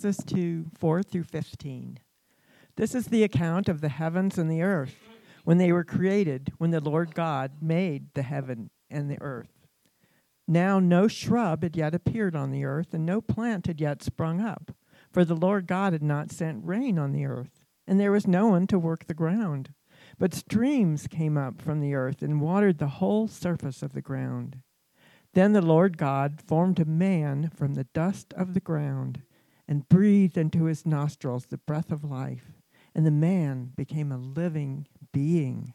Genesis 0.00 0.24
2 0.24 0.70
4 0.78 1.02
through 1.02 1.24
15. 1.24 1.98
This 2.76 2.94
is 2.94 3.08
the 3.08 3.22
account 3.22 3.68
of 3.68 3.82
the 3.82 3.90
heavens 3.90 4.38
and 4.38 4.50
the 4.50 4.62
earth 4.62 4.94
when 5.44 5.58
they 5.58 5.72
were 5.72 5.84
created, 5.84 6.54
when 6.56 6.70
the 6.70 6.80
Lord 6.80 7.14
God 7.14 7.60
made 7.60 8.14
the 8.14 8.22
heaven 8.22 8.70
and 8.88 9.10
the 9.10 9.20
earth. 9.20 9.66
Now 10.48 10.78
no 10.78 11.06
shrub 11.06 11.62
had 11.62 11.76
yet 11.76 11.94
appeared 11.94 12.34
on 12.34 12.50
the 12.50 12.64
earth, 12.64 12.94
and 12.94 13.04
no 13.04 13.20
plant 13.20 13.66
had 13.66 13.78
yet 13.78 14.02
sprung 14.02 14.40
up, 14.40 14.74
for 15.12 15.22
the 15.22 15.36
Lord 15.36 15.66
God 15.66 15.92
had 15.92 16.02
not 16.02 16.32
sent 16.32 16.64
rain 16.64 16.98
on 16.98 17.12
the 17.12 17.26
earth, 17.26 17.66
and 17.86 18.00
there 18.00 18.12
was 18.12 18.26
no 18.26 18.46
one 18.46 18.66
to 18.68 18.78
work 18.78 19.04
the 19.04 19.12
ground. 19.12 19.74
But 20.18 20.32
streams 20.32 21.08
came 21.08 21.36
up 21.36 21.60
from 21.60 21.80
the 21.80 21.94
earth 21.94 22.22
and 22.22 22.40
watered 22.40 22.78
the 22.78 22.86
whole 22.86 23.28
surface 23.28 23.82
of 23.82 23.92
the 23.92 24.00
ground. 24.00 24.60
Then 25.34 25.52
the 25.52 25.60
Lord 25.60 25.98
God 25.98 26.40
formed 26.40 26.80
a 26.80 26.86
man 26.86 27.50
from 27.54 27.74
the 27.74 27.84
dust 27.84 28.32
of 28.32 28.54
the 28.54 28.60
ground 28.60 29.24
and 29.70 29.88
breathed 29.88 30.36
into 30.36 30.64
his 30.64 30.84
nostrils 30.84 31.46
the 31.46 31.56
breath 31.56 31.92
of 31.92 32.02
life, 32.04 32.52
and 32.92 33.06
the 33.06 33.10
man 33.10 33.72
became 33.76 34.10
a 34.10 34.18
living 34.18 34.88
being. 35.12 35.72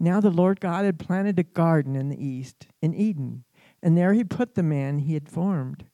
Now 0.00 0.18
the 0.18 0.30
Lord 0.30 0.60
God 0.60 0.86
had 0.86 0.98
planted 0.98 1.38
a 1.38 1.42
garden 1.42 1.94
in 1.94 2.08
the 2.08 2.26
east, 2.26 2.66
in 2.80 2.94
Eden, 2.94 3.44
and 3.82 3.96
there 3.96 4.14
he 4.14 4.24
put 4.24 4.54
the 4.54 4.62
man 4.62 5.00
he 5.00 5.12
had 5.12 5.28
formed. 5.28 5.84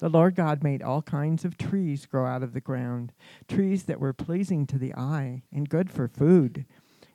The 0.00 0.10
Lord 0.10 0.34
God 0.34 0.62
made 0.62 0.82
all 0.82 1.02
kinds 1.02 1.46
of 1.46 1.56
trees 1.56 2.04
grow 2.04 2.26
out 2.26 2.42
of 2.42 2.52
the 2.52 2.60
ground, 2.60 3.12
trees 3.48 3.84
that 3.84 4.00
were 4.00 4.12
pleasing 4.12 4.66
to 4.66 4.78
the 4.78 4.94
eye 4.94 5.42
and 5.50 5.68
good 5.68 5.90
for 5.90 6.08
food. 6.08 6.66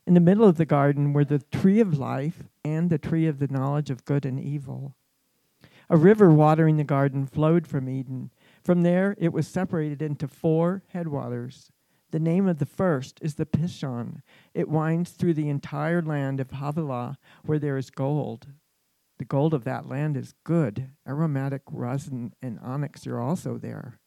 In 0.07 0.15
the 0.15 0.19
middle 0.19 0.47
of 0.47 0.57
the 0.57 0.65
garden 0.65 1.13
were 1.13 1.25
the 1.25 1.39
tree 1.39 1.79
of 1.79 1.97
life 1.97 2.43
and 2.63 2.89
the 2.89 2.99
tree 2.99 3.27
of 3.27 3.39
the 3.39 3.47
knowledge 3.47 3.89
of 3.91 4.05
good 4.05 4.25
and 4.25 4.39
evil. 4.39 4.95
A 5.89 5.97
river 5.97 6.31
watering 6.31 6.77
the 6.77 6.83
garden 6.83 7.27
flowed 7.27 7.67
from 7.67 7.87
Eden. 7.87 8.31
From 8.65 8.81
there, 8.81 9.15
it 9.19 9.31
was 9.31 9.47
separated 9.47 10.01
into 10.01 10.27
four 10.27 10.81
headwaters. 10.87 11.71
The 12.09 12.19
name 12.19 12.47
of 12.47 12.57
the 12.57 12.65
first 12.65 13.19
is 13.21 13.35
the 13.35 13.45
Pishon. 13.45 14.23
It 14.55 14.67
winds 14.67 15.11
through 15.11 15.35
the 15.35 15.49
entire 15.49 16.01
land 16.01 16.39
of 16.39 16.49
Havilah, 16.49 17.19
where 17.45 17.59
there 17.59 17.77
is 17.77 17.91
gold. 17.91 18.47
The 19.19 19.25
gold 19.25 19.53
of 19.53 19.65
that 19.65 19.87
land 19.87 20.17
is 20.17 20.33
good. 20.43 20.89
Aromatic 21.07 21.61
resin 21.71 22.33
and 22.41 22.59
onyx 22.59 23.05
are 23.05 23.19
also 23.19 23.59
there. 23.59 23.99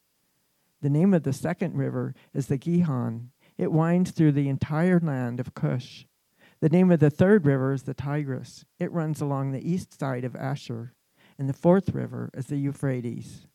The 0.83 0.91
name 0.91 1.15
of 1.15 1.23
the 1.23 1.33
second 1.33 1.77
river 1.77 2.13
is 2.35 2.49
the 2.49 2.59
Gihon. 2.59 3.31
It 3.57 3.71
winds 3.71 4.11
through 4.11 4.33
the 4.33 4.49
entire 4.49 4.99
land 4.99 5.39
of 5.39 5.55
Cush. 5.55 6.07
The 6.61 6.69
name 6.69 6.91
of 6.91 6.99
the 6.99 7.11
third 7.11 7.47
river 7.47 7.73
is 7.73 7.85
the 7.85 7.95
Tigris. 7.95 8.65
It 8.81 8.91
runs 8.91 9.21
along 9.21 9.53
the 9.53 9.71
east 9.71 9.97
side 9.97 10.25
of 10.25 10.35
Ashur. 10.35 10.95
And 11.39 11.49
the 11.49 11.53
fourth 11.53 11.91
river 11.91 12.31
is 12.35 12.47
the 12.47 12.57
Euphrates. 12.57 13.47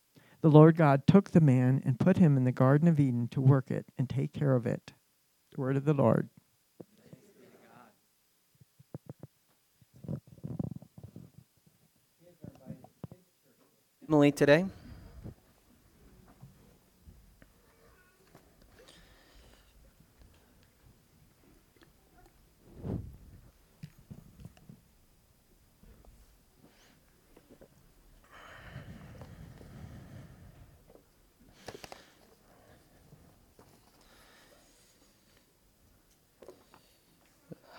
The 0.44 0.50
Lord 0.50 0.76
God 0.76 1.06
took 1.06 1.30
the 1.30 1.40
man 1.40 1.80
and 1.86 1.98
put 1.98 2.18
him 2.18 2.36
in 2.36 2.44
the 2.44 2.52
Garden 2.52 2.86
of 2.86 3.00
Eden 3.00 3.28
to 3.28 3.40
work 3.40 3.70
it 3.70 3.86
and 3.96 4.10
take 4.10 4.34
care 4.34 4.54
of 4.54 4.66
it. 4.66 4.92
The 5.54 5.60
word 5.62 5.74
of 5.74 5.86
the 5.86 5.94
Lord. 5.94 6.28
Emily 14.06 14.32
today. 14.32 14.66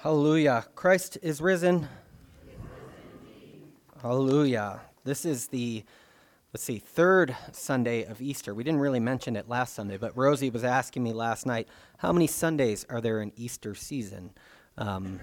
Hallelujah. 0.06 0.68
Christ 0.76 1.18
is 1.24 1.42
risen. 1.42 1.90
Hallelujah. 4.04 4.82
This 5.04 5.26
is 5.26 5.48
the, 5.48 5.84
let's 6.54 6.64
see, 6.64 6.78
third 6.78 7.36
Sunday 7.54 8.04
of 8.04 8.22
Easter. 8.22 8.54
We 8.54 8.64
didn't 8.64 8.82
really 8.82 9.00
mention 9.00 9.36
it 9.36 9.50
last 9.50 9.74
Sunday, 9.74 9.98
but 9.98 10.16
Rosie 10.16 10.52
was 10.52 10.64
asking 10.64 11.02
me 11.02 11.12
last 11.12 11.48
night, 11.48 11.68
how 11.98 12.14
many 12.14 12.28
Sundays 12.28 12.86
are 12.88 13.02
there 13.02 13.20
in 13.20 13.32
Easter 13.36 13.74
season? 13.74 14.30
Um, 14.78 15.22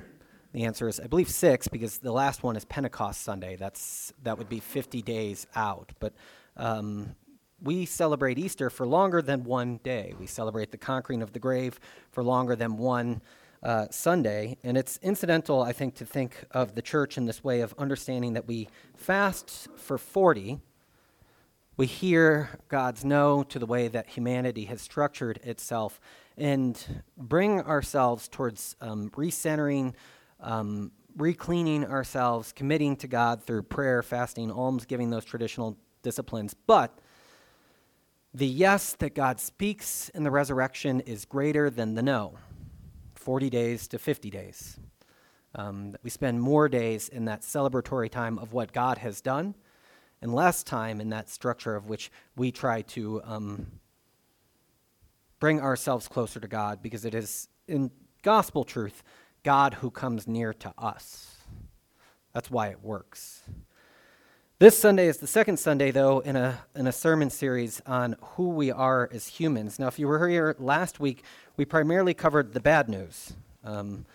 the 0.53 0.65
answer 0.65 0.89
is, 0.89 0.99
I 0.99 1.07
believe 1.07 1.31
six, 1.31 1.69
because 1.69 1.99
the 1.99 2.11
last 2.11 2.43
one 2.43 2.57
is 2.57 2.65
Pentecost 2.65 3.23
Sunday. 3.23 3.55
That's 3.55 4.13
that 4.25 4.37
would 4.37 4.49
be 4.49 4.59
50 4.59 5.01
days 5.03 5.47
out. 5.55 5.93
But 6.01 6.13
um, 6.57 7.15
we 7.63 7.87
celebrate 7.87 8.37
Easter 8.37 8.69
for 8.69 8.85
longer 8.85 9.23
than 9.23 9.45
one 9.45 9.79
day. 9.85 10.15
We 10.19 10.27
celebrate 10.27 10.73
the 10.73 10.77
conquering 10.77 11.23
of 11.23 11.35
the 11.35 11.39
grave 11.39 11.79
for 12.11 12.25
longer 12.25 12.57
than 12.57 12.79
one 12.79 13.23
uh, 13.63 13.87
Sunday. 13.91 14.57
And 14.65 14.77
it's 14.77 14.99
incidental, 15.03 15.63
I 15.63 15.73
think, 15.73 15.95
to 15.97 16.05
think 16.05 16.45
of 16.51 16.75
the 16.75 16.83
church 16.83 17.17
in 17.17 17.27
this 17.27 17.45
way 17.45 17.61
of 17.61 17.75
understanding 17.79 18.33
that 18.35 18.47
we 18.49 18.69
fast 18.95 19.69
for 19.77 19.99
40. 19.99 20.61
We 21.77 21.87
hear 21.87 22.51
God's 22.69 23.05
no 23.05 23.43
to 23.45 23.59
the 23.59 23.67
way 23.67 23.89
that 23.89 24.09
humanity 24.09 24.67
has 24.67 24.81
structured 24.81 25.39
itself 25.43 26.01
and 26.37 27.03
bring 27.17 27.61
ourselves 27.61 28.29
towards 28.29 28.77
um, 28.81 29.11
recentering, 29.11 29.95
um, 30.41 30.93
recleaning 31.17 31.85
ourselves, 31.85 32.53
committing 32.53 32.97
to 32.97 33.07
God 33.07 33.43
through 33.43 33.63
prayer, 33.65 34.03
fasting, 34.03 34.51
alms, 34.51 34.85
giving 34.85 35.11
those 35.11 35.25
traditional 35.25 35.77
disciplines. 36.03 36.55
But 36.55 36.99
the 38.35 38.47
yes 38.47 38.95
that 38.95 39.15
God 39.15 39.41
speaks 39.41 40.09
in 40.11 40.25
the 40.25 40.31
resurrection 40.31 41.01
is 41.01 41.25
greater 41.25 41.71
than 41.71 41.95
the 41.95 42.03
no. 42.03 42.39
40 43.23 43.51
days 43.51 43.87
to 43.89 43.99
50 43.99 44.31
days. 44.31 44.81
Um, 45.55 45.95
we 46.03 46.11
spend 46.11 46.41
more 46.41 46.69
days 46.69 47.09
in 47.09 47.27
that 47.27 47.43
celebratory 47.43 48.11
time 48.11 48.39
of 48.39 48.53
what 48.53 48.73
God 48.73 48.99
has 48.99 49.21
done 49.21 49.55
and 50.21 50.35
less 50.35 50.65
time 50.65 51.01
in 51.01 51.11
that 51.11 51.29
structure 51.29 51.77
of 51.77 51.87
which 51.87 52.11
we 52.37 52.51
try 52.51 52.83
to 52.83 53.23
um, 53.25 53.67
bring 55.39 55.61
ourselves 55.61 56.09
closer 56.09 56.41
to 56.41 56.49
God 56.49 56.83
because 56.83 57.05
it 57.05 57.15
is, 57.15 57.49
in 57.69 57.93
gospel 58.23 58.65
truth, 58.65 59.05
God 59.45 59.75
who 59.75 59.91
comes 59.91 60.27
near 60.27 60.53
to 60.55 60.75
us. 60.77 61.37
That's 62.33 62.51
why 62.51 62.69
it 62.69 62.83
works. 62.83 63.43
This 64.63 64.79
Sunday 64.79 65.09
is 65.09 65.17
the 65.17 65.27
second 65.27 65.59
Sunday, 65.59 65.91
though, 65.91 66.21
in 66.21 66.37
a, 66.37 66.61
in 66.77 66.87
a 66.87 66.93
sermon 66.93 67.31
series 67.31 67.83
on 67.85 68.15
who 68.21 68.51
we 68.51 68.71
are 68.71 69.11
as 69.13 69.27
humans. 69.27 69.81
Now, 69.81 69.89
if 69.89 69.99
you 69.99 70.07
were 70.07 70.29
here 70.29 70.55
last 70.61 71.01
week, 71.01 71.25
we 71.57 71.65
primarily 71.65 72.15
covered 72.15 72.55
the 72.55 72.61
bad 72.61 72.89
news, 72.89 73.35
um, 73.65 74.07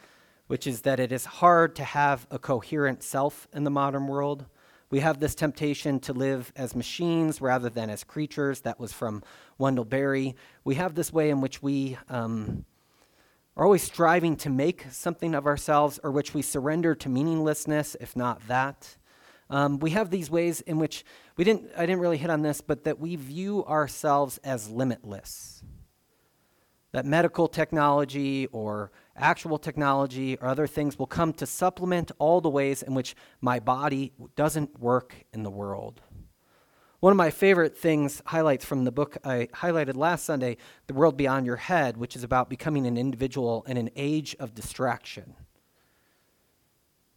which 0.47 0.65
is 0.65 0.81
that 0.81 0.99
it 0.99 1.11
is 1.11 1.25
hard 1.25 1.75
to 1.75 1.83
have 1.83 2.25
a 2.31 2.39
coherent 2.39 3.03
self 3.03 3.47
in 3.53 3.63
the 3.63 3.69
modern 3.69 4.07
world. 4.07 4.45
We 4.89 5.01
have 5.01 5.19
this 5.19 5.35
temptation 5.35 5.99
to 6.01 6.13
live 6.13 6.51
as 6.55 6.75
machines 6.75 7.41
rather 7.41 7.69
than 7.69 7.89
as 7.89 8.03
creatures. 8.03 8.61
That 8.61 8.79
was 8.79 8.93
from 8.93 9.21
Wendell 9.57 9.85
Berry. 9.85 10.35
We 10.63 10.75
have 10.75 10.95
this 10.95 11.11
way 11.11 11.29
in 11.29 11.41
which 11.41 11.61
we 11.61 11.97
um, 12.09 12.65
are 13.55 13.65
always 13.65 13.83
striving 13.83 14.35
to 14.37 14.49
make 14.49 14.85
something 14.89 15.35
of 15.35 15.45
ourselves, 15.45 15.99
or 16.03 16.11
which 16.11 16.33
we 16.33 16.41
surrender 16.41 16.95
to 16.95 17.09
meaninglessness, 17.09 17.97
if 17.99 18.15
not 18.15 18.47
that. 18.47 18.95
Um, 19.49 19.79
we 19.79 19.91
have 19.91 20.09
these 20.09 20.29
ways 20.29 20.61
in 20.61 20.77
which 20.77 21.05
we 21.35 21.43
didn't, 21.43 21.69
I 21.77 21.85
didn't 21.85 21.99
really 21.99 22.17
hit 22.17 22.29
on 22.29 22.41
this, 22.41 22.61
but 22.61 22.83
that 22.85 22.99
we 22.99 23.15
view 23.15 23.65
ourselves 23.65 24.39
as 24.43 24.69
limitless. 24.69 25.63
That 26.97 27.05
medical 27.05 27.47
technology 27.47 28.47
or 28.47 28.91
actual 29.15 29.59
technology 29.59 30.35
or 30.41 30.47
other 30.47 30.65
things 30.65 30.97
will 30.97 31.05
come 31.05 31.31
to 31.33 31.45
supplement 31.45 32.11
all 32.17 32.41
the 32.41 32.49
ways 32.49 32.81
in 32.81 32.95
which 32.95 33.15
my 33.39 33.59
body 33.59 34.13
doesn't 34.35 34.79
work 34.79 35.13
in 35.31 35.43
the 35.43 35.51
world. 35.51 36.01
One 36.99 37.11
of 37.11 37.17
my 37.17 37.29
favorite 37.29 37.77
things, 37.77 38.23
highlights 38.25 38.65
from 38.65 38.83
the 38.83 38.91
book 38.91 39.15
I 39.23 39.47
highlighted 39.53 39.95
last 39.95 40.25
Sunday, 40.25 40.57
The 40.87 40.95
World 40.95 41.17
Beyond 41.17 41.45
Your 41.45 41.57
Head, 41.57 41.97
which 41.97 42.15
is 42.15 42.23
about 42.23 42.49
becoming 42.49 42.87
an 42.87 42.97
individual 42.97 43.63
in 43.67 43.77
an 43.77 43.91
age 43.95 44.35
of 44.39 44.55
distraction. 44.55 45.35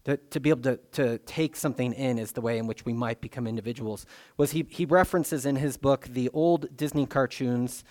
To, 0.04 0.18
to 0.18 0.40
be 0.40 0.50
able 0.50 0.62
to, 0.64 0.76
to 0.92 1.16
take 1.20 1.56
something 1.56 1.94
in 1.94 2.18
is 2.18 2.32
the 2.32 2.42
way 2.42 2.58
in 2.58 2.66
which 2.66 2.84
we 2.84 2.92
might 2.92 3.22
become 3.22 3.46
individuals. 3.46 4.04
Was 4.36 4.50
he, 4.50 4.66
he 4.68 4.84
references 4.84 5.46
in 5.46 5.56
his 5.56 5.78
book 5.78 6.06
the 6.06 6.28
old 6.34 6.76
Disney 6.76 7.06
cartoons 7.06 7.82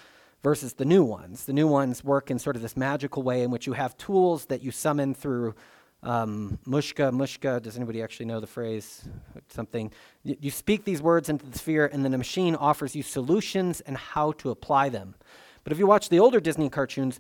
versus 0.44 0.74
the 0.74 0.86
new 0.86 1.04
ones. 1.04 1.46
The 1.46 1.54
new 1.54 1.68
ones 1.68 2.04
work 2.04 2.32
in 2.32 2.40
sort 2.40 2.56
of 2.56 2.62
this 2.62 2.78
magical 2.78 3.24
way 3.24 3.44
in 3.44 3.52
which 3.52 3.68
you 3.68 3.74
have 3.74 3.98
tools 3.98 4.46
that 4.46 4.64
you 4.64 4.72
summon 4.72 5.14
through 5.14 5.56
um, 6.02 6.60
mushka, 6.66 7.12
mushka. 7.12 7.62
Does 7.62 7.76
anybody 7.76 8.02
actually 8.02 8.28
know 8.28 8.40
the 8.40 8.48
phrase? 8.48 9.04
Something. 9.50 9.92
You, 10.24 10.38
you 10.40 10.52
speak 10.52 10.86
these 10.86 11.02
words 11.02 11.30
into 11.30 11.46
the 11.46 11.58
sphere, 11.58 11.90
and 11.92 12.04
then 12.04 12.12
the 12.12 12.18
machine 12.18 12.56
offers 12.56 12.96
you 12.96 13.04
solutions 13.04 13.82
and 13.82 13.98
how 13.98 14.32
to 14.34 14.50
apply 14.50 14.90
them. 14.90 15.16
But 15.64 15.74
if 15.74 15.80
you 15.80 15.88
watch 15.88 16.10
the 16.10 16.20
older 16.20 16.40
Disney 16.40 16.70
cartoons, 16.70 17.20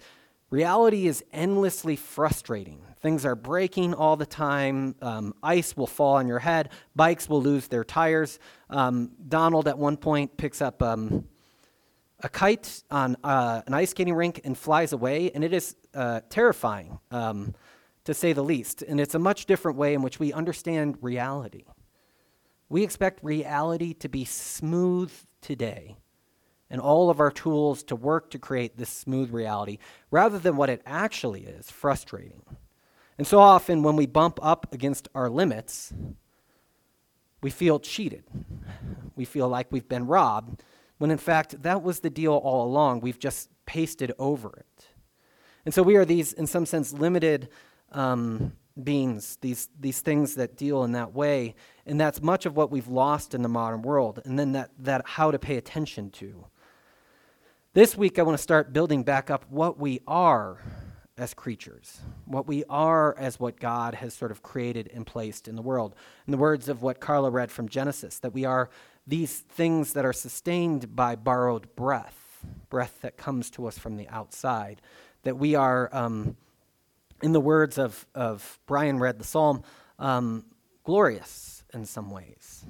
reality 0.49 1.07
is 1.07 1.23
endlessly 1.33 1.97
frustrating. 1.97 2.81
Things 3.01 3.25
are 3.25 3.35
breaking 3.35 3.93
all 3.93 4.15
the 4.15 4.25
time. 4.25 4.95
Um, 5.01 5.33
ice 5.43 5.75
will 5.75 5.87
fall 5.87 6.15
on 6.15 6.27
your 6.27 6.39
head. 6.39 6.69
Bikes 6.95 7.29
will 7.29 7.41
lose 7.41 7.67
their 7.67 7.83
tires. 7.83 8.39
Um, 8.69 9.11
Donald, 9.27 9.67
at 9.67 9.77
one 9.77 9.97
point, 9.97 10.37
picks 10.37 10.61
up 10.61 10.81
um, 10.81 11.25
a 12.21 12.29
kite 12.29 12.83
on 12.91 13.15
uh, 13.23 13.61
an 13.65 13.73
ice 13.73 13.91
skating 13.91 14.13
rink 14.13 14.41
and 14.43 14.57
flies 14.57 14.93
away, 14.93 15.31
and 15.31 15.43
it 15.43 15.53
is 15.53 15.75
uh, 15.93 16.21
terrifying, 16.29 16.99
um, 17.11 17.55
to 18.03 18.13
say 18.13 18.33
the 18.33 18.43
least. 18.43 18.81
And 18.81 18.99
it's 18.99 19.15
a 19.15 19.19
much 19.19 19.45
different 19.45 19.77
way 19.77 19.93
in 19.93 20.01
which 20.01 20.19
we 20.19 20.33
understand 20.33 20.97
reality. 21.01 21.65
We 22.67 22.83
expect 22.83 23.23
reality 23.23 23.93
to 23.95 24.09
be 24.09 24.25
smooth 24.25 25.11
today 25.41 25.97
and 26.69 26.79
all 26.79 27.09
of 27.09 27.19
our 27.19 27.31
tools 27.31 27.83
to 27.83 27.95
work 27.95 28.29
to 28.31 28.39
create 28.39 28.77
this 28.77 28.89
smooth 28.89 29.31
reality 29.31 29.79
rather 30.11 30.37
than 30.37 30.55
what 30.55 30.69
it 30.69 30.81
actually 30.85 31.45
is 31.45 31.71
frustrating. 31.71 32.43
And 33.17 33.25
so 33.25 33.39
often, 33.39 33.83
when 33.83 33.95
we 33.95 34.05
bump 34.05 34.39
up 34.41 34.73
against 34.73 35.07
our 35.15 35.29
limits, 35.29 35.91
we 37.41 37.49
feel 37.49 37.79
cheated. 37.79 38.23
We 39.15 39.25
feel 39.25 39.49
like 39.49 39.71
we've 39.71 39.89
been 39.89 40.07
robbed, 40.07 40.63
when 40.99 41.11
in 41.11 41.17
fact, 41.17 41.63
that 41.63 41.81
was 41.81 42.01
the 42.01 42.09
deal 42.09 42.33
all 42.33 42.65
along. 42.65 42.99
We've 42.99 43.19
just 43.19 43.49
pasted 43.65 44.13
over 44.19 44.49
it. 44.57 44.87
And 45.65 45.73
so 45.73 45.81
we 45.81 45.95
are 45.95 46.05
these, 46.05 46.33
in 46.33 46.45
some 46.45 46.65
sense, 46.65 46.93
limited 46.93 47.49
um, 47.91 48.53
beings, 48.81 49.37
these, 49.41 49.69
these 49.79 50.01
things 50.01 50.35
that 50.35 50.57
deal 50.57 50.83
in 50.83 50.91
that 50.91 51.13
way. 51.13 51.55
And 51.85 51.99
that's 51.99 52.21
much 52.21 52.45
of 52.45 52.55
what 52.55 52.69
we've 52.69 52.87
lost 52.87 53.33
in 53.33 53.41
the 53.41 53.49
modern 53.49 53.81
world. 53.81 54.21
And 54.25 54.37
then 54.37 54.51
that, 54.53 54.71
that 54.79 55.01
how 55.05 55.31
to 55.31 55.39
pay 55.39 55.57
attention 55.57 56.11
to. 56.11 56.45
This 57.73 57.95
week, 57.95 58.19
I 58.19 58.23
want 58.23 58.37
to 58.37 58.41
start 58.41 58.73
building 58.73 59.03
back 59.03 59.29
up 59.29 59.45
what 59.49 59.79
we 59.79 60.01
are 60.07 60.59
as 61.17 61.33
creatures, 61.33 61.99
what 62.25 62.47
we 62.47 62.63
are 62.69 63.15
as 63.17 63.39
what 63.39 63.59
God 63.59 63.93
has 63.95 64.13
sort 64.13 64.31
of 64.31 64.41
created 64.41 64.89
and 64.93 65.05
placed 65.05 65.47
in 65.47 65.55
the 65.55 65.61
world. 65.61 65.93
In 66.25 66.31
the 66.31 66.37
words 66.37 66.67
of 66.67 66.81
what 66.81 66.99
Carla 66.99 67.29
read 67.29 67.51
from 67.51 67.69
Genesis, 67.69 68.19
that 68.19 68.33
we 68.33 68.45
are 68.45 68.69
these 69.07 69.39
things 69.39 69.93
that 69.93 70.05
are 70.05 70.13
sustained 70.13 70.95
by 70.95 71.15
borrowed 71.15 71.75
breath, 71.75 72.45
breath 72.69 72.99
that 73.01 73.17
comes 73.17 73.49
to 73.51 73.67
us 73.67 73.77
from 73.77 73.97
the 73.97 74.07
outside, 74.09 74.81
that 75.23 75.37
we 75.37 75.55
are, 75.55 75.89
um, 75.91 76.37
in 77.21 77.31
the 77.31 77.41
words 77.41 77.77
of, 77.77 78.05
of 78.15 78.59
Brian 78.65 78.99
read 78.99 79.19
the 79.19 79.25
psalm, 79.25 79.63
um, 79.97 80.45
glorious 80.83 81.63
in 81.73 81.85
some 81.85 82.11
ways. 82.11 82.65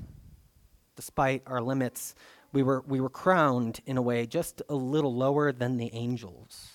Despite 0.96 1.44
our 1.46 1.62
limits, 1.62 2.16
we 2.52 2.64
were, 2.64 2.84
we 2.88 3.00
were 3.00 3.10
crowned 3.10 3.80
in 3.86 3.98
a 3.98 4.02
way 4.02 4.26
just 4.26 4.62
a 4.70 4.76
little 4.76 5.14
lower 5.14 5.52
than 5.52 5.78
the 5.78 5.94
angels. 5.94 6.70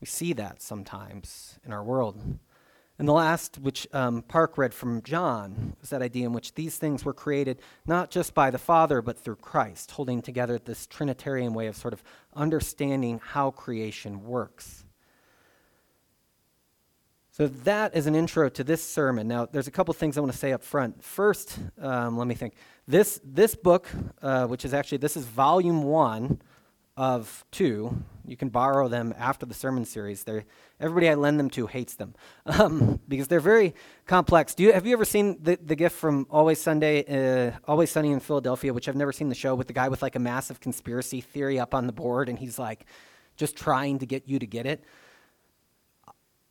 We 0.00 0.06
see 0.06 0.32
that 0.34 0.60
sometimes 0.60 1.58
in 1.64 1.72
our 1.72 1.82
world. 1.82 2.38
And 2.98 3.06
the 3.06 3.12
last, 3.12 3.58
which 3.58 3.86
um, 3.92 4.22
Park 4.22 4.56
read 4.56 4.72
from 4.72 5.02
John, 5.02 5.76
was 5.80 5.90
that 5.90 6.00
idea 6.00 6.26
in 6.26 6.32
which 6.32 6.54
these 6.54 6.78
things 6.78 7.04
were 7.04 7.12
created 7.12 7.60
not 7.86 8.10
just 8.10 8.34
by 8.34 8.50
the 8.50 8.58
Father, 8.58 9.02
but 9.02 9.18
through 9.18 9.36
Christ, 9.36 9.90
holding 9.90 10.22
together 10.22 10.58
this 10.58 10.86
Trinitarian 10.86 11.52
way 11.52 11.66
of 11.66 11.76
sort 11.76 11.92
of 11.92 12.02
understanding 12.34 13.20
how 13.22 13.50
creation 13.50 14.24
works. 14.24 14.86
So 17.36 17.48
that 17.48 17.94
is 17.94 18.06
an 18.06 18.14
intro 18.14 18.48
to 18.48 18.64
this 18.64 18.82
sermon. 18.82 19.28
Now, 19.28 19.44
there's 19.44 19.66
a 19.66 19.70
couple 19.70 19.92
things 19.92 20.16
I 20.16 20.20
want 20.20 20.32
to 20.32 20.38
say 20.38 20.54
up 20.54 20.64
front. 20.64 21.04
First, 21.04 21.58
um, 21.78 22.16
let 22.16 22.26
me 22.26 22.34
think. 22.34 22.54
This 22.88 23.20
this 23.22 23.54
book, 23.54 23.90
uh, 24.22 24.46
which 24.46 24.64
is 24.64 24.72
actually 24.72 24.98
this 24.98 25.18
is 25.18 25.26
volume 25.26 25.82
one 25.82 26.40
of 26.96 27.44
two. 27.50 28.02
You 28.28 28.36
can 28.36 28.48
borrow 28.48 28.88
them 28.88 29.14
after 29.18 29.46
the 29.46 29.54
sermon 29.54 29.84
series. 29.84 30.24
They're, 30.24 30.44
everybody 30.80 31.08
I 31.08 31.14
lend 31.14 31.38
them 31.38 31.50
to 31.50 31.66
hates 31.66 31.94
them 31.94 32.14
um, 32.46 33.00
because 33.08 33.28
they're 33.28 33.40
very 33.40 33.74
complex. 34.06 34.54
Do 34.54 34.64
you 34.64 34.72
have 34.72 34.86
you 34.86 34.92
ever 34.92 35.04
seen 35.04 35.38
the, 35.42 35.58
the 35.62 35.76
gift 35.76 35.96
from 35.96 36.26
Always 36.30 36.60
Sunday, 36.60 37.04
uh, 37.06 37.52
Always 37.66 37.90
Sunny 37.90 38.12
in 38.12 38.20
Philadelphia, 38.20 38.72
which 38.72 38.88
I've 38.88 38.96
never 38.96 39.12
seen 39.12 39.28
the 39.28 39.34
show 39.34 39.54
with 39.54 39.66
the 39.66 39.72
guy 39.72 39.88
with 39.88 40.02
like 40.02 40.16
a 40.16 40.20
massive 40.20 40.60
conspiracy 40.60 41.20
theory 41.20 41.58
up 41.58 41.74
on 41.74 41.86
the 41.86 41.92
board, 41.92 42.28
and 42.28 42.38
he's 42.38 42.58
like 42.58 42.86
just 43.36 43.56
trying 43.56 43.98
to 43.98 44.06
get 44.06 44.28
you 44.28 44.38
to 44.38 44.46
get 44.46 44.66
it. 44.66 44.82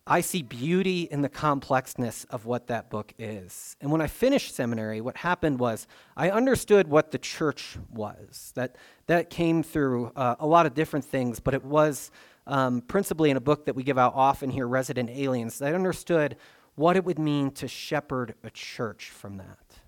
I 0.08 0.22
see 0.22 0.44
beauty 0.44 1.04
in 1.04 1.24
the 1.24 1.30
complexness 1.30 2.28
of 2.30 2.46
what 2.46 2.68
that 2.68 2.92
book 2.92 3.14
is. 3.18 3.76
And 3.82 3.92
when 3.92 4.02
I 4.02 4.08
finished 4.08 4.54
seminary, 4.54 5.02
what 5.02 5.18
happened 5.18 5.60
was 5.60 5.88
I 6.16 6.30
understood 6.30 6.88
what 6.88 7.10
the 7.10 7.18
church 7.18 7.78
was. 7.92 8.52
That, 8.56 8.76
that 9.08 9.32
came 9.32 9.64
through 9.64 10.12
uh, 10.16 10.36
a 10.40 10.46
lot 10.46 10.68
of 10.68 10.76
different 10.76 11.06
things, 11.06 11.40
but 11.40 11.56
it 11.56 11.66
was 11.66 12.12
um, 12.46 12.82
principally 12.82 13.32
in 13.32 13.38
a 13.38 13.42
book 13.42 13.66
that 13.66 13.76
we 13.76 13.82
give 13.82 13.98
out 13.98 14.14
often 14.16 14.52
here, 14.52 14.68
Resident 14.68 15.10
Aliens. 15.10 15.60
I 15.60 15.74
understood 15.74 16.38
what 16.76 16.96
it 16.96 17.04
would 17.04 17.18
mean 17.18 17.50
to 17.52 17.68
shepherd 17.68 18.36
a 18.44 18.52
church 18.52 19.10
from 19.10 19.38
that. 19.38 19.80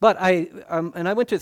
But 0.00 0.16
I, 0.18 0.48
um, 0.68 0.92
and 0.96 1.08
I 1.08 1.12
went 1.12 1.28
to 1.28 1.40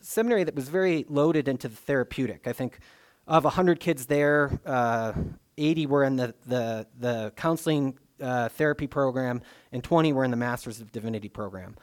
seminary 0.00 0.42
that 0.42 0.56
was 0.56 0.68
very 0.68 1.04
loaded 1.08 1.46
into 1.46 1.68
the 1.68 1.76
therapeutic. 1.76 2.48
I 2.48 2.52
think 2.52 2.80
of 3.28 3.44
100 3.44 3.78
kids 3.78 4.06
there, 4.06 4.58
uh, 4.66 5.12
80 5.58 5.86
were 5.86 6.04
in 6.04 6.16
the, 6.16 6.34
the, 6.46 6.86
the 6.98 7.32
counseling 7.36 7.98
uh, 8.20 8.48
therapy 8.50 8.86
program, 8.86 9.42
and 9.72 9.82
20 9.82 10.12
were 10.12 10.24
in 10.24 10.30
the 10.30 10.36
Masters 10.36 10.80
of 10.80 10.92
Divinity 10.92 11.28
program. 11.28 11.76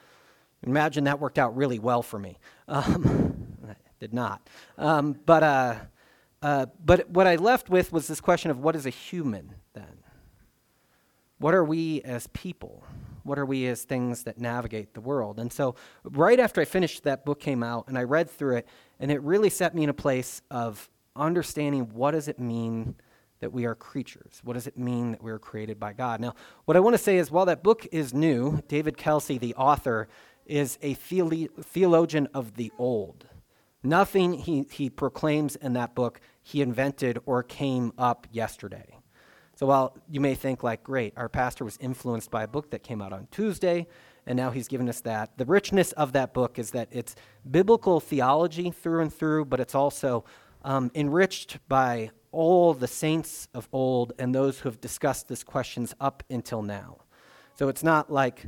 Imagine 0.63 1.03
that 1.05 1.19
worked 1.19 1.37
out 1.37 1.55
really 1.55 1.79
well 1.79 2.01
for 2.01 2.19
me. 2.19 2.37
Um, 2.67 3.57
did 3.99 4.13
not. 4.13 4.47
Um, 4.77 5.15
but, 5.25 5.43
uh, 5.43 5.75
uh, 6.41 6.65
but 6.83 7.09
what 7.09 7.27
I 7.27 7.35
left 7.35 7.69
with 7.69 7.91
was 7.93 8.07
this 8.07 8.19
question 8.19 8.51
of 8.51 8.59
what 8.59 8.75
is 8.75 8.85
a 8.85 8.89
human 8.89 9.55
then? 9.73 10.03
What 11.39 11.53
are 11.53 11.63
we 11.63 12.01
as 12.01 12.27
people? 12.27 12.83
What 13.23 13.39
are 13.39 13.45
we 13.45 13.67
as 13.67 13.83
things 13.83 14.23
that 14.23 14.37
navigate 14.37 14.93
the 14.93 15.01
world? 15.01 15.39
And 15.39 15.51
so, 15.51 15.75
right 16.03 16.39
after 16.39 16.59
I 16.59 16.65
finished, 16.65 17.03
that 17.03 17.25
book 17.25 17.39
came 17.39 17.63
out, 17.63 17.87
and 17.87 17.97
I 17.97 18.03
read 18.03 18.29
through 18.29 18.57
it, 18.57 18.67
and 18.99 19.11
it 19.11 19.21
really 19.21 19.49
set 19.49 19.73
me 19.73 19.83
in 19.83 19.89
a 19.89 19.93
place 19.93 20.41
of 20.51 20.89
understanding 21.15 21.89
what 21.93 22.11
does 22.11 22.27
it 22.27 22.39
mean 22.39 22.95
that 23.43 23.51
we 23.51 23.65
are 23.65 23.75
creatures? 23.75 24.39
What 24.41 24.53
does 24.53 24.67
it 24.67 24.77
mean 24.77 25.11
that 25.11 25.21
we 25.21 25.29
are 25.29 25.37
created 25.37 25.77
by 25.77 25.91
God? 25.91 26.21
Now, 26.21 26.33
what 26.63 26.77
I 26.77 26.79
want 26.79 26.93
to 26.93 26.97
say 26.97 27.17
is 27.17 27.29
while 27.29 27.45
that 27.47 27.61
book 27.61 27.85
is 27.91 28.13
new, 28.13 28.61
David 28.69 28.95
Kelsey, 28.95 29.37
the 29.37 29.53
author, 29.55 30.07
is 30.45 30.77
a 30.81 30.95
theolo- 30.95 31.49
theologian 31.61 32.29
of 32.33 32.55
the 32.55 32.71
old. 32.77 33.27
Nothing 33.83 34.31
he, 34.31 34.65
he 34.71 34.89
proclaims 34.89 35.57
in 35.57 35.73
that 35.73 35.93
book 35.93 36.21
he 36.41 36.61
invented 36.61 37.19
or 37.25 37.43
came 37.43 37.91
up 37.97 38.27
yesterday. 38.31 38.97
So 39.55 39.65
while 39.65 39.97
you 40.09 40.21
may 40.21 40.35
think, 40.35 40.63
like, 40.63 40.81
great, 40.81 41.13
our 41.17 41.27
pastor 41.27 41.65
was 41.65 41.77
influenced 41.81 42.31
by 42.31 42.43
a 42.43 42.47
book 42.47 42.71
that 42.71 42.81
came 42.81 43.01
out 43.01 43.11
on 43.11 43.27
Tuesday, 43.29 43.87
and 44.25 44.37
now 44.37 44.51
he's 44.51 44.69
given 44.69 44.87
us 44.87 45.01
that, 45.01 45.37
the 45.37 45.45
richness 45.45 45.91
of 45.91 46.13
that 46.13 46.33
book 46.33 46.57
is 46.57 46.71
that 46.71 46.87
it's 46.91 47.13
biblical 47.51 47.99
theology 47.99 48.71
through 48.71 49.01
and 49.01 49.13
through, 49.13 49.45
but 49.45 49.59
it's 49.59 49.75
also 49.75 50.23
um, 50.63 50.89
enriched 50.95 51.59
by 51.67 52.09
all 52.33 52.73
the 52.73 52.87
saints 52.87 53.47
of 53.53 53.69
old 53.71 54.11
and 54.19 54.35
those 54.35 54.59
who 54.59 54.69
have 54.69 54.81
discussed 54.81 55.29
these 55.29 55.43
questions 55.43 55.93
up 56.01 56.23
until 56.29 56.61
now. 56.61 56.97
So 57.55 57.69
it's 57.69 57.83
not 57.83 58.11
like 58.11 58.47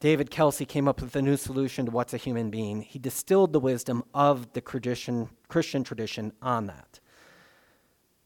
David 0.00 0.30
Kelsey 0.30 0.66
came 0.66 0.86
up 0.86 1.00
with 1.00 1.16
a 1.16 1.22
new 1.22 1.36
solution 1.36 1.86
to 1.86 1.90
what's 1.90 2.12
a 2.12 2.18
human 2.18 2.50
being. 2.50 2.82
He 2.82 2.98
distilled 2.98 3.52
the 3.52 3.60
wisdom 3.60 4.04
of 4.12 4.52
the 4.52 4.60
tradition, 4.60 5.30
Christian 5.48 5.82
tradition 5.82 6.32
on 6.42 6.66
that. 6.66 7.00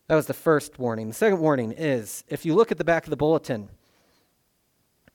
That 0.09 0.17
was 0.17 0.27
the 0.27 0.35
first 0.35 0.79
warning. 0.79 1.09
The 1.09 1.15
second 1.15 1.39
warning 1.39 1.73
is 1.73 2.25
if 2.29 2.45
you 2.45 2.55
look 2.55 2.73
at 2.73 2.79
the 2.79 2.85
back 2.85 3.05
of 3.05 3.11
the 3.11 3.17
bulletin, 3.17 3.69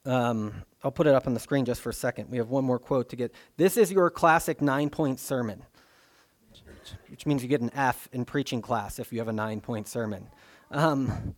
um, 0.06 0.64
I'll 0.84 0.92
put 0.92 1.08
it 1.08 1.16
up 1.16 1.28
on 1.28 1.34
the 1.34 1.40
screen 1.40 1.66
just 1.66 1.82
for 1.82 1.90
a 1.90 1.94
second. 1.94 2.30
We 2.30 2.38
have 2.38 2.50
one 2.50 2.64
more 2.64 2.80
quote 2.80 3.10
to 3.10 3.16
get. 3.16 3.34
This 3.58 3.76
is 3.76 3.92
your 3.92 4.10
classic 4.10 4.62
nine 4.62 4.90
point 4.90 5.20
sermon 5.20 5.64
which 7.10 7.26
means 7.26 7.44
you 7.44 7.50
get 7.50 7.62
an 7.62 7.72
F 7.74 8.10
in 8.12 8.26
preaching 8.26 8.62
class 8.62 9.00
if 9.00 9.14
you 9.14 9.20
have 9.20 9.28
a 9.28 9.34
nine 9.34 9.62
point 9.62 9.88
sermon. 9.88 10.30
Um, 10.72 11.36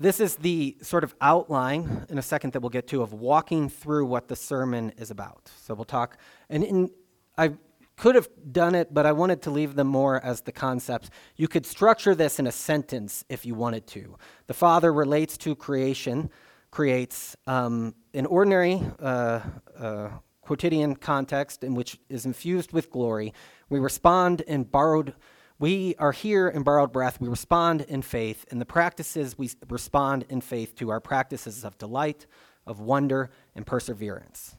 this 0.00 0.20
is 0.20 0.36
the 0.36 0.76
sort 0.82 1.04
of 1.04 1.14
outline 1.20 2.06
in 2.08 2.18
a 2.18 2.22
second 2.22 2.52
that 2.52 2.60
we'll 2.60 2.70
get 2.70 2.88
to 2.88 3.02
of 3.02 3.12
walking 3.12 3.68
through 3.68 4.06
what 4.06 4.28
the 4.28 4.36
sermon 4.36 4.92
is 4.96 5.10
about. 5.10 5.50
So 5.62 5.74
we'll 5.74 5.84
talk, 5.84 6.18
and 6.50 6.64
in, 6.64 6.90
I 7.38 7.52
could 7.96 8.16
have 8.16 8.28
done 8.50 8.74
it, 8.74 8.92
but 8.92 9.06
I 9.06 9.12
wanted 9.12 9.42
to 9.42 9.50
leave 9.50 9.76
them 9.76 9.86
more 9.86 10.22
as 10.24 10.40
the 10.40 10.52
concepts. 10.52 11.10
You 11.36 11.46
could 11.46 11.64
structure 11.64 12.14
this 12.14 12.38
in 12.38 12.46
a 12.46 12.52
sentence 12.52 13.24
if 13.28 13.46
you 13.46 13.54
wanted 13.54 13.86
to. 13.88 14.16
The 14.46 14.54
Father 14.54 14.92
relates 14.92 15.38
to 15.38 15.54
creation, 15.54 16.30
creates 16.70 17.36
um, 17.46 17.94
an 18.12 18.26
ordinary 18.26 18.82
uh, 18.98 19.40
uh, 19.78 20.08
quotidian 20.44 20.96
context 20.96 21.64
in 21.64 21.74
which 21.74 21.98
is 22.08 22.26
infused 22.26 22.72
with 22.72 22.90
glory. 22.90 23.32
We 23.68 23.78
respond 23.78 24.40
in 24.42 24.64
borrowed 24.64 25.14
we 25.58 25.94
are 25.98 26.12
here 26.12 26.48
in 26.48 26.62
borrowed 26.62 26.92
breath. 26.92 27.20
We 27.20 27.28
respond 27.28 27.82
in 27.82 28.02
faith. 28.02 28.44
In 28.50 28.58
the 28.58 28.66
practices, 28.66 29.38
we 29.38 29.50
respond 29.68 30.24
in 30.28 30.40
faith 30.40 30.74
to 30.76 30.90
our 30.90 31.00
practices 31.00 31.64
of 31.64 31.78
delight, 31.78 32.26
of 32.66 32.80
wonder, 32.80 33.30
and 33.54 33.64
perseverance. 33.64 34.56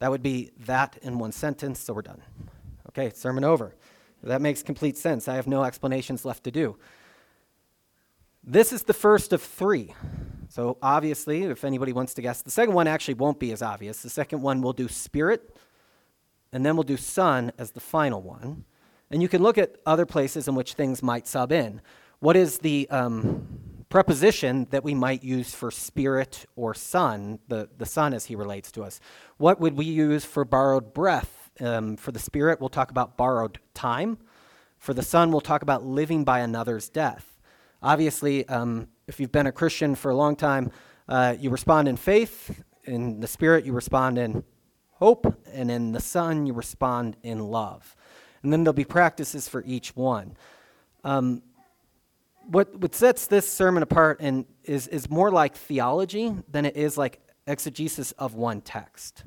That 0.00 0.10
would 0.10 0.22
be 0.22 0.50
that 0.58 0.98
in 1.02 1.18
one 1.18 1.32
sentence, 1.32 1.80
so 1.80 1.92
we're 1.92 2.02
done. 2.02 2.22
Okay, 2.88 3.10
sermon 3.14 3.44
over. 3.44 3.74
That 4.22 4.42
makes 4.42 4.62
complete 4.62 4.96
sense. 4.96 5.28
I 5.28 5.36
have 5.36 5.46
no 5.46 5.62
explanations 5.62 6.24
left 6.24 6.42
to 6.44 6.50
do. 6.50 6.76
This 8.42 8.72
is 8.72 8.82
the 8.82 8.94
first 8.94 9.32
of 9.32 9.40
three. 9.40 9.94
So, 10.48 10.78
obviously, 10.82 11.42
if 11.44 11.64
anybody 11.64 11.92
wants 11.92 12.14
to 12.14 12.22
guess, 12.22 12.42
the 12.42 12.50
second 12.50 12.74
one 12.74 12.86
actually 12.86 13.14
won't 13.14 13.38
be 13.38 13.52
as 13.52 13.60
obvious. 13.60 14.02
The 14.02 14.10
second 14.10 14.40
one 14.40 14.62
will 14.62 14.72
do 14.72 14.88
spirit, 14.88 15.56
and 16.52 16.64
then 16.64 16.74
we'll 16.74 16.84
do 16.84 16.96
Son 16.96 17.52
as 17.58 17.72
the 17.72 17.80
final 17.80 18.22
one. 18.22 18.64
And 19.10 19.22
you 19.22 19.28
can 19.28 19.42
look 19.42 19.58
at 19.58 19.76
other 19.86 20.06
places 20.06 20.48
in 20.48 20.54
which 20.54 20.74
things 20.74 21.02
might 21.02 21.26
sub 21.26 21.52
in. 21.52 21.80
What 22.20 22.36
is 22.36 22.58
the 22.58 22.88
um, 22.90 23.46
preposition 23.88 24.66
that 24.70 24.84
we 24.84 24.94
might 24.94 25.22
use 25.22 25.54
for 25.54 25.70
spirit 25.70 26.46
or 26.56 26.74
son, 26.74 27.38
the, 27.48 27.68
the 27.78 27.86
son 27.86 28.12
as 28.12 28.26
he 28.26 28.34
relates 28.34 28.70
to 28.72 28.82
us? 28.82 29.00
What 29.36 29.60
would 29.60 29.76
we 29.76 29.84
use 29.84 30.24
for 30.24 30.44
borrowed 30.44 30.92
breath? 30.92 31.50
Um, 31.60 31.96
for 31.96 32.12
the 32.12 32.18
spirit, 32.18 32.60
we'll 32.60 32.68
talk 32.68 32.90
about 32.90 33.16
borrowed 33.16 33.58
time. 33.74 34.18
For 34.78 34.94
the 34.94 35.02
son, 35.02 35.32
we'll 35.32 35.40
talk 35.40 35.62
about 35.62 35.84
living 35.84 36.22
by 36.24 36.40
another's 36.40 36.88
death. 36.88 37.36
Obviously, 37.82 38.46
um, 38.48 38.88
if 39.08 39.18
you've 39.18 39.32
been 39.32 39.46
a 39.46 39.52
Christian 39.52 39.94
for 39.94 40.10
a 40.10 40.14
long 40.14 40.36
time, 40.36 40.70
uh, 41.08 41.34
you 41.40 41.50
respond 41.50 41.88
in 41.88 41.96
faith. 41.96 42.62
In 42.84 43.20
the 43.20 43.26
spirit, 43.26 43.64
you 43.64 43.72
respond 43.72 44.18
in 44.18 44.44
hope. 44.92 45.42
And 45.52 45.70
in 45.70 45.92
the 45.92 46.00
son, 46.00 46.46
you 46.46 46.52
respond 46.52 47.16
in 47.22 47.40
love. 47.40 47.96
And 48.42 48.52
then 48.52 48.62
there'll 48.62 48.74
be 48.74 48.84
practices 48.84 49.48
for 49.48 49.64
each 49.66 49.96
one. 49.96 50.36
Um, 51.02 51.42
what, 52.46 52.78
what 52.78 52.94
sets 52.94 53.26
this 53.26 53.50
sermon 53.50 53.82
apart 53.82 54.18
and 54.20 54.44
is, 54.62 54.86
is 54.88 55.10
more 55.10 55.30
like 55.30 55.56
theology 55.56 56.34
than 56.50 56.64
it 56.64 56.76
is 56.76 56.96
like 56.96 57.20
exegesis 57.46 58.12
of 58.12 58.34
one 58.34 58.60
text. 58.60 59.24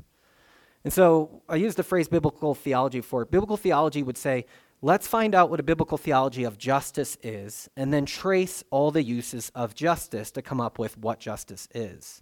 And 0.84 0.94
so 0.94 1.42
I 1.50 1.56
use 1.56 1.76
the 1.76 1.84
phrase 1.84 2.08
biblical 2.08 2.56
theology 2.56 3.02
for 3.02 3.24
it. 3.24 3.32
Biblical 3.32 3.58
theology 3.58 4.04
would 4.04 4.18
say, 4.18 4.46
let's 4.82 5.08
find 5.08 5.36
out 5.36 5.50
what 5.50 5.60
a 5.60 5.64
biblical 5.64 5.98
theology 5.98 6.44
of 6.44 6.58
justice 6.58 7.18
is, 7.22 7.70
and 7.78 7.94
then 7.94 8.06
trace 8.06 8.64
all 8.72 8.92
the 8.92 9.04
uses 9.04 9.52
of 9.54 9.76
justice 9.76 10.32
to 10.32 10.42
come 10.42 10.60
up 10.60 10.80
with 10.80 10.98
what 10.98 11.20
justice 11.20 11.68
is. 11.74 12.22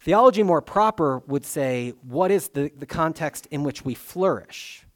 Theology 0.00 0.42
more 0.42 0.60
proper 0.60 1.18
would 1.26 1.44
say, 1.44 1.94
what 2.02 2.30
is 2.30 2.48
the, 2.48 2.70
the 2.76 2.86
context 2.86 3.46
in 3.50 3.64
which 3.64 3.84
we 3.84 3.94
flourish? 3.94 4.86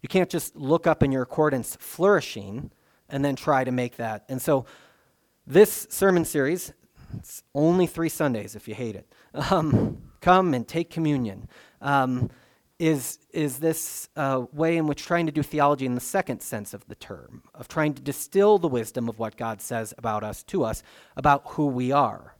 You 0.00 0.08
can't 0.08 0.30
just 0.30 0.54
look 0.54 0.86
up 0.86 1.02
in 1.02 1.12
your 1.12 1.22
accordance 1.22 1.76
flourishing 1.80 2.70
and 3.08 3.24
then 3.24 3.36
try 3.36 3.64
to 3.64 3.72
make 3.72 3.96
that. 3.96 4.24
And 4.28 4.40
so 4.40 4.64
this 5.46 5.86
sermon 5.90 6.24
series, 6.24 6.72
it's 7.18 7.42
only 7.54 7.86
three 7.86 8.08
Sundays 8.08 8.54
if 8.54 8.68
you 8.68 8.74
hate 8.74 8.96
it. 8.96 9.12
Um, 9.50 9.98
come 10.20 10.54
and 10.54 10.66
take 10.66 10.90
communion. 10.90 11.48
Um, 11.80 12.30
is, 12.78 13.18
is 13.32 13.58
this 13.58 14.08
uh, 14.16 14.44
way 14.52 14.76
in 14.76 14.86
which 14.86 15.04
trying 15.04 15.26
to 15.26 15.32
do 15.32 15.42
theology 15.42 15.86
in 15.86 15.94
the 15.94 16.00
second 16.00 16.40
sense 16.40 16.74
of 16.74 16.86
the 16.88 16.94
term, 16.96 17.42
of 17.54 17.68
trying 17.68 17.94
to 17.94 18.02
distill 18.02 18.58
the 18.58 18.68
wisdom 18.68 19.08
of 19.08 19.18
what 19.18 19.36
God 19.36 19.60
says 19.60 19.94
about 19.96 20.24
us 20.24 20.42
to 20.44 20.64
us, 20.64 20.82
about 21.16 21.42
who 21.46 21.66
we 21.66 21.92
are. 21.92 22.34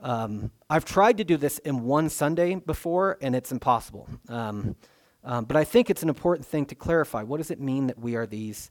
Um, 0.00 0.50
I've 0.68 0.84
tried 0.84 1.16
to 1.18 1.24
do 1.24 1.36
this 1.36 1.58
in 1.58 1.84
one 1.84 2.10
Sunday 2.10 2.54
before, 2.56 3.16
and 3.22 3.34
it's 3.34 3.52
impossible. 3.52 4.08
Um, 4.28 4.76
um, 5.24 5.46
but 5.46 5.56
I 5.56 5.64
think 5.64 5.88
it's 5.88 6.02
an 6.02 6.10
important 6.10 6.46
thing 6.46 6.66
to 6.66 6.74
clarify. 6.74 7.22
What 7.22 7.38
does 7.38 7.50
it 7.50 7.58
mean 7.58 7.86
that 7.86 7.98
we 7.98 8.14
are 8.16 8.26
these 8.26 8.70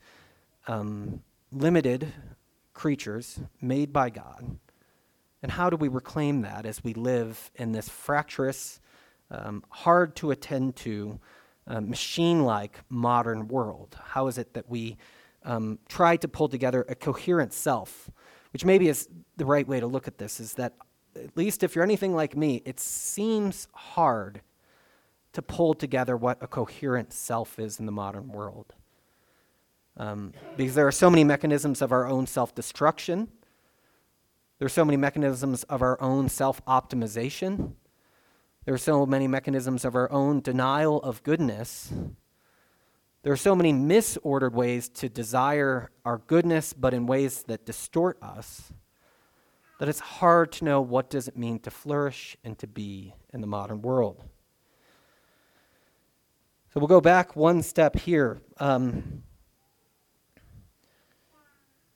um, 0.68 1.24
limited 1.52 2.14
creatures 2.74 3.40
made 3.60 3.92
by 3.92 4.12
God? 4.12 4.58
And 5.42 5.52
how 5.52 5.72
do 5.72 5.76
we 5.76 5.88
reclaim 5.88 6.42
that 6.42 6.68
as 6.68 6.84
we 6.84 6.94
live 6.94 7.52
in 7.56 7.72
this 7.72 7.90
fractious, 7.90 8.80
um, 9.34 9.64
hard 9.70 10.16
to 10.18 10.32
attend 10.32 10.76
to, 10.78 11.20
uh, 11.68 11.82
machine 11.82 12.44
like 12.44 12.80
modern 12.90 13.48
world? 13.48 13.98
How 14.02 14.28
is 14.28 14.38
it 14.38 14.54
that 14.54 14.70
we 14.70 14.98
um, 15.44 15.80
try 15.90 16.16
to 16.18 16.28
pull 16.28 16.48
together 16.48 16.86
a 16.88 16.96
coherent 16.96 17.54
self? 17.54 18.10
Which 18.52 18.64
maybe 18.64 18.88
is 18.88 19.10
the 19.38 19.46
right 19.46 19.68
way 19.68 19.80
to 19.80 19.88
look 19.88 20.08
at 20.08 20.18
this 20.18 20.40
is 20.40 20.54
that, 20.54 20.74
at 21.16 21.36
least 21.36 21.64
if 21.64 21.76
you're 21.76 21.84
anything 21.84 22.16
like 22.16 22.36
me, 22.36 22.62
it 22.66 22.80
seems 22.80 23.68
hard 23.74 24.42
to 25.34 25.42
pull 25.42 25.74
together 25.74 26.16
what 26.16 26.38
a 26.42 26.48
coherent 26.48 27.12
self 27.12 27.58
is 27.60 27.80
in 27.80 27.86
the 27.86 27.92
modern 27.92 28.30
world. 28.30 28.74
Um, 29.98 30.34
because 30.58 30.76
there 30.76 30.88
are 30.88 30.92
so 30.92 31.10
many 31.10 31.24
mechanisms 31.24 31.82
of 31.82 31.92
our 31.92 32.08
own 32.08 32.26
self 32.28 32.54
destruction 32.56 33.30
there 34.64 34.68
are 34.68 34.70
so 34.70 34.86
many 34.86 34.96
mechanisms 34.96 35.64
of 35.64 35.82
our 35.82 36.02
own 36.02 36.30
self 36.30 36.64
optimization. 36.66 37.74
There 38.66 38.74
are 38.74 38.78
so 38.78 39.06
many 39.06 39.28
mechanisms 39.28 39.84
of 39.84 39.94
our 39.96 40.10
own 40.10 40.40
denial 40.40 41.02
of 41.02 41.22
goodness. 41.24 41.92
There 43.24 43.34
are 43.34 43.38
so 43.38 43.56
many 43.56 43.74
misordered 43.74 44.54
ways 44.54 44.88
to 44.90 45.10
desire 45.10 45.92
our 46.06 46.20
goodness, 46.20 46.72
but 46.72 46.94
in 46.94 47.06
ways 47.06 47.44
that 47.44 47.66
distort 47.66 48.18
us, 48.22 48.72
that 49.80 49.90
it's 49.90 50.00
hard 50.00 50.54
to 50.54 50.66
know 50.66 50.80
what 50.80 51.10
does 51.10 51.28
it 51.28 51.38
mean 51.38 51.60
to 51.60 51.72
flourish 51.72 52.38
and 52.44 52.58
to 52.60 52.68
be 52.68 53.14
in 53.34 53.42
the 53.42 53.48
modern 53.48 53.82
world. 53.82 54.24
So 56.74 56.80
we'll 56.80 56.88
go 56.88 57.02
back 57.02 57.36
one 57.36 57.64
step 57.64 57.98
here. 57.98 58.42
Um, 58.60 59.24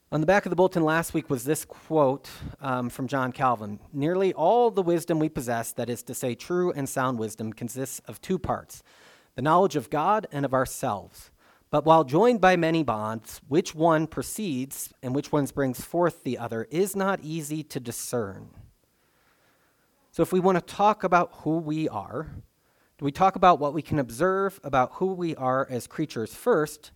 on 0.10 0.22
the 0.22 0.28
back 0.28 0.46
of 0.46 0.50
the 0.50 0.56
bulletin 0.56 0.84
last 0.84 1.14
week 1.14 1.30
was 1.30 1.44
this 1.44 1.66
quote 1.66 2.30
um, 2.62 2.90
from 2.90 3.08
John 3.08 3.34
Calvin 3.34 3.80
Nearly 3.92 4.34
all 4.34 4.72
the 4.72 4.82
wisdom 4.82 5.20
we 5.20 5.28
possess, 5.28 5.74
that 5.74 5.90
is 5.90 6.02
to 6.04 6.14
say, 6.14 6.34
true 6.34 6.72
and 6.72 6.88
sound 6.88 7.20
wisdom, 7.20 7.52
consists 7.52 8.00
of 8.08 8.22
two 8.22 8.40
parts 8.40 8.84
the 9.36 9.42
knowledge 9.42 9.76
of 9.76 9.90
God 9.90 10.26
and 10.32 10.46
of 10.46 10.54
ourselves. 10.54 11.30
But 11.70 11.86
while 11.86 12.06
joined 12.06 12.40
by 12.40 12.56
many 12.56 12.82
bonds, 12.82 13.42
which 13.50 13.76
one 13.76 14.08
precedes 14.08 14.94
and 15.04 15.14
which 15.14 15.34
one 15.34 15.46
brings 15.46 15.84
forth 15.84 16.24
the 16.24 16.38
other 16.38 16.68
is 16.72 16.96
not 16.96 17.20
easy 17.22 17.62
to 17.64 17.80
discern. 17.80 18.50
So, 20.12 20.24
if 20.24 20.32
we 20.32 20.40
want 20.40 20.58
to 20.58 20.74
talk 20.74 21.04
about 21.04 21.32
who 21.42 21.58
we 21.58 21.90
are, 21.90 22.28
do 22.98 23.06
we 23.06 23.12
talk 23.12 23.36
about 23.36 23.60
what 23.60 23.74
we 23.74 23.82
can 23.82 24.00
observe 24.00 24.60
about 24.64 24.94
who 24.94 25.08
we 25.08 25.36
are 25.36 25.68
as 25.70 25.86
creatures 25.86 26.34
first, 26.34 26.92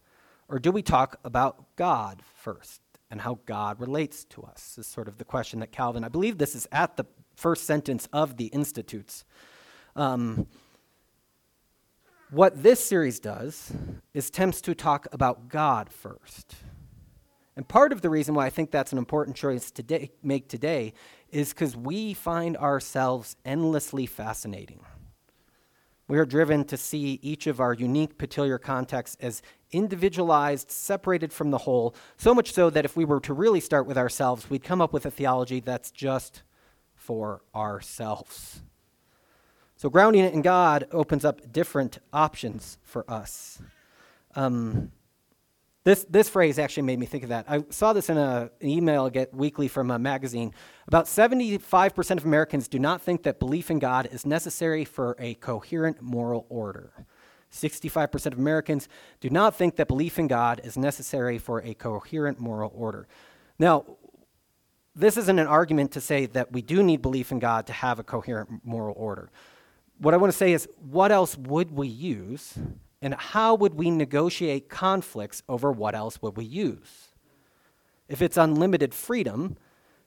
or 0.47 0.57
do 0.57 0.71
we 0.71 0.81
talk 0.81 1.19
about 1.23 1.75
God 1.75 2.21
first? 2.33 2.81
And 3.11 3.21
how 3.21 3.39
God 3.45 3.79
relates 3.79 4.23
to 4.25 4.41
us 4.41 4.77
is 4.79 4.87
sort 4.87 5.07
of 5.09 5.17
the 5.17 5.25
question 5.25 5.59
that 5.59 5.71
Calvin, 5.71 6.03
I 6.03 6.07
believe 6.07 6.37
this 6.37 6.55
is 6.55 6.67
at 6.71 6.95
the 6.95 7.03
first 7.35 7.65
sentence 7.65 8.07
of 8.13 8.37
the 8.37 8.45
Institutes. 8.47 9.25
Um, 9.95 10.47
what 12.31 12.63
this 12.63 12.79
series 12.83 13.19
does 13.19 13.73
is 14.13 14.29
attempts 14.29 14.61
to 14.61 14.73
talk 14.73 15.07
about 15.11 15.49
God 15.49 15.91
first. 15.91 16.55
And 17.57 17.67
part 17.67 17.91
of 17.91 18.01
the 18.01 18.09
reason 18.09 18.33
why 18.33 18.45
I 18.45 18.49
think 18.49 18.71
that's 18.71 18.93
an 18.93 18.97
important 18.97 19.35
choice 19.35 19.69
to 19.71 20.09
make 20.23 20.47
today 20.47 20.93
is 21.29 21.49
because 21.49 21.75
we 21.75 22.13
find 22.13 22.55
ourselves 22.55 23.35
endlessly 23.43 24.05
fascinating. 24.05 24.79
We 26.11 26.17
are 26.17 26.25
driven 26.25 26.65
to 26.65 26.75
see 26.75 27.19
each 27.21 27.47
of 27.47 27.61
our 27.61 27.73
unique 27.73 28.17
peculiar 28.17 28.57
contexts 28.57 29.15
as 29.21 29.41
individualized, 29.71 30.69
separated 30.69 31.31
from 31.31 31.51
the 31.51 31.59
whole, 31.59 31.95
so 32.17 32.35
much 32.35 32.51
so 32.51 32.69
that 32.69 32.83
if 32.83 32.97
we 32.97 33.05
were 33.05 33.21
to 33.21 33.33
really 33.33 33.61
start 33.61 33.87
with 33.87 33.97
ourselves, 33.97 34.49
we'd 34.49 34.61
come 34.61 34.81
up 34.81 34.91
with 34.91 35.05
a 35.05 35.09
theology 35.09 35.61
that's 35.61 35.89
just 35.89 36.43
for 36.95 37.43
ourselves. 37.55 38.61
So, 39.77 39.89
grounding 39.89 40.25
it 40.25 40.33
in 40.33 40.41
God 40.41 40.85
opens 40.91 41.23
up 41.23 41.49
different 41.49 41.99
options 42.11 42.77
for 42.83 43.09
us. 43.09 43.61
Um, 44.35 44.91
this, 45.83 46.05
this 46.09 46.29
phrase 46.29 46.59
actually 46.59 46.83
made 46.83 46.99
me 46.99 47.07
think 47.07 47.23
of 47.23 47.29
that. 47.29 47.45
I 47.47 47.63
saw 47.69 47.91
this 47.91 48.09
in 48.09 48.17
a, 48.17 48.51
an 48.61 48.69
email 48.69 49.05
I 49.05 49.09
get 49.09 49.33
weekly 49.33 49.67
from 49.67 49.89
a 49.89 49.97
magazine. 49.97 50.53
About 50.87 51.05
75% 51.05 52.17
of 52.17 52.25
Americans 52.25 52.67
do 52.67 52.77
not 52.77 53.01
think 53.01 53.23
that 53.23 53.39
belief 53.39 53.71
in 53.71 53.79
God 53.79 54.07
is 54.11 54.25
necessary 54.25 54.85
for 54.85 55.15
a 55.17 55.33
coherent 55.35 56.01
moral 56.01 56.45
order. 56.49 56.93
65% 57.51 58.27
of 58.27 58.37
Americans 58.37 58.87
do 59.19 59.29
not 59.29 59.55
think 59.55 59.75
that 59.77 59.87
belief 59.87 60.19
in 60.19 60.27
God 60.27 60.61
is 60.63 60.77
necessary 60.77 61.39
for 61.39 61.61
a 61.63 61.73
coherent 61.73 62.39
moral 62.39 62.71
order. 62.75 63.07
Now, 63.57 63.85
this 64.95 65.17
isn't 65.17 65.39
an 65.39 65.47
argument 65.47 65.91
to 65.93 66.01
say 66.01 66.27
that 66.27 66.51
we 66.51 66.61
do 66.61 66.83
need 66.83 67.01
belief 67.01 67.31
in 67.31 67.39
God 67.39 67.65
to 67.67 67.73
have 67.73 67.97
a 67.97 68.03
coherent 68.03 68.61
moral 68.63 68.93
order. 68.95 69.31
What 69.97 70.13
I 70.13 70.17
want 70.17 70.31
to 70.31 70.37
say 70.37 70.53
is, 70.53 70.67
what 70.77 71.11
else 71.11 71.37
would 71.37 71.71
we 71.71 71.87
use 71.87 72.57
and 73.01 73.15
how 73.15 73.55
would 73.55 73.73
we 73.73 73.89
negotiate 73.89 74.69
conflicts 74.69 75.41
over 75.49 75.71
what 75.71 75.95
else 75.95 76.21
would 76.21 76.37
we 76.37 76.45
use? 76.45 77.09
If 78.07 78.21
it's 78.21 78.37
unlimited 78.37 78.93
freedom, 78.93 79.57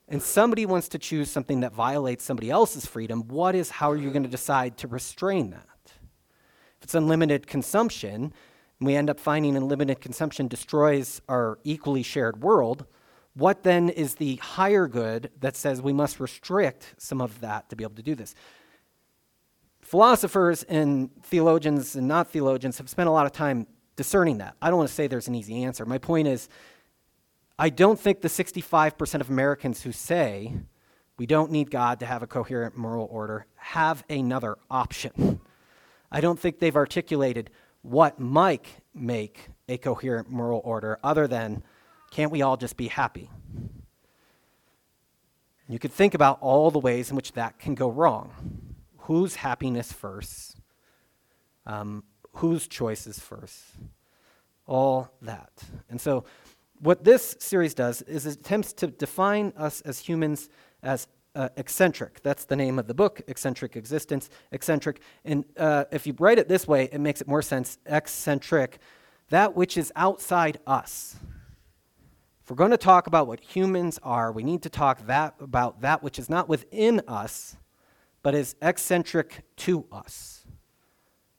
and 0.07 0.21
somebody 0.21 0.65
wants 0.65 0.87
to 0.89 0.99
choose 0.99 1.31
something 1.31 1.61
that 1.61 1.73
violates 1.73 2.23
somebody 2.23 2.51
else's 2.51 2.85
freedom, 2.85 3.27
what 3.27 3.55
is 3.55 3.71
how 3.71 3.91
are 3.91 3.97
you 3.97 4.11
going 4.11 4.23
to 4.23 4.29
decide 4.29 4.77
to 4.77 4.87
restrain 4.87 5.49
that? 5.49 5.67
If 5.85 6.83
it's 6.83 6.95
unlimited 6.95 7.47
consumption, 7.47 8.33
and 8.79 8.87
we 8.87 8.95
end 8.95 9.09
up 9.09 9.19
finding 9.19 9.57
unlimited 9.57 10.01
consumption 10.01 10.47
destroys 10.47 11.21
our 11.27 11.57
equally 11.63 12.03
shared 12.03 12.41
world, 12.41 12.85
what 13.33 13.63
then 13.63 13.89
is 13.89 14.15
the 14.15 14.35
higher 14.37 14.87
good 14.87 15.31
that 15.39 15.57
says 15.57 15.81
we 15.81 15.91
must 15.91 16.19
restrict 16.19 16.93
some 16.97 17.19
of 17.19 17.41
that 17.41 17.69
to 17.69 17.75
be 17.75 17.83
able 17.83 17.95
to 17.95 18.03
do 18.03 18.15
this? 18.15 18.35
Philosophers 19.85 20.63
and 20.63 21.11
theologians 21.21 21.95
and 21.95 22.07
not 22.07 22.27
theologians 22.31 22.79
have 22.79 22.89
spent 22.89 23.07
a 23.07 23.11
lot 23.11 23.27
of 23.27 23.31
time 23.31 23.67
discerning 23.95 24.39
that. 24.39 24.55
I 24.59 24.69
don't 24.69 24.77
want 24.77 24.89
to 24.89 24.95
say 24.95 25.05
there's 25.05 25.27
an 25.27 25.35
easy 25.35 25.63
answer. 25.63 25.85
My 25.85 25.99
point 25.99 26.27
is, 26.27 26.49
I 27.59 27.69
don't 27.69 27.99
think 27.99 28.21
the 28.21 28.27
65% 28.27 29.21
of 29.21 29.29
Americans 29.29 29.83
who 29.83 29.91
say 29.91 30.55
we 31.17 31.27
don't 31.27 31.51
need 31.51 31.69
God 31.69 31.99
to 31.99 32.07
have 32.07 32.23
a 32.23 32.27
coherent 32.27 32.75
moral 32.75 33.07
order 33.11 33.45
have 33.57 34.03
another 34.09 34.57
option. 34.71 35.39
I 36.11 36.19
don't 36.19 36.39
think 36.39 36.57
they've 36.57 36.75
articulated 36.75 37.51
what 37.83 38.19
might 38.19 38.65
make 38.95 39.49
a 39.69 39.77
coherent 39.77 40.31
moral 40.31 40.61
order 40.65 40.97
other 41.03 41.27
than 41.27 41.61
can't 42.09 42.31
we 42.31 42.41
all 42.41 42.57
just 42.57 42.75
be 42.75 42.87
happy? 42.87 43.29
You 45.69 45.77
could 45.77 45.93
think 45.93 46.15
about 46.15 46.39
all 46.41 46.71
the 46.71 46.79
ways 46.79 47.11
in 47.11 47.15
which 47.15 47.33
that 47.33 47.59
can 47.59 47.75
go 47.75 47.87
wrong. 47.87 48.64
Whose 49.05 49.35
happiness 49.35 49.91
first? 49.91 50.57
Um, 51.65 52.03
whose 52.33 52.67
choices 52.67 53.19
first? 53.19 53.63
All 54.65 55.09
that. 55.21 55.51
And 55.89 56.01
so, 56.01 56.25
what 56.79 57.03
this 57.03 57.35
series 57.39 57.73
does 57.73 58.01
is 58.03 58.25
it 58.25 58.39
attempts 58.39 58.73
to 58.73 58.87
define 58.87 59.53
us 59.55 59.81
as 59.81 59.99
humans 59.99 60.49
as 60.81 61.07
uh, 61.35 61.49
eccentric. 61.55 62.23
That's 62.23 62.45
the 62.45 62.55
name 62.55 62.79
of 62.79 62.87
the 62.87 62.93
book, 62.93 63.21
Eccentric 63.27 63.75
Existence. 63.75 64.29
Eccentric. 64.51 65.01
And 65.23 65.45
uh, 65.55 65.85
if 65.91 66.07
you 66.07 66.15
write 66.17 66.39
it 66.39 66.47
this 66.47 66.67
way, 66.67 66.89
it 66.91 66.99
makes 66.99 67.21
it 67.21 67.27
more 67.27 67.41
sense. 67.41 67.77
Eccentric, 67.85 68.79
that 69.29 69.55
which 69.55 69.77
is 69.77 69.91
outside 69.95 70.59
us. 70.65 71.17
If 72.43 72.49
we're 72.49 72.55
going 72.55 72.71
to 72.71 72.77
talk 72.77 73.07
about 73.07 73.27
what 73.27 73.39
humans 73.39 73.99
are, 74.01 74.31
we 74.31 74.43
need 74.43 74.63
to 74.63 74.69
talk 74.69 75.05
that, 75.07 75.35
about 75.39 75.81
that 75.81 76.01
which 76.01 76.17
is 76.17 76.29
not 76.29 76.49
within 76.49 77.01
us, 77.07 77.57
but 78.25 78.33
is 78.33 78.55
eccentric 78.59 79.43
to 79.55 79.85
us. 79.91 80.47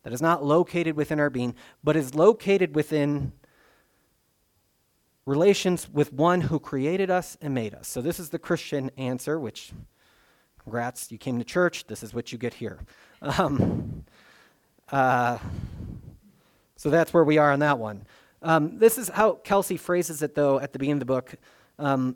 That 0.04 0.12
is 0.12 0.22
not 0.22 0.44
located 0.44 0.94
within 0.94 1.18
our 1.18 1.30
being, 1.30 1.56
but 1.82 1.96
is 1.96 2.14
located 2.14 2.76
within 2.76 3.32
relations 5.24 5.88
with 5.90 6.12
one 6.12 6.42
who 6.42 6.60
created 6.60 7.10
us 7.10 7.36
and 7.40 7.52
made 7.52 7.74
us. 7.74 7.88
So, 7.88 8.00
this 8.00 8.20
is 8.20 8.30
the 8.30 8.38
Christian 8.38 8.92
answer, 8.96 9.40
which, 9.40 9.72
congrats, 10.62 11.10
you 11.10 11.18
came 11.18 11.40
to 11.40 11.44
church. 11.44 11.88
This 11.88 12.04
is 12.04 12.14
what 12.14 12.30
you 12.30 12.38
get 12.38 12.54
here. 12.54 12.78
Um, 13.20 14.04
uh, 14.92 15.38
so, 16.76 16.88
that's 16.88 17.12
where 17.12 17.24
we 17.24 17.36
are 17.38 17.50
on 17.50 17.58
that 17.58 17.80
one. 17.80 18.06
Um, 18.42 18.78
this 18.78 18.96
is 18.96 19.08
how 19.08 19.32
Kelsey 19.42 19.76
phrases 19.76 20.22
it, 20.22 20.36
though, 20.36 20.60
at 20.60 20.72
the 20.72 20.78
beginning 20.78 20.98
of 20.98 21.00
the 21.00 21.06
book, 21.06 21.34
um, 21.80 22.14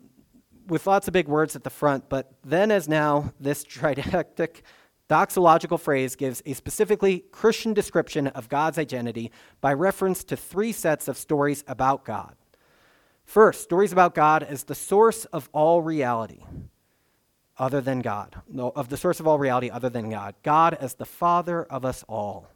with 0.71 0.87
lots 0.87 1.05
of 1.09 1.11
big 1.11 1.27
words 1.27 1.53
at 1.53 1.65
the 1.65 1.69
front. 1.69 2.07
But 2.07 2.31
then, 2.45 2.71
as 2.71 2.87
now, 2.87 3.33
this 3.41 3.65
triadic 3.65 4.61
doxological 5.09 5.77
phrase 5.77 6.15
gives 6.15 6.41
a 6.45 6.53
specifically 6.53 7.25
Christian 7.31 7.73
description 7.73 8.27
of 8.27 8.47
God's 8.47 8.79
identity 8.79 9.33
by 9.59 9.73
reference 9.73 10.23
to 10.23 10.37
three 10.37 10.71
sets 10.71 11.09
of 11.09 11.17
stories 11.17 11.65
about 11.67 12.05
God. 12.05 12.35
First, 13.25 13.63
stories 13.63 13.91
about 13.91 14.15
God 14.15 14.43
as 14.43 14.63
the 14.63 14.73
source 14.73 15.25
of 15.25 15.49
all 15.51 15.81
reality 15.81 16.43
other 17.57 17.81
than 17.81 17.99
God, 17.99 18.41
no, 18.47 18.71
of 18.73 18.87
the 18.87 18.97
source 18.97 19.19
of 19.19 19.27
all 19.27 19.37
reality 19.37 19.69
other 19.69 19.89
than 19.89 20.09
God. 20.09 20.35
God 20.41 20.73
as 20.75 20.93
the 20.93 21.05
Father 21.05 21.63
of 21.63 21.83
us 21.83 22.05
all. 22.07 22.47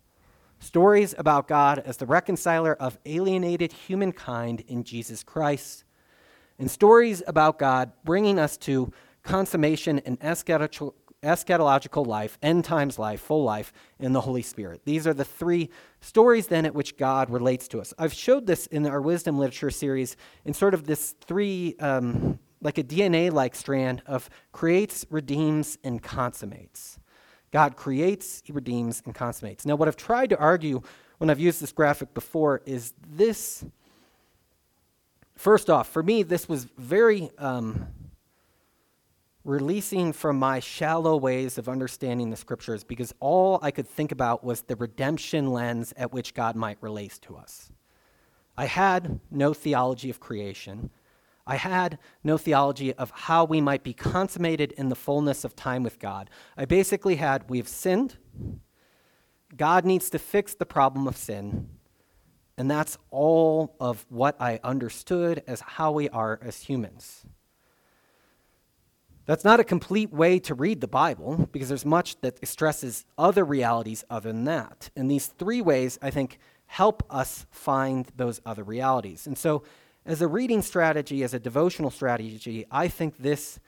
Stories 0.59 1.13
about 1.17 1.49
God 1.49 1.79
as 1.79 1.97
the 1.97 2.05
reconciler 2.05 2.75
of 2.75 2.97
alienated 3.05 3.73
humankind 3.73 4.63
in 4.67 4.85
Jesus 4.85 5.21
Christ. 5.21 5.84
And 6.57 6.71
stories 6.71 7.21
about 7.27 7.59
God 7.59 7.91
bringing 8.03 8.39
us 8.39 8.57
to 8.57 8.91
consummation 9.23 9.99
and 9.99 10.19
eschatological 10.19 12.07
life, 12.07 12.37
end 12.41 12.63
times 12.63 12.97
life, 12.97 13.19
full 13.19 13.43
life 13.43 13.73
in 13.99 14.13
the 14.13 14.21
Holy 14.21 14.41
Spirit. 14.41 14.81
These 14.85 15.05
are 15.07 15.13
the 15.13 15.25
three 15.25 15.69
stories 15.99 16.47
then 16.47 16.65
at 16.65 16.73
which 16.73 16.95
God 16.97 17.29
relates 17.29 17.67
to 17.69 17.81
us. 17.81 17.93
I've 17.97 18.13
showed 18.13 18.45
this 18.45 18.67
in 18.67 18.85
our 18.85 19.01
wisdom 19.01 19.37
literature 19.37 19.71
series 19.71 20.15
in 20.45 20.53
sort 20.53 20.73
of 20.73 20.85
this 20.85 21.15
three, 21.25 21.75
um, 21.79 22.39
like 22.61 22.77
a 22.77 22.83
DNA 22.83 23.31
like 23.31 23.55
strand 23.55 24.01
of 24.05 24.29
creates, 24.51 25.05
redeems, 25.09 25.77
and 25.83 26.01
consummates. 26.01 26.99
God 27.51 27.75
creates, 27.75 28.41
He 28.45 28.53
redeems, 28.53 29.01
and 29.05 29.13
consummates. 29.15 29.65
Now, 29.65 29.75
what 29.75 29.87
I've 29.87 29.95
tried 29.95 30.29
to 30.29 30.37
argue 30.37 30.81
when 31.17 31.29
I've 31.29 31.39
used 31.39 31.61
this 31.61 31.71
graphic 31.71 32.13
before 32.13 32.61
is 32.65 32.93
this. 33.07 33.65
First 35.35 35.69
off, 35.69 35.89
for 35.89 36.03
me, 36.03 36.23
this 36.23 36.47
was 36.49 36.65
very. 36.77 37.29
Um, 37.37 37.87
releasing 39.45 40.11
from 40.11 40.39
my 40.39 40.59
shallow 40.59 41.15
ways 41.15 41.57
of 41.59 41.69
understanding 41.69 42.31
the 42.31 42.35
scriptures 42.35 42.83
because 42.83 43.13
all 43.19 43.59
I 43.61 43.69
could 43.69 43.87
think 43.87 44.11
about 44.11 44.43
was 44.43 44.61
the 44.61 44.75
redemption 44.75 45.51
lens 45.51 45.93
at 45.95 46.11
which 46.11 46.33
God 46.33 46.55
might 46.55 46.81
relate 46.81 47.19
to 47.21 47.37
us. 47.37 47.71
I 48.57 48.65
had 48.65 49.19
no 49.29 49.53
theology 49.53 50.09
of 50.09 50.19
creation. 50.19 50.89
I 51.45 51.57
had 51.57 51.99
no 52.23 52.39
theology 52.39 52.93
of 52.93 53.11
how 53.11 53.45
we 53.45 53.61
might 53.61 53.83
be 53.83 53.93
consummated 53.93 54.71
in 54.71 54.89
the 54.89 54.95
fullness 54.95 55.43
of 55.43 55.55
time 55.55 55.83
with 55.83 55.99
God. 55.99 56.31
I 56.57 56.65
basically 56.65 57.17
had 57.17 57.47
we've 57.47 57.67
sinned, 57.67 58.17
God 59.55 59.85
needs 59.85 60.09
to 60.09 60.17
fix 60.17 60.55
the 60.55 60.65
problem 60.65 61.07
of 61.07 61.15
sin, 61.15 61.69
and 62.57 62.69
that's 62.71 62.97
all 63.11 63.75
of 63.79 64.05
what 64.09 64.35
I 64.39 64.59
understood 64.63 65.43
as 65.47 65.61
how 65.61 65.91
we 65.91 66.09
are 66.09 66.39
as 66.41 66.63
humans. 66.63 67.25
That's 69.25 69.43
not 69.43 69.59
a 69.59 69.63
complete 69.63 70.13
way 70.13 70.37
to 70.39 70.53
read 70.53 70.81
the 70.81 70.87
Bible 70.87 71.49
because 71.51 71.67
there's 71.67 71.85
much 71.85 72.21
that 72.21 72.45
stresses 72.47 73.05
other 73.17 73.43
realities 73.43 74.03
other 74.09 74.31
than 74.31 74.45
that. 74.45 74.91
And 74.95 75.09
these 75.09 75.27
three 75.27 75.61
ways, 75.61 75.97
I 76.01 76.11
think, 76.11 76.37
help 76.67 77.03
us 77.09 77.47
find 77.49 78.07
those 78.15 78.39
other 78.45 78.63
realities. 78.63 79.25
And 79.25 79.37
so, 79.37 79.63
as 80.05 80.21
a 80.21 80.27
reading 80.27 80.61
strategy, 80.61 81.23
as 81.23 81.33
a 81.33 81.39
devotional 81.39 81.89
strategy, 81.89 82.67
I 82.69 82.87
think 82.87 83.17
this, 83.17 83.59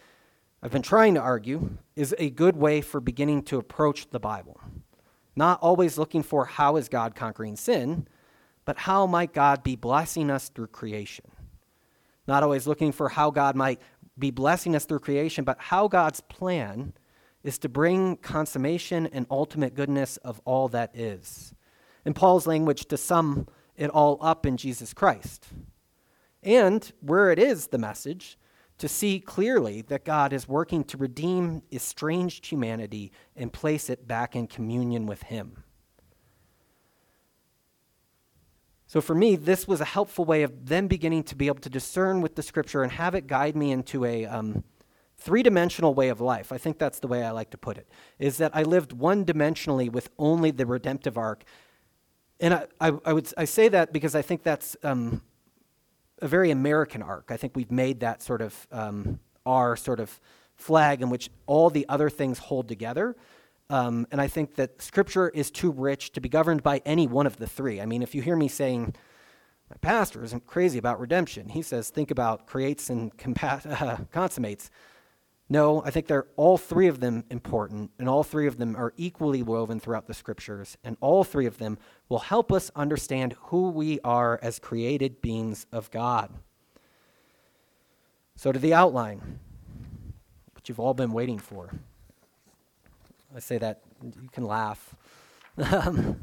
I've 0.61 0.71
been 0.71 0.83
trying 0.83 1.15
to 1.15 1.19
argue, 1.19 1.77
is 1.95 2.13
a 2.19 2.29
good 2.29 2.55
way 2.55 2.81
for 2.81 2.99
beginning 2.99 3.41
to 3.43 3.57
approach 3.57 4.11
the 4.11 4.19
Bible. 4.19 4.61
Not 5.35 5.59
always 5.61 5.97
looking 5.97 6.21
for 6.21 6.45
how 6.45 6.75
is 6.75 6.89
God 6.89 7.15
conquering 7.15 7.55
sin, 7.55 8.07
but 8.67 8.79
how 8.79 9.07
might 9.07 9.31
God 9.31 9.63
be 9.63 9.77
blessing 9.77 10.29
us 10.29 10.49
through 10.49 10.67
creation. 10.67 11.23
Not 12.27 12.43
always 12.43 12.67
looking 12.67 12.91
for 12.91 13.07
how 13.07 13.31
God 13.31 13.55
might 13.55 13.79
be 14.19 14.29
blessing 14.29 14.75
us 14.75 14.83
through 14.83 14.99
creation, 14.99 15.45
but 15.45 15.57
how 15.57 15.87
God's 15.87 16.19
plan 16.19 16.91
is 17.43 17.57
to 17.59 17.69
bring 17.69 18.17
consummation 18.17 19.07
and 19.07 19.25
ultimate 19.31 19.73
goodness 19.73 20.17
of 20.17 20.41
all 20.43 20.67
that 20.67 20.93
is. 20.93 21.55
In 22.03 22.13
Paul's 22.13 22.45
language, 22.45 22.87
to 22.87 22.97
sum 22.97 23.47
it 23.77 23.89
all 23.89 24.17
up 24.19 24.45
in 24.45 24.57
Jesus 24.57 24.93
Christ. 24.93 25.47
And 26.43 26.91
where 26.99 27.31
it 27.31 27.39
is 27.39 27.67
the 27.67 27.77
message, 27.77 28.37
to 28.79 28.89
see 28.89 29.21
clearly 29.21 29.81
that 29.83 30.03
God 30.03 30.33
is 30.33 30.45
working 30.45 30.83
to 30.85 30.97
redeem 30.97 31.61
estranged 31.71 32.45
humanity 32.45 33.13
and 33.33 33.53
place 33.53 33.89
it 33.89 34.09
back 34.09 34.35
in 34.35 34.45
communion 34.45 35.05
with 35.05 35.23
Him. 35.23 35.63
So 38.87 39.01
for 39.01 39.13
me, 39.13 39.35
this 39.35 39.67
was 39.67 39.81
a 39.81 39.85
helpful 39.85 40.23
way 40.23 40.43
of 40.43 40.65
then 40.67 40.87
beginning 40.87 41.23
to 41.23 41.35
be 41.35 41.47
able 41.47 41.59
to 41.59 41.69
discern 41.69 42.21
with 42.21 42.35
the 42.35 42.41
scripture 42.41 42.83
and 42.83 42.91
have 42.93 43.15
it 43.15 43.27
guide 43.27 43.55
me 43.55 43.71
into 43.71 44.05
a 44.05 44.25
um, 44.25 44.63
three 45.17 45.43
dimensional 45.43 45.93
way 45.93 46.07
of 46.07 46.21
life. 46.21 46.53
I 46.53 46.57
think 46.57 46.79
that's 46.79 46.99
the 46.99 47.07
way 47.07 47.23
I 47.23 47.31
like 47.31 47.49
to 47.49 47.57
put 47.57 47.77
it, 47.77 47.87
is 48.17 48.37
that 48.37 48.51
I 48.55 48.63
lived 48.63 48.93
one 48.93 49.25
dimensionally 49.25 49.91
with 49.91 50.09
only 50.17 50.51
the 50.51 50.65
redemptive 50.65 51.17
arc. 51.17 51.43
And 52.39 52.53
I, 52.53 52.67
I, 52.79 52.93
I 53.03 53.13
would 53.13 53.31
I 53.37 53.43
say 53.45 53.67
that 53.67 53.91
because 53.91 54.15
I 54.15 54.21
think 54.21 54.43
that's 54.43 54.77
um, 54.83 55.21
a 56.21 56.27
very 56.27 56.49
American 56.51 57.01
arc. 57.01 57.29
I 57.29 57.35
think 57.35 57.57
we've 57.57 57.71
made 57.71 57.99
that 57.99 58.21
sort 58.21 58.41
of 58.41 58.67
um, 58.71 59.19
our 59.45 59.75
sort 59.75 59.99
of 59.99 60.19
flag 60.55 61.01
in 61.01 61.09
which 61.09 61.29
all 61.45 61.69
the 61.69 61.85
other 61.89 62.09
things 62.09 62.39
hold 62.39 62.67
together. 62.69 63.15
Um, 63.69 64.07
and 64.11 64.21
I 64.21 64.27
think 64.27 64.55
that 64.55 64.81
Scripture 64.81 65.29
is 65.29 65.51
too 65.51 65.71
rich 65.71 66.13
to 66.13 66.21
be 66.21 66.29
governed 66.29 66.63
by 66.63 66.81
any 66.85 67.07
one 67.07 67.27
of 67.27 67.37
the 67.37 67.47
three. 67.47 67.81
I 67.81 67.85
mean, 67.85 68.01
if 68.01 68.15
you 68.15 68.21
hear 68.21 68.35
me 68.35 68.47
saying, 68.47 68.95
my 69.69 69.77
pastor 69.81 70.23
isn't 70.23 70.45
crazy 70.45 70.77
about 70.79 70.99
redemption, 70.99 71.49
he 71.49 71.61
says, 71.61 71.89
think 71.89 72.09
about 72.09 72.47
creates 72.47 72.89
and 72.89 73.11
uh, 73.41 73.97
consummates. 74.11 74.69
No, 75.49 75.81
I 75.83 75.91
think 75.91 76.07
they're 76.07 76.27
all 76.35 76.57
three 76.57 76.87
of 76.87 76.99
them 76.99 77.23
important, 77.29 77.91
and 77.99 78.09
all 78.09 78.23
three 78.23 78.47
of 78.47 78.57
them 78.57 78.75
are 78.75 78.93
equally 78.97 79.41
woven 79.43 79.79
throughout 79.79 80.05
the 80.05 80.13
scriptures, 80.13 80.77
and 80.83 80.97
all 80.99 81.23
three 81.23 81.45
of 81.45 81.57
them 81.57 81.77
will 82.09 82.19
help 82.19 82.51
us 82.51 82.69
understand 82.75 83.33
who 83.43 83.69
we 83.69 83.99
are 84.03 84.39
as 84.41 84.59
created 84.59 85.21
beings 85.21 85.65
of 85.71 85.89
God. 85.89 86.33
So, 88.35 88.51
to 88.51 88.59
the 88.59 88.73
outline, 88.73 89.39
what 90.53 90.67
you've 90.67 90.81
all 90.81 90.93
been 90.93 91.13
waiting 91.13 91.39
for. 91.39 91.71
I 93.35 93.39
say 93.39 93.57
that, 93.57 93.81
you 94.03 94.29
can 94.31 94.45
laugh. 94.45 94.95
Um, 95.59 96.21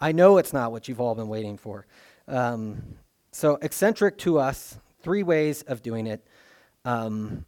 I 0.00 0.12
know 0.12 0.38
it's 0.38 0.52
not 0.52 0.70
what 0.70 0.86
you've 0.86 1.00
all 1.00 1.14
been 1.14 1.28
waiting 1.28 1.58
for. 1.58 1.86
Um, 2.28 2.96
so, 3.32 3.58
eccentric 3.62 4.16
to 4.18 4.38
us, 4.38 4.78
three 5.02 5.22
ways 5.22 5.62
of 5.62 5.82
doing 5.82 6.06
it. 6.06 6.24
Um, 6.84 7.44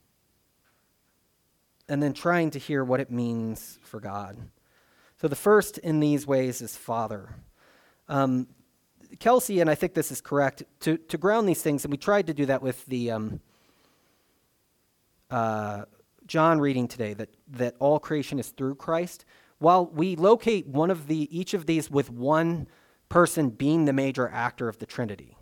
and 1.88 2.03
then 2.03 2.12
trying 2.12 2.51
to 2.51 2.59
hear 2.59 2.85
what 2.85 3.01
it 3.01 3.11
means 3.11 3.79
for 3.83 4.01
God. 4.01 4.37
So, 5.20 5.29
the 5.29 5.37
first 5.37 5.79
in 5.79 6.01
these 6.01 6.27
ways 6.27 6.61
is 6.61 6.77
Father. 6.77 7.31
Um, 8.09 8.49
Kelsey, 9.20 9.61
and 9.61 9.70
I 9.70 9.75
think 9.75 9.94
this 9.94 10.11
is 10.11 10.20
correct, 10.20 10.64
to, 10.81 10.96
to 10.96 11.18
ground 11.18 11.49
these 11.49 11.62
things, 11.62 11.85
and 11.85 11.92
we 11.92 11.99
tried 11.99 12.27
to 12.27 12.35
do 12.35 12.46
that 12.46 12.62
with 12.62 12.85
the. 12.87 13.12
Um, 13.12 13.40
uh, 15.31 15.85
John 16.31 16.61
reading 16.61 16.87
today 16.87 17.12
that, 17.14 17.29
that 17.49 17.75
all 17.81 17.99
creation 17.99 18.38
is 18.38 18.51
through 18.51 18.77
Christ, 18.77 19.25
while 19.59 19.87
we 19.87 20.14
locate 20.14 20.69
one 20.69 20.88
of 20.88 21.09
the 21.09 21.29
each 21.37 21.55
of 21.55 21.66
these 21.66 21.90
with 21.90 22.09
one 22.09 22.69
person 23.09 23.51
being 23.51 23.85
the 23.85 23.93
major 23.93 24.29
actor 24.29 24.69
of 24.69 24.79
the 24.79 24.87
Trinity. 24.87 25.37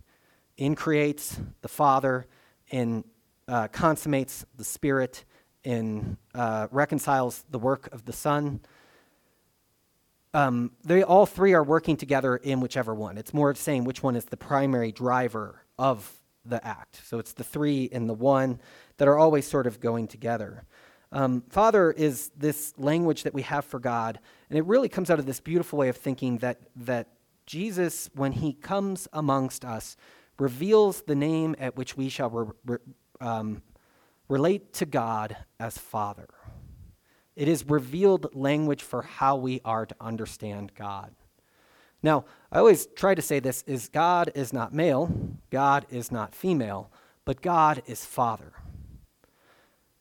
In 0.57 0.75
creates 0.75 1.39
the 1.61 1.69
Father, 1.69 2.27
in 2.71 3.05
uh, 3.47 3.69
consummates 3.69 4.47
the 4.57 4.65
Spirit, 4.65 5.27
in 5.63 6.17
uh, 6.35 6.69
reconciles 6.71 7.45
the 7.51 7.59
work 7.59 7.93
of 7.93 8.07
the 8.07 8.15
Son. 8.15 8.61
Um, 10.33 10.73
they 10.85 11.03
all 11.03 11.27
three 11.27 11.53
are 11.53 11.63
working 11.63 11.99
together 11.99 12.35
in 12.37 12.61
whichever 12.61 12.95
one. 12.95 13.19
It's 13.19 13.35
more 13.35 13.51
of 13.51 13.59
saying 13.59 13.85
which 13.85 14.03
one 14.03 14.17
is 14.17 14.25
the 14.25 14.39
primary 14.39 14.91
driver 14.93 15.67
of 15.79 16.19
the 16.49 16.65
act. 16.67 17.01
So 17.05 17.19
it's 17.19 17.33
the 17.33 17.45
three 17.45 17.89
and 17.93 18.09
the 18.09 18.15
one 18.15 18.61
that 18.97 19.09
are 19.09 19.19
always 19.19 19.47
sort 19.47 19.67
of 19.67 19.81
going 19.81 20.09
together. 20.09 20.65
Um, 21.11 21.43
Father 21.49 21.91
is 21.91 22.31
this 22.37 22.75
language 22.77 23.23
that 23.23 23.33
we 23.33 23.43
have 23.43 23.65
for 23.65 23.81
God, 23.81 24.19
and 24.51 24.59
it 24.59 24.65
really 24.67 24.89
comes 24.89 25.11
out 25.11 25.19
of 25.19 25.27
this 25.27 25.41
beautiful 25.41 25.79
way 25.79 25.89
of 25.89 25.97
thinking 25.97 26.39
that 26.39 26.61
that 26.77 27.09
Jesus, 27.47 28.11
when 28.15 28.33
he 28.33 28.53
comes 28.53 29.09
amongst 29.15 29.65
us, 29.65 29.97
reveals 30.39 31.03
the 31.03 31.15
name 31.15 31.57
at 31.59 31.77
which 31.77 31.97
we 31.97 32.11
shall 32.11 32.29
re- 32.29 32.53
re- 32.67 32.79
um, 33.21 33.63
relate 34.29 34.75
to 34.75 34.85
God 34.85 35.35
as 35.59 35.79
Father. 35.79 36.29
It 37.37 37.49
is 37.49 37.65
revealed 37.65 38.35
language 38.35 38.83
for 38.83 39.03
how 39.03 39.37
we 39.37 39.63
are 39.65 39.87
to 39.87 39.97
understand 39.99 40.73
God. 40.75 41.15
Now, 42.03 42.25
I 42.53 42.59
always 42.59 42.87
try 42.87 43.15
to 43.15 43.23
say 43.23 43.41
this 43.41 43.63
is 43.67 43.89
God 43.89 44.31
is 44.35 44.53
not 44.53 44.73
male, 44.73 45.11
God 45.51 45.87
is 45.91 46.13
not 46.13 46.35
female, 46.35 46.91
but 47.25 47.43
God 47.43 47.83
is 47.87 48.05
Father. 48.05 48.53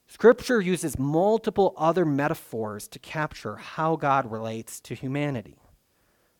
Scripture 0.07 0.61
uses 0.61 0.97
multiple 0.97 1.73
other 1.75 2.05
metaphors 2.05 2.87
to 2.87 2.99
capture 2.99 3.57
how 3.57 3.97
God 3.97 4.31
relates 4.31 4.79
to 4.81 4.95
humanity. 4.95 5.57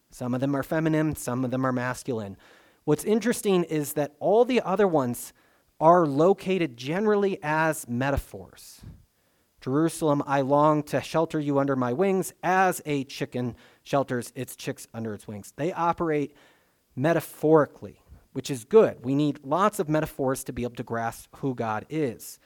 Some 0.09 0.33
of 0.33 0.39
them 0.39 0.55
are 0.55 0.63
feminine, 0.63 1.15
some 1.15 1.43
of 1.43 1.51
them 1.51 1.65
are 1.65 1.73
masculine. 1.73 2.37
What's 2.85 3.03
interesting 3.03 3.65
is 3.65 3.93
that 3.93 4.15
all 4.19 4.45
the 4.45 4.61
other 4.61 4.87
ones 4.87 5.33
are 5.81 6.07
located 6.07 6.77
generally 6.77 7.39
as 7.43 7.87
metaphors. 7.89 8.81
Jerusalem, 9.59 10.23
I 10.25 10.41
long 10.41 10.81
to 10.83 11.01
shelter 11.01 11.39
you 11.39 11.59
under 11.59 11.75
my 11.75 11.91
wings 11.91 12.33
as 12.41 12.81
a 12.85 13.03
chicken 13.03 13.55
shelters 13.87 14.33
its 14.35 14.55
chicks 14.55 14.87
under 14.93 15.13
its 15.13 15.27
wings. 15.27 15.53
They 15.55 15.71
operate 15.71 16.35
metaphorically, 16.95 18.01
which 18.33 18.51
is 18.51 18.65
good. 18.65 19.03
We 19.03 19.15
need 19.15 19.39
lots 19.43 19.79
of 19.79 19.87
metaphors 19.87 20.43
to 20.45 20.53
be 20.53 20.63
able 20.63 20.75
to 20.75 20.83
grasp 20.83 21.35
who 21.37 21.55
God 21.55 21.85
is. 21.89 22.39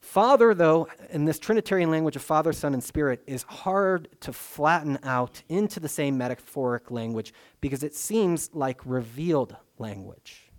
Father, 0.00 0.54
though, 0.54 0.88
in 1.10 1.24
this 1.24 1.38
Trinitarian 1.38 1.90
language 1.90 2.16
of 2.16 2.22
Father, 2.22 2.52
Son, 2.52 2.72
and 2.72 2.82
Spirit, 2.82 3.22
is 3.26 3.42
hard 3.42 4.08
to 4.20 4.32
flatten 4.32 4.98
out 5.02 5.42
into 5.48 5.80
the 5.80 5.88
same 5.88 6.16
metaphoric 6.16 6.90
language 6.90 7.34
because 7.60 7.82
it 7.82 7.94
seems 7.94 8.48
like 8.54 8.80
revealed 8.86 9.56
language. 9.76 10.50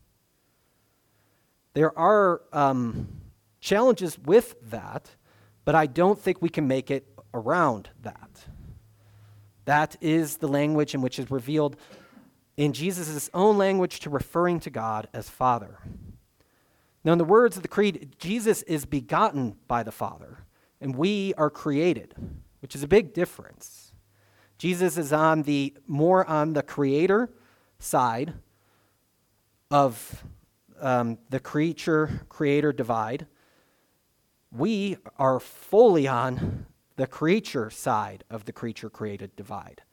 There 1.74 1.98
are 1.98 2.42
um, 2.52 3.08
challenges 3.62 4.20
with 4.20 4.56
that, 4.70 5.10
but 5.66 5.74
I 5.74 5.86
don't 5.86 6.20
think 6.20 6.42
we 6.42 6.50
can 6.50 6.68
make 6.68 6.92
it 6.92 7.08
around 7.34 7.90
that. 8.02 8.46
That 9.70 9.98
is 10.02 10.38
the 10.38 10.48
language 10.48 10.96
in 10.96 11.02
which 11.04 11.20
is 11.20 11.30
revealed 11.30 11.76
in 12.58 12.74
Jesus' 12.74 13.30
own 13.36 13.60
language 13.60 14.00
to 14.00 14.10
referring 14.10 14.60
to 14.62 14.72
God 14.72 15.08
as 15.14 15.30
Father. 15.30 15.78
Now, 17.04 17.12
in 17.12 17.20
the 17.20 17.24
words 17.24 17.56
of 17.56 17.62
the 17.62 17.68
Creed, 17.68 18.16
Jesus 18.18 18.64
is 18.64 18.88
begotten 18.88 19.58
by 19.68 19.84
the 19.84 19.92
Father, 19.92 20.40
and 20.82 20.96
we 20.96 21.36
are 21.36 21.52
created, 21.52 22.16
which 22.64 22.74
is 22.74 22.82
a 22.82 22.88
big 22.88 23.14
difference. 23.14 23.94
Jesus 24.58 24.98
is 24.98 25.14
on 25.14 25.44
the 25.44 25.78
more 25.86 26.28
on 26.28 26.54
the 26.54 26.64
creator 26.64 27.30
side 27.78 28.34
of 29.70 30.24
um, 30.82 31.20
the 31.30 31.40
creature 31.40 32.26
creator 32.28 32.74
divide. 32.74 33.28
We 34.52 34.98
are 35.20 35.40
fully 35.40 36.08
on 36.08 36.66
the 37.00 37.08
creature 37.08 37.70
side 37.70 38.26
of 38.30 38.44
the 38.44 38.52
creature 38.52 38.90
created 38.90 39.34
divide. 39.38 39.84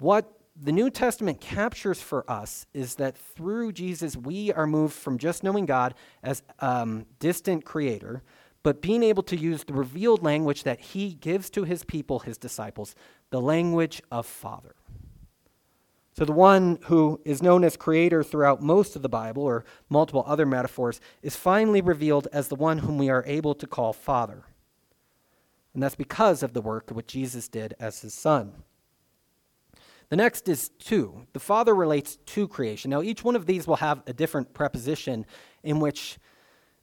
What 0.00 0.40
the 0.60 0.72
New 0.72 0.90
Testament 0.90 1.40
captures 1.40 2.02
for 2.02 2.28
us 2.28 2.66
is 2.74 2.96
that 2.96 3.16
through 3.16 3.70
Jesus, 3.70 4.16
we 4.16 4.52
are 4.52 4.66
moved 4.66 4.94
from 4.94 5.16
just 5.16 5.44
knowing 5.44 5.64
God 5.64 5.94
as 6.24 6.42
um, 6.58 7.06
distant 7.20 7.64
creator, 7.64 8.24
but 8.64 8.82
being 8.82 9.04
able 9.04 9.22
to 9.22 9.36
use 9.36 9.62
the 9.62 9.72
revealed 9.72 10.24
language 10.24 10.64
that 10.64 10.80
he 10.80 11.14
gives 11.14 11.50
to 11.50 11.62
his 11.62 11.84
people, 11.84 12.18
his 12.18 12.36
disciples, 12.36 12.96
the 13.30 13.40
language 13.40 14.02
of 14.10 14.26
Father. 14.26 14.74
So, 16.14 16.24
the 16.24 16.32
one 16.32 16.80
who 16.86 17.20
is 17.24 17.44
known 17.44 17.62
as 17.62 17.76
creator 17.76 18.24
throughout 18.24 18.60
most 18.60 18.96
of 18.96 19.02
the 19.02 19.08
Bible, 19.08 19.44
or 19.44 19.64
multiple 19.88 20.24
other 20.26 20.46
metaphors, 20.46 21.00
is 21.22 21.36
finally 21.36 21.80
revealed 21.80 22.26
as 22.32 22.48
the 22.48 22.56
one 22.56 22.78
whom 22.78 22.98
we 22.98 23.08
are 23.08 23.22
able 23.24 23.54
to 23.54 23.68
call 23.68 23.92
Father. 23.92 24.42
And 25.78 25.82
that's 25.84 25.94
because 25.94 26.42
of 26.42 26.54
the 26.54 26.60
work 26.60 26.90
which 26.90 27.06
Jesus 27.06 27.46
did 27.46 27.72
as 27.78 28.00
his 28.00 28.12
Son. 28.12 28.52
The 30.08 30.16
next 30.16 30.48
is 30.48 30.70
to. 30.70 31.24
The 31.34 31.38
Father 31.38 31.72
relates 31.72 32.16
to 32.16 32.48
creation. 32.48 32.90
Now, 32.90 33.00
each 33.00 33.22
one 33.22 33.36
of 33.36 33.46
these 33.46 33.64
will 33.68 33.76
have 33.76 34.02
a 34.08 34.12
different 34.12 34.54
preposition 34.54 35.24
in 35.62 35.78
which 35.78 36.18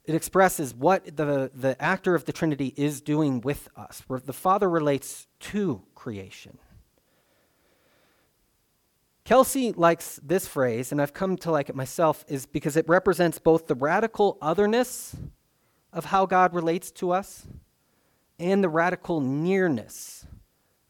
it 0.05 0.15
expresses 0.15 0.73
what 0.73 1.17
the, 1.17 1.51
the 1.53 1.75
actor 1.77 2.15
of 2.15 2.23
the 2.23 2.31
Trinity 2.31 2.73
is 2.77 3.01
doing 3.01 3.41
with 3.41 3.67
us, 3.75 4.01
where 4.07 4.21
the 4.21 4.31
Father 4.31 4.69
relates 4.69 5.27
to 5.41 5.81
creation. 5.93 6.57
Kelsey 9.25 9.73
likes 9.73 10.21
this 10.23 10.47
phrase, 10.47 10.93
and 10.93 11.01
I've 11.01 11.13
come 11.13 11.35
to 11.39 11.51
like 11.51 11.67
it 11.67 11.75
myself, 11.75 12.23
is 12.29 12.45
because 12.45 12.77
it 12.77 12.87
represents 12.87 13.39
both 13.39 13.67
the 13.67 13.75
radical 13.75 14.37
otherness 14.41 15.17
of 15.91 16.05
how 16.05 16.25
God 16.25 16.53
relates 16.53 16.91
to 16.91 17.11
us 17.11 17.45
and 18.39 18.63
the 18.63 18.69
radical 18.69 19.21
nearness 19.21 20.25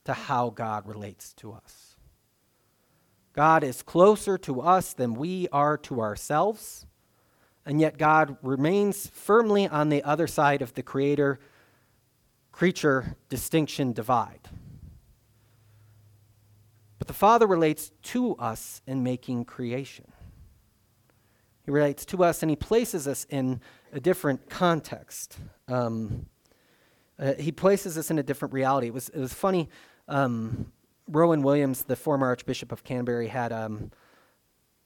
to 0.06 0.14
how 0.14 0.50
God 0.50 0.88
relates 0.88 1.34
to 1.34 1.54
us. 1.54 1.96
God 3.34 3.64
is 3.64 3.82
closer 3.82 4.38
to 4.40 4.62
us 4.62 4.94
than 4.94 5.14
we 5.14 5.48
are 5.52 5.78
to 5.80 6.00
ourselves, 6.00 6.86
and 7.66 7.82
yet 7.82 7.98
God 7.98 8.38
remains 8.42 9.08
firmly 9.08 9.68
on 9.68 9.90
the 9.90 10.04
other 10.04 10.28
side 10.28 10.62
of 10.62 10.74
the 10.74 10.84
creator 10.84 11.40
creature 12.56 13.18
distinction 13.28 13.92
divide. 13.92 14.48
But 16.98 17.08
the 17.08 17.14
Father 17.14 17.46
relates 17.46 17.92
to 18.04 18.36
us 18.38 18.82
in 18.88 19.04
making 19.04 19.44
creation. 19.44 20.14
He 21.66 21.72
relates 21.72 22.06
to 22.06 22.24
us 22.24 22.42
and 22.42 22.50
he 22.50 22.56
places 22.56 23.10
us 23.10 23.26
in 23.30 23.60
a 23.92 24.00
different 24.00 24.50
context. 24.50 25.38
Um, 25.68 26.28
uh, 27.20 27.34
he 27.34 27.52
places 27.52 27.98
us 27.98 28.12
in 28.12 28.20
a 28.20 28.24
different 28.24 28.54
reality. 28.54 28.88
It 28.88 28.94
was, 28.94 29.10
it 29.10 29.20
was 29.20 29.34
funny. 29.34 29.70
Um, 30.08 30.72
Rowan 31.08 31.44
Williams, 31.44 31.84
the 31.84 31.96
former 31.96 32.28
Archbishop 32.28 32.72
of 32.72 32.84
Canterbury, 32.84 33.28
had 33.28 33.52
um, 33.54 33.92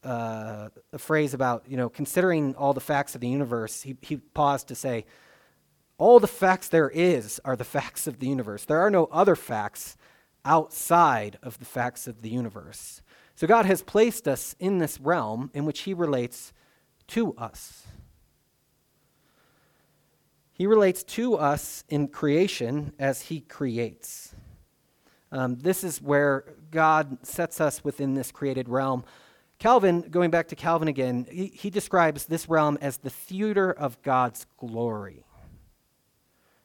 uh, 0.03 0.69
a 0.93 0.97
phrase 0.97 1.33
about, 1.33 1.63
you 1.67 1.77
know, 1.77 1.89
considering 1.89 2.55
all 2.55 2.73
the 2.73 2.81
facts 2.81 3.15
of 3.15 3.21
the 3.21 3.27
universe, 3.27 3.81
he, 3.81 3.97
he 4.01 4.17
paused 4.17 4.67
to 4.67 4.75
say, 4.75 5.05
all 5.97 6.19
the 6.19 6.27
facts 6.27 6.69
there 6.69 6.89
is 6.89 7.39
are 7.43 7.55
the 7.55 7.63
facts 7.77 8.07
of 8.07 8.19
the 8.19 8.27
universe. 8.27 8.65
There 8.65 8.79
are 8.79 8.91
no 8.91 9.05
other 9.11 9.35
facts 9.35 9.97
outside 10.45 11.37
of 11.43 11.59
the 11.59 11.65
facts 11.65 12.07
of 12.07 12.21
the 12.21 12.29
universe. 12.29 13.01
So 13.35 13.47
God 13.47 13.65
has 13.65 13.81
placed 13.81 14.27
us 14.27 14.55
in 14.59 14.79
this 14.79 14.99
realm 14.99 15.51
in 15.53 15.65
which 15.65 15.81
He 15.81 15.93
relates 15.93 16.53
to 17.07 17.33
us. 17.35 17.85
He 20.59 20.67
relates 20.67 21.05
to 21.05 21.35
us 21.35 21.85
in 21.87 22.09
creation 22.09 22.91
as 22.99 23.21
He 23.21 23.39
creates. 23.39 24.35
Um, 25.31 25.55
this 25.55 25.85
is 25.85 26.01
where 26.01 26.43
God 26.69 27.25
sets 27.25 27.61
us 27.61 27.81
within 27.81 28.13
this 28.13 28.29
created 28.33 28.67
realm. 28.67 29.05
Calvin, 29.57 30.01
going 30.01 30.31
back 30.31 30.49
to 30.49 30.57
Calvin 30.57 30.89
again, 30.89 31.25
he, 31.31 31.47
he 31.47 31.69
describes 31.69 32.25
this 32.25 32.49
realm 32.49 32.77
as 32.81 32.97
the 32.97 33.09
theater 33.09 33.71
of 33.71 34.01
God's 34.01 34.45
glory. 34.57 35.23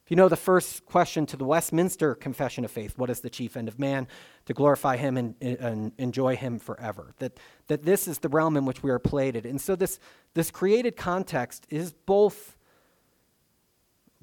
If 0.03 0.11
you 0.11 0.17
know 0.17 0.27
the 0.27 0.35
first 0.35 0.85
question 0.85 1.25
to 1.27 1.37
the 1.37 1.45
Westminster 1.45 2.15
Confession 2.15 2.65
of 2.65 2.71
Faith, 2.71 2.97
what 2.97 3.09
is 3.09 3.21
the 3.21 3.29
chief 3.29 3.55
end 3.55 3.69
of 3.69 3.79
man? 3.79 4.09
To 4.47 4.53
glorify 4.53 4.97
him 4.97 5.15
and, 5.15 5.35
and, 5.41 5.93
enjoy 5.97 6.35
him 6.35 6.59
forever. 6.59 7.13
That, 7.19 7.39
that 7.67 7.83
this 7.83 8.09
is 8.09 8.19
the 8.19 8.29
realm 8.29 8.57
in 8.57 8.65
which 8.65 8.83
we 8.83 8.91
are 8.91 8.99
plated. 8.99 9.45
And 9.45 9.59
so 9.59 9.75
this, 9.77 9.99
this 10.33 10.51
created 10.51 10.97
context 10.97 11.65
is 11.69 11.93
both 11.93 12.54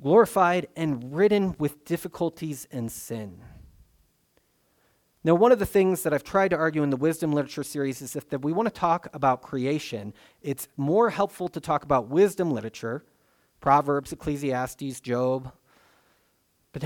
glorified 0.00 0.68
and 0.76 1.14
ridden 1.14 1.54
with 1.58 1.84
difficulties 1.84 2.66
and 2.70 2.90
sin. 2.90 3.40
Now, 5.24 5.36
one 5.36 5.52
of 5.52 5.60
the 5.60 5.66
things 5.66 6.02
that 6.02 6.12
I've 6.12 6.24
tried 6.24 6.48
to 6.48 6.56
argue 6.56 6.82
in 6.82 6.90
the 6.90 6.96
wisdom 6.96 7.32
literature 7.32 7.62
series 7.62 8.02
is 8.02 8.12
that 8.12 8.42
we 8.42 8.52
want 8.52 8.66
to 8.66 8.74
talk 8.74 9.08
about 9.12 9.40
creation, 9.40 10.14
it's 10.40 10.68
more 10.76 11.10
helpful 11.10 11.48
to 11.48 11.60
talk 11.60 11.84
about 11.84 12.08
wisdom 12.08 12.50
literature, 12.50 13.04
Proverbs, 13.60 14.12
Ecclesiastes, 14.12 15.00
Job, 15.00 15.52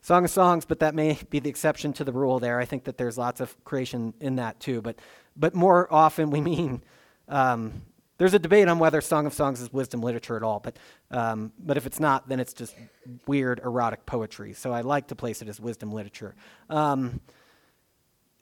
Song 0.00 0.24
of 0.24 0.30
Songs, 0.30 0.64
but 0.64 0.78
that 0.78 0.94
may 0.94 1.18
be 1.28 1.38
the 1.38 1.50
exception 1.50 1.92
to 1.94 2.04
the 2.04 2.12
rule 2.12 2.38
there. 2.38 2.58
I 2.58 2.64
think 2.64 2.84
that 2.84 2.96
there's 2.96 3.18
lots 3.18 3.40
of 3.40 3.62
creation 3.64 4.14
in 4.20 4.36
that 4.36 4.58
too. 4.58 4.80
But, 4.80 4.98
but 5.36 5.54
more 5.54 5.92
often 5.92 6.30
we 6.30 6.40
mean 6.40 6.82
um, 7.28 7.82
there's 8.18 8.34
a 8.34 8.38
debate 8.38 8.68
on 8.68 8.78
whether 8.78 9.00
Song 9.00 9.26
of 9.26 9.34
Songs 9.34 9.60
is 9.60 9.72
wisdom 9.72 10.00
literature 10.00 10.36
at 10.36 10.42
all. 10.42 10.60
But, 10.60 10.78
um, 11.10 11.52
but 11.58 11.76
if 11.76 11.86
it's 11.86 12.00
not, 12.00 12.28
then 12.28 12.40
it's 12.40 12.52
just 12.52 12.74
weird 13.26 13.60
erotic 13.60 14.06
poetry. 14.06 14.54
So 14.54 14.72
I 14.72 14.80
like 14.80 15.08
to 15.08 15.14
place 15.14 15.42
it 15.42 15.48
as 15.48 15.60
wisdom 15.60 15.92
literature. 15.92 16.34
Um, 16.70 17.20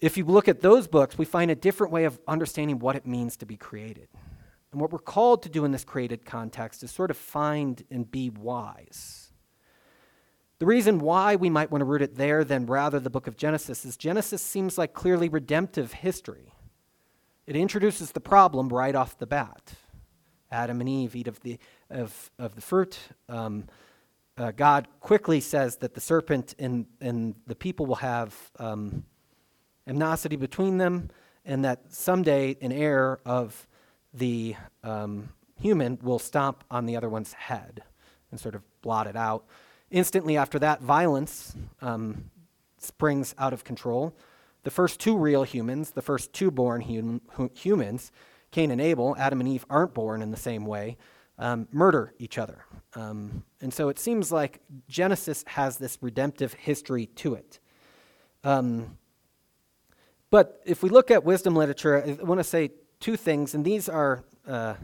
if 0.01 0.17
you 0.17 0.25
look 0.25 0.49
at 0.49 0.61
those 0.61 0.87
books, 0.87 1.19
we 1.19 1.25
find 1.25 1.51
a 1.51 1.55
different 1.55 1.93
way 1.93 2.05
of 2.05 2.21
understanding 2.29 2.79
what 2.79 2.95
it 2.95 3.07
means 3.07 3.37
to 3.39 3.47
be 3.47 3.57
created. 3.57 4.09
And 4.71 4.81
what 4.81 4.93
we're 4.93 4.99
called 4.99 5.43
to 5.45 5.49
do 5.49 5.65
in 5.65 5.73
this 5.73 5.85
created 5.85 6.25
context 6.25 6.83
is 6.83 6.91
sort 6.91 7.11
of 7.11 7.17
find 7.17 7.83
and 7.91 8.11
be 8.11 8.31
wise. 8.31 9.31
The 10.59 10.67
reason 10.67 10.99
why 10.99 11.37
we 11.37 11.51
might 11.51 11.71
want 11.71 11.81
to 11.81 11.85
root 11.85 12.03
it 12.03 12.17
there 12.17 12.45
than 12.45 12.67
rather 12.67 13.01
the 13.01 13.11
book 13.11 13.27
of 13.27 13.37
Genesis 13.37 13.85
is 13.85 13.97
Genesis 13.97 14.41
seems 14.41 14.79
like 14.79 14.95
clearly 14.95 15.29
redemptive 15.29 15.93
history. 15.93 16.54
It 17.47 17.57
introduces 17.57 18.13
the 18.13 18.21
problem 18.21 18.69
right 18.69 18.95
off 18.95 19.19
the 19.19 19.27
bat. 19.27 19.75
Adam 20.51 20.81
and 20.81 20.89
Eve 20.89 21.15
eat 21.15 21.29
of 21.29 21.41
the, 21.41 21.59
of, 21.91 22.31
of 22.39 22.55
the 22.55 22.61
fruit. 22.61 22.99
Um, 23.29 23.65
uh, 24.39 24.51
God 24.53 24.89
quickly 25.01 25.41
says 25.41 25.77
that 25.77 25.95
the 25.95 26.01
serpent 26.01 26.55
and, 26.59 26.87
and 27.01 27.35
the 27.47 27.55
people 27.55 27.87
will 27.87 27.97
have 27.97 28.35
um, 28.59 29.05
amnosity 29.87 30.37
between 30.37 30.79
them, 30.79 31.11
and 31.45 31.65
that 31.65 31.93
someday 31.93 32.57
an 32.63 32.73
heir 32.73 33.21
of 33.27 33.67
the 34.15 34.57
um, 34.83 35.29
human 35.61 35.99
will 36.03 36.19
stomp 36.19 36.65
on 36.71 36.87
the 36.87 36.97
other 36.97 37.11
one's 37.11 37.35
head 37.35 37.83
and 38.31 38.41
sort 38.41 38.55
of 38.55 38.63
blot 38.81 39.07
it 39.07 39.17
out. 39.17 39.45
Instantly 39.91 40.37
after 40.37 40.59
that, 40.59 40.81
violence 40.81 41.55
um, 41.83 42.31
springs 42.79 43.35
out 43.39 43.53
of 43.53 43.65
control. 43.65 44.17
The 44.65 44.71
first 44.71 44.99
two 45.01 45.17
real 45.17 45.45
humans, 45.45 45.93
the 45.93 46.03
first 46.03 46.33
two 46.33 46.51
born 46.51 46.81
hum- 46.81 47.51
humans, 47.55 48.11
Cain 48.51 48.71
and 48.71 48.81
Abel, 48.81 49.15
Adam 49.19 49.41
and 49.41 49.49
Eve 49.49 49.65
aren't 49.71 49.95
born 49.95 50.23
in 50.23 50.31
the 50.31 50.37
same 50.37 50.65
way, 50.65 50.97
um, 51.39 51.69
murder 51.73 52.15
each 52.19 52.39
other. 52.39 52.65
Um, 52.95 53.45
and 53.61 53.73
so 53.73 53.89
it 53.89 53.99
seems 53.99 54.31
like 54.33 54.61
Genesis 54.89 55.45
has 55.49 55.79
this 55.79 55.99
redemptive 56.01 56.55
history 56.55 57.07
to 57.07 57.35
it. 57.35 57.59
Um, 58.43 58.99
but 60.31 60.61
if 60.65 60.83
we 60.83 60.89
look 60.89 61.11
at 61.11 61.25
wisdom 61.25 61.57
literature, 61.57 62.03
I 62.21 62.23
want 62.25 62.41
to 62.41 62.45
say 62.45 62.73
two 63.01 63.17
things, 63.17 63.55
and 63.55 63.65
these 63.65 63.89
are, 63.89 64.25
uh, 64.47 64.75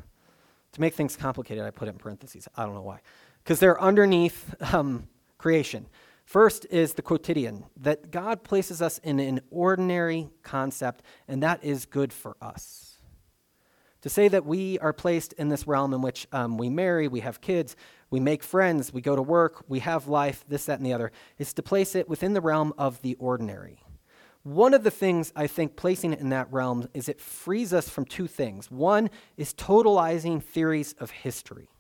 to 0.73 0.81
make 0.81 0.95
things 0.95 1.17
complicated, 1.17 1.65
I 1.65 1.71
put 1.71 1.89
it 1.89 1.93
in 1.93 1.99
parentheses. 1.99 2.49
I 2.57 2.65
don't 2.65 2.75
know 2.75 2.83
why 2.83 3.01
because 3.45 3.61
they're 3.61 3.81
underneath 3.81 4.55
um, 4.73 5.09
creation. 5.39 5.87
First 6.31 6.65
is 6.71 6.93
the 6.93 7.03
quotidian, 7.03 7.65
that 7.77 8.13
God 8.13 8.45
places 8.45 8.81
us 8.81 8.99
in 8.99 9.19
an 9.19 9.41
ordinary 9.51 10.31
concept, 10.45 11.03
and 11.27 11.43
that 11.43 11.65
is 11.65 11.87
good 11.87 12.13
for 12.13 12.37
us. 12.41 12.99
To 14.03 14.09
say 14.09 14.29
that 14.29 14.47
we 14.47 14.79
are 14.79 14.93
placed 14.93 15.33
in 15.33 15.49
this 15.49 15.67
realm 15.67 15.93
in 15.93 16.03
which 16.03 16.29
um, 16.31 16.57
we 16.57 16.69
marry, 16.69 17.09
we 17.09 17.19
have 17.19 17.41
kids, 17.41 17.75
we 18.11 18.21
make 18.21 18.45
friends, 18.45 18.93
we 18.93 19.01
go 19.01 19.17
to 19.17 19.23
work, 19.23 19.65
we 19.67 19.81
have 19.81 20.07
life, 20.07 20.45
this, 20.47 20.67
that, 20.67 20.79
and 20.79 20.87
the 20.87 20.93
other, 20.93 21.11
is 21.39 21.53
to 21.55 21.65
place 21.65 21.97
it 21.97 22.09
within 22.09 22.33
the 22.33 22.41
realm 22.41 22.73
of 22.79 23.03
the 23.03 23.17
ordinary. 23.17 23.83
One 24.45 24.73
of 24.73 24.85
the 24.85 24.91
things 24.93 25.33
I 25.35 25.49
think 25.49 25.75
placing 25.75 26.13
it 26.13 26.21
in 26.21 26.29
that 26.29 26.53
realm 26.53 26.89
is 26.95 27.09
it 27.09 27.21
frees 27.21 27.75
us 27.75 27.89
from 27.89 28.05
two 28.05 28.29
things. 28.29 28.71
One 28.71 29.11
is 29.37 29.53
totalizing 29.53 30.41
theories 30.41 30.95
of 31.01 31.11
history 31.11 31.71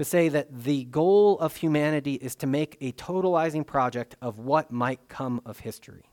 to 0.00 0.04
say 0.06 0.30
that 0.30 0.64
the 0.64 0.84
goal 0.84 1.38
of 1.40 1.56
humanity 1.56 2.14
is 2.14 2.34
to 2.34 2.46
make 2.46 2.74
a 2.80 2.90
totalizing 2.92 3.66
project 3.66 4.16
of 4.22 4.38
what 4.38 4.72
might 4.72 5.10
come 5.10 5.42
of 5.44 5.58
history. 5.58 6.06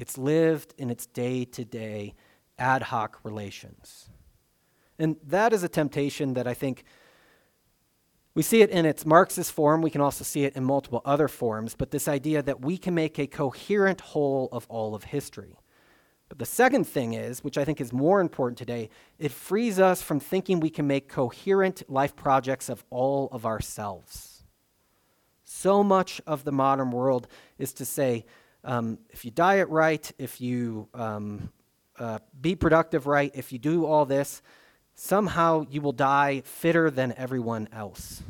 It's 0.00 0.18
lived 0.18 0.74
in 0.76 0.90
its 0.90 1.06
day 1.06 1.44
to 1.44 1.64
day 1.64 2.16
ad 2.58 2.82
hoc 2.82 3.20
relations. 3.22 4.10
And 4.98 5.14
that 5.24 5.52
is 5.52 5.62
a 5.62 5.68
temptation 5.68 6.34
that 6.34 6.48
I 6.48 6.54
think 6.54 6.82
we 8.34 8.42
see 8.42 8.62
it 8.62 8.70
in 8.70 8.84
its 8.84 9.06
Marxist 9.06 9.52
form. 9.52 9.80
We 9.80 9.90
can 9.90 10.00
also 10.00 10.24
see 10.24 10.42
it 10.42 10.56
in 10.56 10.64
multiple 10.64 11.02
other 11.04 11.28
forms, 11.28 11.76
but 11.76 11.92
this 11.92 12.08
idea 12.08 12.42
that 12.42 12.60
we 12.60 12.78
can 12.78 12.96
make 12.96 13.16
a 13.16 13.28
coherent 13.28 14.00
whole 14.00 14.48
of 14.50 14.66
all 14.68 14.96
of 14.96 15.04
history. 15.04 15.56
But 16.34 16.40
the 16.40 16.46
second 16.46 16.82
thing 16.82 17.14
is, 17.14 17.44
which 17.44 17.56
I 17.56 17.64
think 17.64 17.80
is 17.80 17.92
more 17.92 18.20
important 18.20 18.58
today, 18.58 18.90
it 19.20 19.30
frees 19.30 19.78
us 19.78 20.02
from 20.02 20.18
thinking 20.18 20.58
we 20.58 20.68
can 20.68 20.84
make 20.84 21.08
coherent 21.08 21.88
life 21.88 22.16
projects 22.16 22.68
of 22.68 22.82
all 22.90 23.28
of 23.30 23.46
ourselves. 23.46 24.42
So 25.44 25.84
much 25.84 26.20
of 26.26 26.42
the 26.42 26.50
modern 26.50 26.90
world 26.90 27.28
is 27.56 27.72
to 27.74 27.84
say, 27.84 28.24
um, 28.64 28.98
if 29.10 29.24
you 29.24 29.30
diet 29.30 29.68
right, 29.68 30.10
if 30.18 30.40
you 30.40 30.88
um, 30.92 31.52
uh, 32.00 32.18
be 32.40 32.56
productive 32.56 33.06
right, 33.06 33.30
if 33.32 33.52
you 33.52 33.60
do 33.60 33.86
all 33.86 34.04
this, 34.04 34.42
somehow 34.96 35.64
you 35.70 35.80
will 35.80 35.92
die 35.92 36.42
fitter 36.44 36.90
than 36.90 37.14
everyone 37.16 37.68
else. 37.72 38.24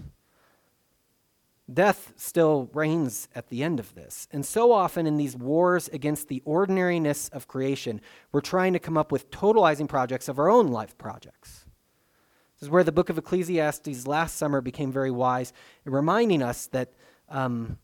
Death 1.73 2.13
still 2.17 2.69
reigns 2.75 3.29
at 3.35 3.49
the 3.49 3.63
end 3.63 3.81
of 3.81 3.95
this. 3.95 4.29
And 4.31 4.45
so 4.45 4.71
often 4.71 5.07
in 5.07 5.17
these 5.17 5.35
wars 5.35 5.89
against 5.89 6.29
the 6.29 6.43
ordinariness 6.45 7.31
of 7.31 7.49
creation, 7.49 8.03
we're 8.33 8.43
trying 8.43 8.75
to 8.75 8.79
come 8.79 8.99
up 8.99 9.11
with 9.11 9.31
totalizing 9.31 9.89
projects 9.89 10.29
of 10.29 10.39
our 10.39 10.51
own 10.51 10.69
life 10.69 10.99
projects. 10.99 11.65
This 12.55 12.67
is 12.67 12.71
where 12.71 12.85
the 12.85 12.93
book 12.93 13.09
of 13.09 13.17
Ecclesiastes 13.17 14.07
last 14.07 14.37
summer 14.37 14.61
became 14.61 14.93
very 14.93 15.11
wise 15.11 15.55
in 15.87 15.93
reminding 15.93 16.43
us 16.43 16.67
that 16.69 16.93
um, 17.31 17.79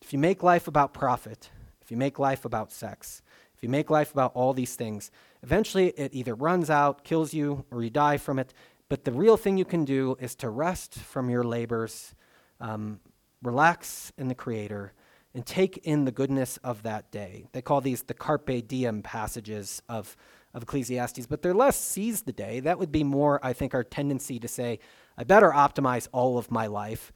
if 0.00 0.12
you 0.12 0.18
make 0.20 0.44
life 0.44 0.68
about 0.68 0.94
profit, 0.94 1.50
if 1.80 1.90
you 1.90 1.96
make 1.96 2.20
life 2.20 2.44
about 2.44 2.70
sex, 2.70 3.22
if 3.56 3.62
you 3.62 3.68
make 3.68 3.90
life 3.90 4.12
about 4.12 4.32
all 4.34 4.52
these 4.52 4.76
things, 4.76 5.10
eventually 5.42 5.88
it 5.88 6.14
either 6.14 6.34
runs 6.34 6.70
out, 6.70 7.02
kills 7.02 7.34
you, 7.34 7.64
or 7.72 7.82
you 7.82 7.90
die 7.90 8.18
from 8.18 8.38
it. 8.38 8.54
But 8.88 9.04
the 9.04 9.12
real 9.12 9.36
thing 9.36 9.58
you 9.58 9.64
can 9.64 9.84
do 9.84 10.16
is 10.20 10.36
to 10.36 10.48
rest 10.48 10.94
from 10.94 11.28
your 11.28 11.42
labors 11.42 12.14
um, 12.62 13.00
relax 13.42 14.12
in 14.16 14.28
the 14.28 14.34
Creator, 14.34 14.94
and 15.34 15.44
take 15.44 15.78
in 15.78 16.04
the 16.04 16.12
goodness 16.12 16.58
of 16.58 16.82
that 16.84 17.10
day. 17.10 17.46
They 17.52 17.60
call 17.62 17.80
these 17.80 18.02
the 18.02 18.14
carpe 18.14 18.66
diem 18.68 19.02
passages 19.02 19.82
of, 19.88 20.16
of 20.54 20.62
Ecclesiastes, 20.62 21.26
but 21.26 21.42
they're 21.42 21.54
less 21.54 21.78
seize 21.78 22.22
the 22.22 22.32
day. 22.32 22.60
That 22.60 22.78
would 22.78 22.92
be 22.92 23.04
more, 23.04 23.40
I 23.42 23.52
think, 23.52 23.74
our 23.74 23.84
tendency 23.84 24.38
to 24.38 24.48
say, 24.48 24.78
I 25.18 25.24
better 25.24 25.50
optimize 25.50 26.08
all 26.12 26.38
of 26.38 26.50
my 26.50 26.66
life. 26.66 27.12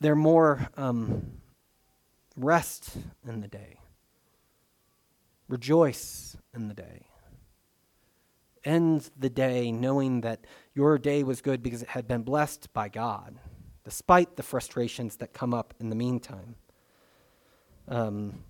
They're 0.00 0.16
more 0.16 0.68
um, 0.76 1.32
rest 2.36 2.96
in 3.26 3.40
the 3.40 3.48
day, 3.48 3.78
rejoice 5.48 6.36
in 6.54 6.68
the 6.68 6.74
day. 6.74 7.06
End 8.64 9.10
the 9.18 9.30
day 9.30 9.72
knowing 9.72 10.20
that 10.20 10.46
your 10.74 10.96
day 10.96 11.24
was 11.24 11.40
good 11.40 11.62
because 11.62 11.82
it 11.82 11.88
had 11.88 12.06
been 12.06 12.22
blessed 12.22 12.72
by 12.72 12.88
God 12.88 13.38
despite 13.84 14.36
the 14.36 14.42
frustrations 14.42 15.16
that 15.16 15.32
come 15.32 15.52
up 15.52 15.74
in 15.80 15.90
the 15.90 15.96
meantime. 15.96 16.54
Um, 17.88 18.44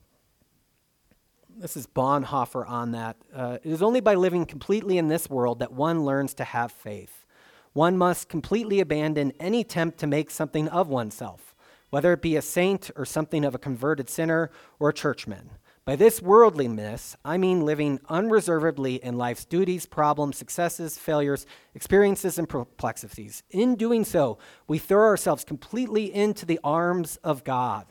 this 1.56 1.76
is 1.76 1.86
Bonhoeffer 1.86 2.68
on 2.68 2.92
that. 2.92 3.16
Uh, 3.34 3.58
it 3.62 3.70
is 3.70 3.82
only 3.82 4.00
by 4.00 4.14
living 4.14 4.46
completely 4.46 4.98
in 4.98 5.08
this 5.08 5.28
world 5.28 5.58
that 5.58 5.72
one 5.72 6.04
learns 6.04 6.34
to 6.34 6.44
have 6.44 6.72
faith. 6.72 7.26
One 7.72 7.96
must 7.96 8.28
completely 8.28 8.80
abandon 8.80 9.32
any 9.40 9.60
attempt 9.60 9.98
to 9.98 10.06
make 10.06 10.30
something 10.30 10.68
of 10.68 10.88
oneself, 10.88 11.54
whether 11.90 12.12
it 12.12 12.22
be 12.22 12.36
a 12.36 12.42
saint 12.42 12.90
or 12.96 13.04
something 13.04 13.44
of 13.44 13.54
a 13.54 13.58
converted 13.58 14.10
sinner 14.10 14.50
or 14.78 14.90
a 14.90 14.94
churchman. 14.94 15.50
By 15.84 15.96
this 15.96 16.22
worldliness, 16.22 17.16
I 17.24 17.38
mean 17.38 17.62
living 17.62 17.98
unreservedly 18.08 19.02
in 19.02 19.18
life's 19.18 19.44
duties, 19.44 19.84
problems, 19.84 20.36
successes, 20.36 20.96
failures, 20.96 21.44
experiences, 21.74 22.38
and 22.38 22.48
perplexities. 22.48 23.42
In 23.50 23.74
doing 23.74 24.04
so, 24.04 24.38
we 24.68 24.78
throw 24.78 25.02
ourselves 25.02 25.42
completely 25.42 26.14
into 26.14 26.46
the 26.46 26.60
arms 26.62 27.16
of 27.24 27.42
God. 27.42 27.86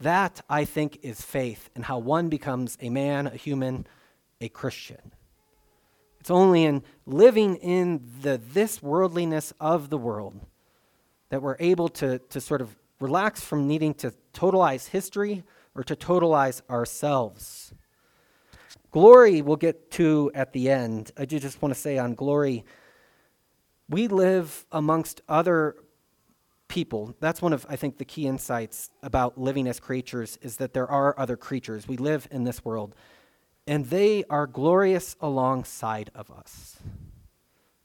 That, 0.00 0.42
I 0.50 0.66
think, 0.66 0.98
is 1.02 1.22
faith 1.22 1.70
and 1.74 1.86
how 1.86 1.96
one 1.98 2.28
becomes 2.28 2.76
a 2.82 2.90
man, 2.90 3.26
a 3.26 3.36
human, 3.36 3.86
a 4.42 4.50
Christian. 4.50 5.12
It's 6.20 6.30
only 6.30 6.64
in 6.64 6.82
living 7.06 7.56
in 7.56 8.02
the 8.20 8.36
this 8.36 8.82
worldliness 8.82 9.54
of 9.58 9.88
the 9.88 9.96
world 9.96 10.38
that 11.30 11.40
we're 11.40 11.56
able 11.58 11.88
to, 11.88 12.18
to 12.18 12.38
sort 12.38 12.60
of 12.60 12.76
relax 13.00 13.42
from 13.42 13.66
needing 13.66 13.94
to 13.94 14.12
totalize 14.34 14.88
history 14.88 15.42
or 15.76 15.84
to 15.84 15.94
totalize 15.94 16.62
ourselves. 16.70 17.74
Glory 18.90 19.42
we'll 19.42 19.56
get 19.56 19.90
to 19.92 20.30
at 20.34 20.52
the 20.52 20.70
end. 20.70 21.12
I 21.16 21.26
do 21.26 21.38
just 21.38 21.60
want 21.60 21.74
to 21.74 21.80
say 21.80 21.98
on 21.98 22.14
glory, 22.14 22.64
we 23.88 24.08
live 24.08 24.64
amongst 24.72 25.20
other 25.28 25.76
people. 26.68 27.14
That's 27.20 27.40
one 27.40 27.52
of, 27.52 27.66
I 27.68 27.76
think, 27.76 27.98
the 27.98 28.04
key 28.04 28.26
insights 28.26 28.90
about 29.02 29.38
living 29.38 29.68
as 29.68 29.78
creatures 29.78 30.38
is 30.42 30.56
that 30.56 30.72
there 30.72 30.90
are 30.90 31.14
other 31.18 31.36
creatures. 31.36 31.86
We 31.86 31.96
live 31.96 32.26
in 32.30 32.44
this 32.44 32.64
world, 32.64 32.94
and 33.66 33.86
they 33.86 34.24
are 34.30 34.46
glorious 34.46 35.14
alongside 35.20 36.10
of 36.14 36.30
us. 36.30 36.78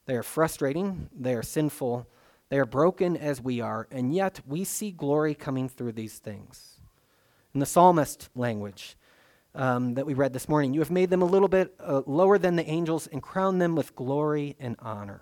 They 0.05 0.15
are 0.15 0.23
frustrating, 0.23 1.09
they 1.15 1.35
are 1.35 1.43
sinful, 1.43 2.07
They 2.51 2.59
are 2.59 2.65
broken 2.65 3.15
as 3.15 3.41
we 3.41 3.61
are, 3.61 3.87
and 3.91 4.13
yet 4.13 4.41
we 4.45 4.65
see 4.65 4.91
glory 4.91 5.33
coming 5.33 5.69
through 5.69 5.93
these 5.93 6.19
things. 6.19 6.80
In 7.53 7.59
the 7.59 7.65
psalmist 7.65 8.29
language 8.33 8.95
um, 9.55 9.95
that 9.95 10.05
we 10.05 10.13
read 10.13 10.31
this 10.31 10.47
morning, 10.47 10.73
you 10.73 10.79
have 10.79 10.91
made 10.91 11.09
them 11.09 11.21
a 11.21 11.25
little 11.25 11.49
bit 11.49 11.73
uh, 11.79 12.01
lower 12.05 12.37
than 12.37 12.55
the 12.55 12.65
angels 12.69 13.07
and 13.07 13.21
crowned 13.21 13.61
them 13.61 13.75
with 13.75 13.93
glory 13.95 14.55
and 14.59 14.77
honor. 14.79 15.21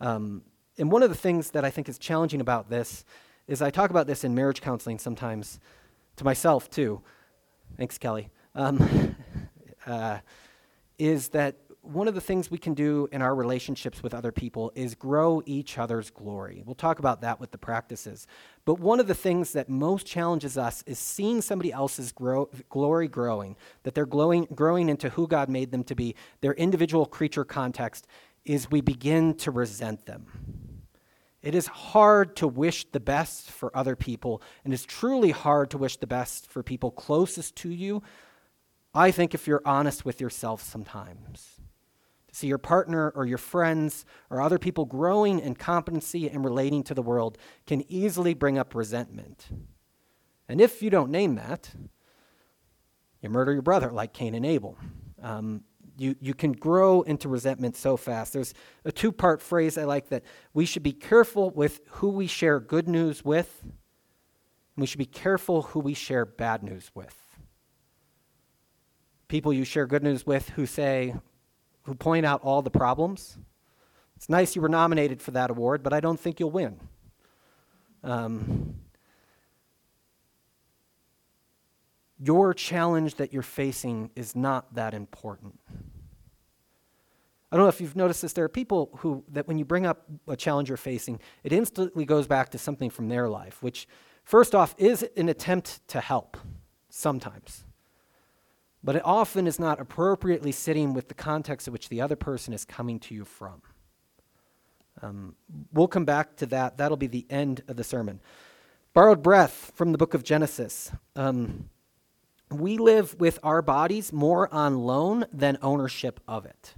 Um, 0.00 0.42
and 0.78 0.90
one 0.90 1.02
of 1.02 1.10
the 1.10 1.16
things 1.16 1.50
that 1.50 1.64
I 1.64 1.70
think 1.70 1.88
is 1.88 1.98
challenging 1.98 2.40
about 2.40 2.70
this 2.70 3.04
is 3.46 3.60
I 3.60 3.70
talk 3.70 3.90
about 3.90 4.06
this 4.06 4.24
in 4.24 4.34
marriage 4.34 4.62
counseling 4.62 4.98
sometimes 4.98 5.60
to 6.16 6.24
myself 6.24 6.70
too. 6.70 7.02
Thanks, 7.76 7.98
Kelly. 7.98 8.30
Um, 8.54 9.14
uh, 9.86 10.18
is 10.98 11.28
that 11.30 11.56
one 11.82 12.06
of 12.06 12.14
the 12.14 12.20
things 12.20 12.48
we 12.48 12.58
can 12.58 12.74
do 12.74 13.08
in 13.10 13.22
our 13.22 13.34
relationships 13.34 14.04
with 14.04 14.14
other 14.14 14.30
people 14.30 14.70
is 14.76 14.94
grow 14.94 15.42
each 15.46 15.78
other's 15.78 16.10
glory. 16.10 16.62
We'll 16.64 16.76
talk 16.76 17.00
about 17.00 17.20
that 17.22 17.40
with 17.40 17.50
the 17.50 17.58
practices. 17.58 18.28
But 18.64 18.78
one 18.78 19.00
of 19.00 19.08
the 19.08 19.14
things 19.14 19.52
that 19.52 19.68
most 19.68 20.06
challenges 20.06 20.56
us 20.56 20.84
is 20.86 21.00
seeing 21.00 21.42
somebody 21.42 21.72
else's 21.72 22.12
grow, 22.12 22.48
glory 22.68 23.08
growing, 23.08 23.56
that 23.82 23.96
they're 23.96 24.06
glowing, 24.06 24.46
growing 24.54 24.88
into 24.88 25.10
who 25.10 25.26
God 25.26 25.48
made 25.48 25.72
them 25.72 25.82
to 25.84 25.96
be, 25.96 26.14
their 26.40 26.54
individual 26.54 27.04
creature 27.04 27.44
context, 27.44 28.06
is 28.44 28.70
we 28.70 28.80
begin 28.80 29.34
to 29.38 29.50
resent 29.50 30.06
them. 30.06 30.26
It 31.42 31.56
is 31.56 31.66
hard 31.66 32.36
to 32.36 32.46
wish 32.46 32.84
the 32.92 33.00
best 33.00 33.50
for 33.50 33.76
other 33.76 33.96
people, 33.96 34.40
and 34.64 34.72
it's 34.72 34.84
truly 34.84 35.32
hard 35.32 35.70
to 35.70 35.78
wish 35.78 35.96
the 35.96 36.06
best 36.06 36.48
for 36.48 36.62
people 36.62 36.92
closest 36.92 37.56
to 37.56 37.70
you. 37.70 38.04
I 38.94 39.10
think 39.10 39.34
if 39.34 39.48
you're 39.48 39.62
honest 39.64 40.04
with 40.04 40.20
yourself 40.20 40.62
sometimes 40.62 41.61
see 42.32 42.46
your 42.46 42.58
partner 42.58 43.10
or 43.14 43.26
your 43.26 43.38
friends 43.38 44.04
or 44.30 44.40
other 44.40 44.58
people 44.58 44.86
growing 44.86 45.38
in 45.38 45.54
competency 45.54 46.28
and 46.28 46.44
relating 46.44 46.82
to 46.82 46.94
the 46.94 47.02
world 47.02 47.38
can 47.66 47.84
easily 47.92 48.34
bring 48.34 48.58
up 48.58 48.74
resentment. 48.74 49.48
And 50.48 50.60
if 50.60 50.82
you 50.82 50.90
don't 50.90 51.10
name 51.10 51.36
that, 51.36 51.70
you 53.20 53.28
murder 53.28 53.52
your 53.52 53.62
brother 53.62 53.92
like 53.92 54.12
Cain 54.12 54.34
and 54.34 54.44
Abel. 54.44 54.76
Um, 55.22 55.62
you, 55.98 56.16
you 56.20 56.34
can 56.34 56.52
grow 56.52 57.02
into 57.02 57.28
resentment 57.28 57.76
so 57.76 57.96
fast. 57.96 58.32
There's 58.32 58.54
a 58.84 58.90
two 58.90 59.12
part 59.12 59.40
phrase 59.40 59.76
I 59.76 59.84
like 59.84 60.08
that 60.08 60.24
we 60.54 60.64
should 60.64 60.82
be 60.82 60.92
careful 60.92 61.50
with 61.50 61.80
who 61.90 62.08
we 62.08 62.26
share 62.26 62.58
good 62.58 62.88
news 62.88 63.24
with, 63.24 63.60
and 63.62 63.72
we 64.76 64.86
should 64.86 64.98
be 64.98 65.04
careful 65.04 65.62
who 65.62 65.80
we 65.80 65.94
share 65.94 66.24
bad 66.24 66.62
news 66.62 66.90
with. 66.94 67.16
People 69.28 69.52
you 69.52 69.64
share 69.64 69.86
good 69.86 70.02
news 70.02 70.26
with 70.26 70.48
who 70.50 70.66
say, 70.66 71.14
who 71.84 71.94
point 71.94 72.24
out 72.24 72.40
all 72.42 72.62
the 72.62 72.70
problems. 72.70 73.38
It's 74.16 74.28
nice 74.28 74.54
you 74.54 74.62
were 74.62 74.68
nominated 74.68 75.20
for 75.20 75.32
that 75.32 75.50
award, 75.50 75.82
but 75.82 75.92
I 75.92 76.00
don't 76.00 76.18
think 76.18 76.38
you'll 76.38 76.50
win. 76.50 76.78
Um, 78.04 78.76
your 82.18 82.54
challenge 82.54 83.16
that 83.16 83.32
you're 83.32 83.42
facing 83.42 84.10
is 84.14 84.36
not 84.36 84.74
that 84.74 84.94
important. 84.94 85.58
I 87.50 87.56
don't 87.56 87.64
know 87.64 87.68
if 87.68 87.80
you've 87.80 87.96
noticed 87.96 88.22
this. 88.22 88.32
There 88.32 88.44
are 88.44 88.48
people 88.48 88.90
who, 88.98 89.24
that 89.28 89.46
when 89.46 89.58
you 89.58 89.64
bring 89.64 89.84
up 89.84 90.06
a 90.26 90.36
challenge 90.36 90.68
you're 90.68 90.78
facing, 90.78 91.20
it 91.42 91.52
instantly 91.52 92.04
goes 92.04 92.26
back 92.26 92.50
to 92.50 92.58
something 92.58 92.90
from 92.90 93.08
their 93.08 93.28
life, 93.28 93.62
which, 93.62 93.88
first 94.24 94.54
off, 94.54 94.74
is 94.78 95.04
an 95.16 95.28
attempt 95.28 95.86
to 95.88 96.00
help 96.00 96.36
sometimes 96.88 97.64
but 98.84 98.96
it 98.96 99.02
often 99.04 99.46
is 99.46 99.58
not 99.58 99.80
appropriately 99.80 100.52
sitting 100.52 100.92
with 100.94 101.08
the 101.08 101.14
context 101.14 101.66
in 101.66 101.72
which 101.72 101.88
the 101.88 102.00
other 102.00 102.16
person 102.16 102.52
is 102.52 102.64
coming 102.64 102.98
to 103.00 103.14
you 103.14 103.24
from. 103.24 103.62
Um, 105.00 105.34
we'll 105.72 105.88
come 105.88 106.04
back 106.04 106.36
to 106.36 106.46
that. 106.46 106.76
That'll 106.76 106.96
be 106.96 107.06
the 107.06 107.26
end 107.30 107.62
of 107.68 107.76
the 107.76 107.84
sermon. 107.84 108.20
Borrowed 108.92 109.22
breath 109.22 109.72
from 109.74 109.92
the 109.92 109.98
book 109.98 110.14
of 110.14 110.22
Genesis. 110.22 110.92
Um, 111.16 111.70
we 112.50 112.76
live 112.76 113.18
with 113.18 113.38
our 113.42 113.62
bodies 113.62 114.12
more 114.12 114.52
on 114.52 114.78
loan 114.78 115.24
than 115.32 115.58
ownership 115.62 116.20
of 116.28 116.44
it. 116.44 116.74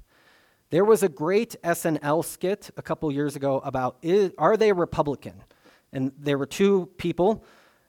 There 0.70 0.84
was 0.84 1.02
a 1.02 1.08
great 1.08 1.56
SNL 1.62 2.24
skit 2.24 2.70
a 2.76 2.82
couple 2.82 3.10
years 3.12 3.36
ago 3.36 3.60
about 3.64 3.96
is, 4.02 4.32
are 4.38 4.56
they 4.56 4.72
Republican? 4.72 5.42
And 5.92 6.12
there 6.18 6.38
were 6.38 6.46
two 6.46 6.90
people 6.98 7.44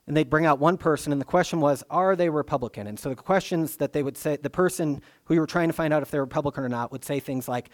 and 0.07 0.15
they'd 0.15 0.29
bring 0.29 0.45
out 0.45 0.59
one 0.59 0.77
person, 0.77 1.11
and 1.11 1.19
the 1.19 1.25
question 1.25 1.59
was, 1.59 1.83
are 1.89 2.15
they 2.15 2.29
Republican? 2.29 2.87
And 2.87 2.99
so 2.99 3.09
the 3.09 3.15
questions 3.15 3.77
that 3.77 3.93
they 3.93 4.03
would 4.03 4.17
say, 4.17 4.37
the 4.37 4.49
person 4.49 5.01
who 5.25 5.33
you 5.33 5.39
were 5.39 5.47
trying 5.47 5.69
to 5.69 5.73
find 5.73 5.93
out 5.93 6.03
if 6.03 6.11
they're 6.11 6.21
Republican 6.21 6.63
or 6.63 6.69
not 6.69 6.91
would 6.91 7.03
say 7.03 7.19
things 7.19 7.47
like, 7.47 7.69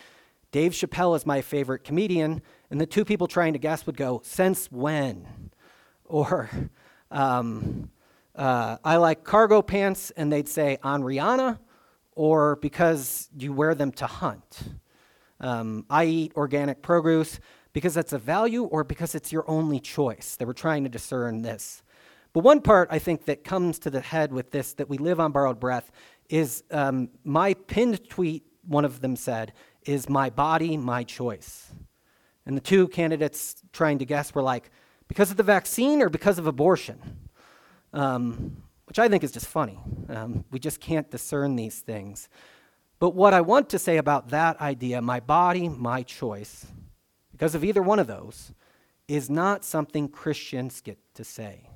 Dave 0.52 0.74
Chappelle 0.74 1.16
is 1.16 1.26
my 1.26 1.42
favorite 1.42 1.84
comedian, 1.84 2.42
and 2.70 2.80
the 2.80 2.86
two 2.86 3.06
people 3.06 3.28
trying 3.28 3.54
to 3.54 3.60
guess 3.60 3.86
would 3.86 3.98
go, 3.98 4.22
since 4.24 4.72
when? 4.72 5.52
Or, 6.06 6.50
um, 7.10 7.90
uh, 8.36 8.78
I 8.84 8.98
like 8.98 9.24
cargo 9.24 9.62
pants, 9.62 10.12
and 10.12 10.32
they'd 10.32 10.50
say, 10.50 10.78
on 10.84 11.04
Rihanna, 11.04 11.60
or 12.14 12.58
because 12.58 13.30
you 13.38 13.54
wear 13.54 13.76
them 13.76 13.92
to 13.94 14.08
hunt. 14.08 14.64
Um, 15.40 15.86
I 15.90 16.06
eat 16.06 16.34
organic 16.36 16.82
produce 16.82 17.40
because 17.74 17.94
that's 17.94 18.14
a 18.14 18.20
value 18.20 18.64
or 18.64 18.84
because 18.84 19.16
it's 19.16 19.32
your 19.32 19.50
only 19.50 19.80
choice. 19.80 20.36
They 20.36 20.46
were 20.46 20.54
trying 20.54 20.84
to 20.84 20.90
discern 20.90 21.42
this. 21.42 21.82
But 22.34 22.44
one 22.44 22.62
part 22.62 22.88
I 22.92 23.00
think 23.00 23.26
that 23.26 23.44
comes 23.44 23.80
to 23.80 23.90
the 23.90 24.02
head 24.02 24.32
with 24.32 24.52
this 24.52 24.74
that 24.74 24.90
we 24.90 24.98
live 24.98 25.20
on 25.20 25.32
borrowed 25.32 25.60
breath 25.60 25.92
is 26.30 26.64
um, 26.72 27.10
my 27.24 27.54
pinned 27.54 28.08
tweet, 28.10 28.46
one 28.66 28.86
of 28.86 29.02
them 29.02 29.16
said, 29.16 29.54
is 29.86 30.08
my 30.08 30.30
body, 30.30 30.78
my 30.78 31.04
choice. 31.04 31.74
And 32.46 32.56
the 32.56 32.62
two 32.62 32.88
candidates 32.88 33.62
trying 33.74 34.00
to 34.00 34.06
guess 34.06 34.34
were 34.34 34.42
like, 34.42 34.72
because 35.08 35.30
of 35.30 35.38
the 35.38 35.44
vaccine 35.44 36.02
or 36.02 36.10
because 36.10 36.40
of 36.40 36.48
abortion? 36.48 37.28
Um, 37.94 38.64
which 38.86 39.00
I 39.00 39.08
think 39.10 39.24
is 39.24 39.32
just 39.32 39.48
funny. 39.48 39.80
Um, 40.10 40.46
we 40.52 40.60
just 40.60 40.80
can't 40.80 41.10
discern 41.10 41.56
these 41.56 41.80
things. 41.80 42.30
But 43.00 43.16
what 43.16 43.34
I 43.34 43.42
want 43.42 43.70
to 43.70 43.80
say 43.80 43.98
about 43.98 44.30
that 44.30 44.60
idea, 44.62 45.02
my 45.02 45.20
body, 45.20 45.68
my 45.68 46.04
choice, 46.04 46.66
because 47.32 47.56
of 47.56 47.64
either 47.64 47.82
one 47.82 48.00
of 48.00 48.08
those, 48.08 48.54
is 49.08 49.30
not 49.30 49.66
something 49.66 50.08
Christians 50.08 50.82
get 50.82 50.98
to 51.16 51.24
say. 51.24 51.71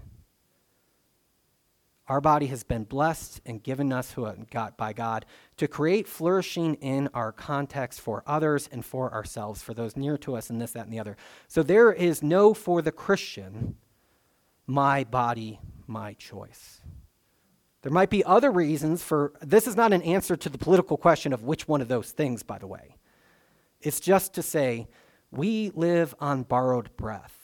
Our 2.07 2.21
body 2.21 2.45
has 2.47 2.63
been 2.63 2.83
blessed 2.83 3.41
and 3.45 3.63
given 3.63 3.91
us 3.91 4.15
by 4.77 4.93
God 4.93 5.25
to 5.57 5.67
create 5.67 6.07
flourishing 6.07 6.75
in 6.75 7.09
our 7.15 7.31
context 7.31 7.99
for 7.99 8.23
others 8.27 8.69
and 8.71 8.85
for 8.85 9.11
ourselves, 9.11 9.63
for 9.63 9.73
those 9.73 9.97
near 9.97 10.15
to 10.19 10.35
us, 10.35 10.51
and 10.51 10.61
this, 10.61 10.71
that, 10.73 10.85
and 10.85 10.93
the 10.93 10.99
other. 10.99 11.17
So 11.47 11.63
there 11.63 11.91
is 11.91 12.21
no, 12.21 12.53
for 12.53 12.83
the 12.83 12.91
Christian, 12.91 13.75
my 14.67 15.03
body, 15.03 15.59
my 15.87 16.13
choice. 16.13 16.81
There 17.81 17.91
might 17.91 18.09
be 18.09 18.23
other 18.23 18.51
reasons 18.51 19.03
for 19.03 19.33
this 19.41 19.67
is 19.67 19.75
not 19.75 19.93
an 19.93 20.01
answer 20.01 20.35
to 20.35 20.49
the 20.49 20.57
political 20.57 20.97
question 20.97 21.33
of 21.33 21.43
which 21.43 21.67
one 21.67 21.81
of 21.81 21.87
those 21.87 22.11
things, 22.11 22.43
by 22.43 22.59
the 22.59 22.67
way. 22.67 22.97
It's 23.81 23.99
just 23.99 24.33
to 24.35 24.43
say 24.43 24.87
we 25.31 25.71
live 25.75 26.15
on 26.19 26.43
borrowed 26.43 26.95
breath. 26.97 27.37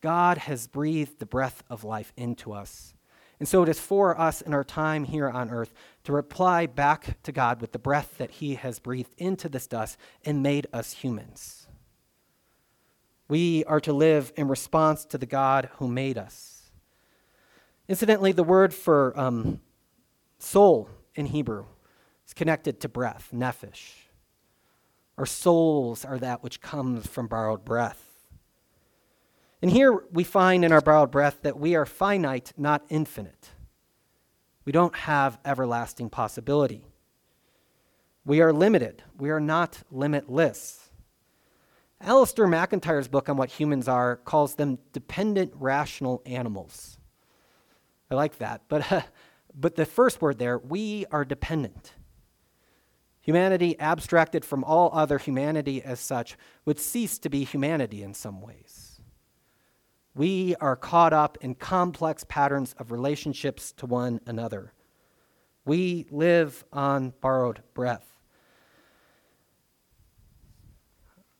God 0.00 0.38
has 0.38 0.66
breathed 0.66 1.18
the 1.18 1.26
breath 1.26 1.62
of 1.70 1.84
life 1.84 2.12
into 2.16 2.52
us. 2.52 2.94
And 3.38 3.46
so 3.46 3.62
it 3.62 3.68
is 3.68 3.78
for 3.78 4.18
us 4.18 4.40
in 4.40 4.52
our 4.52 4.64
time 4.64 5.04
here 5.04 5.28
on 5.28 5.50
earth 5.50 5.72
to 6.04 6.12
reply 6.12 6.66
back 6.66 7.22
to 7.22 7.32
God 7.32 7.60
with 7.60 7.72
the 7.72 7.78
breath 7.78 8.18
that 8.18 8.32
He 8.32 8.56
has 8.56 8.78
breathed 8.78 9.14
into 9.16 9.48
this 9.48 9.66
dust 9.66 9.96
and 10.24 10.42
made 10.42 10.66
us 10.72 10.92
humans. 10.92 11.68
We 13.28 13.64
are 13.64 13.80
to 13.80 13.92
live 13.92 14.32
in 14.36 14.48
response 14.48 15.04
to 15.06 15.18
the 15.18 15.26
God 15.26 15.68
who 15.74 15.86
made 15.86 16.18
us. 16.18 16.70
Incidentally, 17.86 18.32
the 18.32 18.42
word 18.42 18.74
for 18.74 19.18
um, 19.18 19.60
soul 20.38 20.88
in 21.14 21.26
Hebrew 21.26 21.66
is 22.26 22.34
connected 22.34 22.80
to 22.80 22.88
breath, 22.88 23.28
nephesh. 23.32 23.92
Our 25.16 25.26
souls 25.26 26.04
are 26.04 26.18
that 26.18 26.42
which 26.42 26.60
comes 26.60 27.06
from 27.06 27.26
borrowed 27.26 27.64
breath. 27.64 28.07
And 29.60 29.70
here 29.70 30.04
we 30.12 30.24
find 30.24 30.64
in 30.64 30.72
our 30.72 30.80
borrowed 30.80 31.10
breath 31.10 31.38
that 31.42 31.58
we 31.58 31.74
are 31.74 31.86
finite, 31.86 32.52
not 32.56 32.84
infinite. 32.88 33.50
We 34.64 34.72
don't 34.72 34.94
have 34.94 35.38
everlasting 35.44 36.10
possibility. 36.10 36.84
We 38.24 38.40
are 38.40 38.52
limited. 38.52 39.02
We 39.16 39.30
are 39.30 39.40
not 39.40 39.82
limitless. 39.90 40.90
Alasdair 42.02 42.48
MacIntyre's 42.48 43.08
book 43.08 43.28
on 43.28 43.36
what 43.36 43.50
humans 43.50 43.88
are 43.88 44.16
calls 44.16 44.54
them 44.54 44.78
dependent 44.92 45.52
rational 45.56 46.22
animals. 46.24 46.98
I 48.10 48.14
like 48.14 48.38
that. 48.38 48.62
But, 48.68 48.92
uh, 48.92 49.00
but 49.54 49.74
the 49.74 49.86
first 49.86 50.22
word 50.22 50.38
there, 50.38 50.58
we 50.58 51.06
are 51.10 51.24
dependent. 51.24 51.94
Humanity, 53.20 53.78
abstracted 53.80 54.44
from 54.44 54.64
all 54.64 54.90
other 54.92 55.18
humanity 55.18 55.82
as 55.82 55.98
such, 55.98 56.36
would 56.64 56.78
cease 56.78 57.18
to 57.18 57.28
be 57.28 57.44
humanity 57.44 58.02
in 58.02 58.14
some 58.14 58.40
ways. 58.40 58.97
We 60.18 60.56
are 60.56 60.74
caught 60.74 61.12
up 61.12 61.38
in 61.42 61.54
complex 61.54 62.24
patterns 62.24 62.74
of 62.80 62.90
relationships 62.90 63.70
to 63.74 63.86
one 63.86 64.20
another. 64.26 64.72
We 65.64 66.08
live 66.10 66.64
on 66.72 67.12
borrowed 67.20 67.62
breath. 67.72 68.04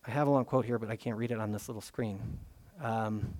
I 0.06 0.12
have 0.12 0.28
a 0.28 0.30
long 0.30 0.44
quote 0.44 0.64
here, 0.64 0.78
but 0.78 0.90
I 0.90 0.94
can't 0.94 1.16
read 1.16 1.32
it 1.32 1.40
on 1.40 1.50
this 1.50 1.68
little 1.68 1.82
screen. 1.82 2.38
Um, 2.80 3.34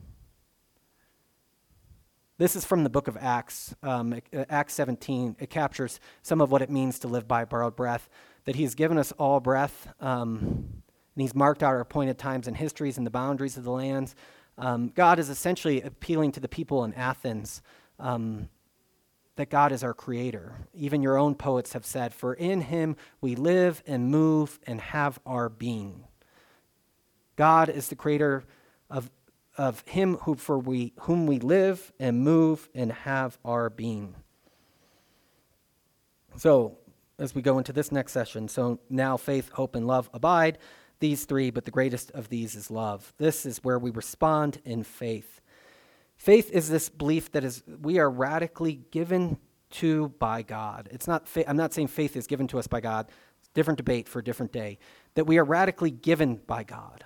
this 2.39 2.57
is 2.57 2.64
from 2.64 2.82
the 2.82 2.91
book 2.91 3.07
of 3.07 3.16
Acts, 3.16 3.76
um, 3.84 4.20
uh, 4.34 4.45
Acts 4.51 4.74
17. 4.74 5.36
It 5.39 5.51
captures 5.51 6.01
some 6.22 6.41
of 6.41 6.51
what 6.51 6.62
it 6.62 6.68
means 6.68 6.99
to 6.99 7.07
live 7.07 7.28
by 7.28 7.45
borrowed 7.45 7.76
breath, 7.76 8.09
that 8.45 8.57
He's 8.57 8.74
given 8.74 8.99
us 8.99 9.12
all 9.12 9.39
breath, 9.39 9.86
um, 10.01 10.82
and 11.14 11.22
He's 11.22 11.36
marked 11.36 11.62
out 11.62 11.74
our 11.74 11.80
appointed 11.80 12.18
times 12.18 12.49
and 12.49 12.57
histories 12.57 12.99
and 12.99 13.07
the 13.07 13.12
boundaries 13.12 13.57
of 13.57 13.62
the 13.62 13.70
lands. 13.70 14.16
Um, 14.59 14.92
God 14.94 15.18
is 15.18 15.30
essentially 15.30 15.80
appealing 15.80 16.32
to 16.32 16.40
the 16.40 16.48
people 16.48 16.84
in 16.84 16.92
Athens 16.94 17.62
um, 17.98 18.48
that 19.36 19.50
God 19.50 19.72
is 19.72 19.82
our 19.84 19.94
creator. 19.94 20.52
Even 20.74 21.00
your 21.00 21.16
own 21.16 21.34
poets 21.34 21.72
have 21.72 21.86
said, 21.86 22.12
For 22.12 22.34
in 22.34 22.61
Him 22.62 22.96
we 23.20 23.36
live 23.36 23.82
and 23.86 24.11
move 24.11 24.59
and 24.66 24.80
have 24.80 25.20
our 25.24 25.48
being. 25.48 26.04
God 27.36 27.68
is 27.68 27.88
the 27.88 27.96
creator 27.96 28.44
of 28.90 29.11
of 29.59 29.82
him 29.86 30.14
who, 30.18 30.36
for 30.36 30.56
we, 30.56 30.92
whom 31.00 31.26
we 31.26 31.40
live 31.40 31.92
and 31.98 32.20
move 32.20 32.68
and 32.74 32.92
have 32.92 33.36
our 33.44 33.68
being. 33.68 34.14
So, 36.36 36.78
as 37.18 37.34
we 37.34 37.42
go 37.42 37.59
into 37.59 37.72
this 37.72 37.90
next 37.90 38.12
session, 38.12 38.46
so 38.46 38.78
now 38.88 39.16
faith, 39.16 39.50
hope, 39.50 39.74
and 39.74 39.88
love 39.88 40.09
abide, 40.14 40.59
these 41.01 41.24
three, 41.24 41.51
but 41.51 41.64
the 41.64 41.70
greatest 41.70 42.11
of 42.12 42.28
these 42.28 42.55
is 42.55 42.70
love. 42.70 43.12
This 43.18 43.46
is 43.46 43.59
where 43.59 43.78
we 43.78 43.90
respond 43.90 44.61
in 44.64 44.82
faith. 44.82 45.40
Faith 46.16 46.51
is 46.51 46.68
this 46.68 46.88
belief 46.88 47.30
that 47.32 47.44
is 47.44 47.62
we 47.80 47.99
are 47.99 48.11
radically 48.11 48.80
given 48.90 49.38
to 49.70 50.09
by 50.18 50.42
God. 50.42 50.88
It's 50.90 51.07
not 51.07 51.28
fa- 51.28 51.49
I'm 51.49 51.57
not 51.57 51.72
saying 51.72 51.88
faith 51.88 52.16
is 52.16 52.26
given 52.26 52.49
to 52.49 52.59
us 52.59 52.66
by 52.66 52.80
God. 52.80 53.11
Different 53.55 53.76
debate 53.76 54.09
for 54.09 54.18
a 54.18 54.24
different 54.24 54.53
day. 54.53 54.78
That 55.14 55.26
we 55.26 55.38
are 55.38 55.44
radically 55.44 55.90
given 55.90 56.36
by 56.46 56.64
God 56.64 57.05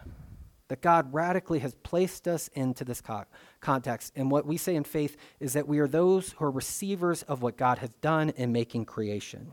that 0.73 0.81
God 0.81 1.13
radically 1.13 1.59
has 1.59 1.75
placed 1.83 2.27
us 2.27 2.49
into 2.55 2.83
this 2.83 3.03
co- 3.03 3.27
context. 3.61 4.11
And 4.17 4.31
what 4.31 4.47
we 4.47 4.57
say 4.57 4.75
in 4.75 4.85
faith 4.85 5.19
is 5.39 5.53
that 5.53 5.69
we 5.69 5.81
are 5.81 5.87
those 5.87 6.33
who 6.33 6.47
are 6.47 6.51
receivers 6.51 7.23
of 7.25 7.43
what 7.43 7.59
God 7.59 7.77
has 7.77 7.91
done 8.01 8.31
in 8.31 8.53
making 8.53 8.87
creation. 8.87 9.53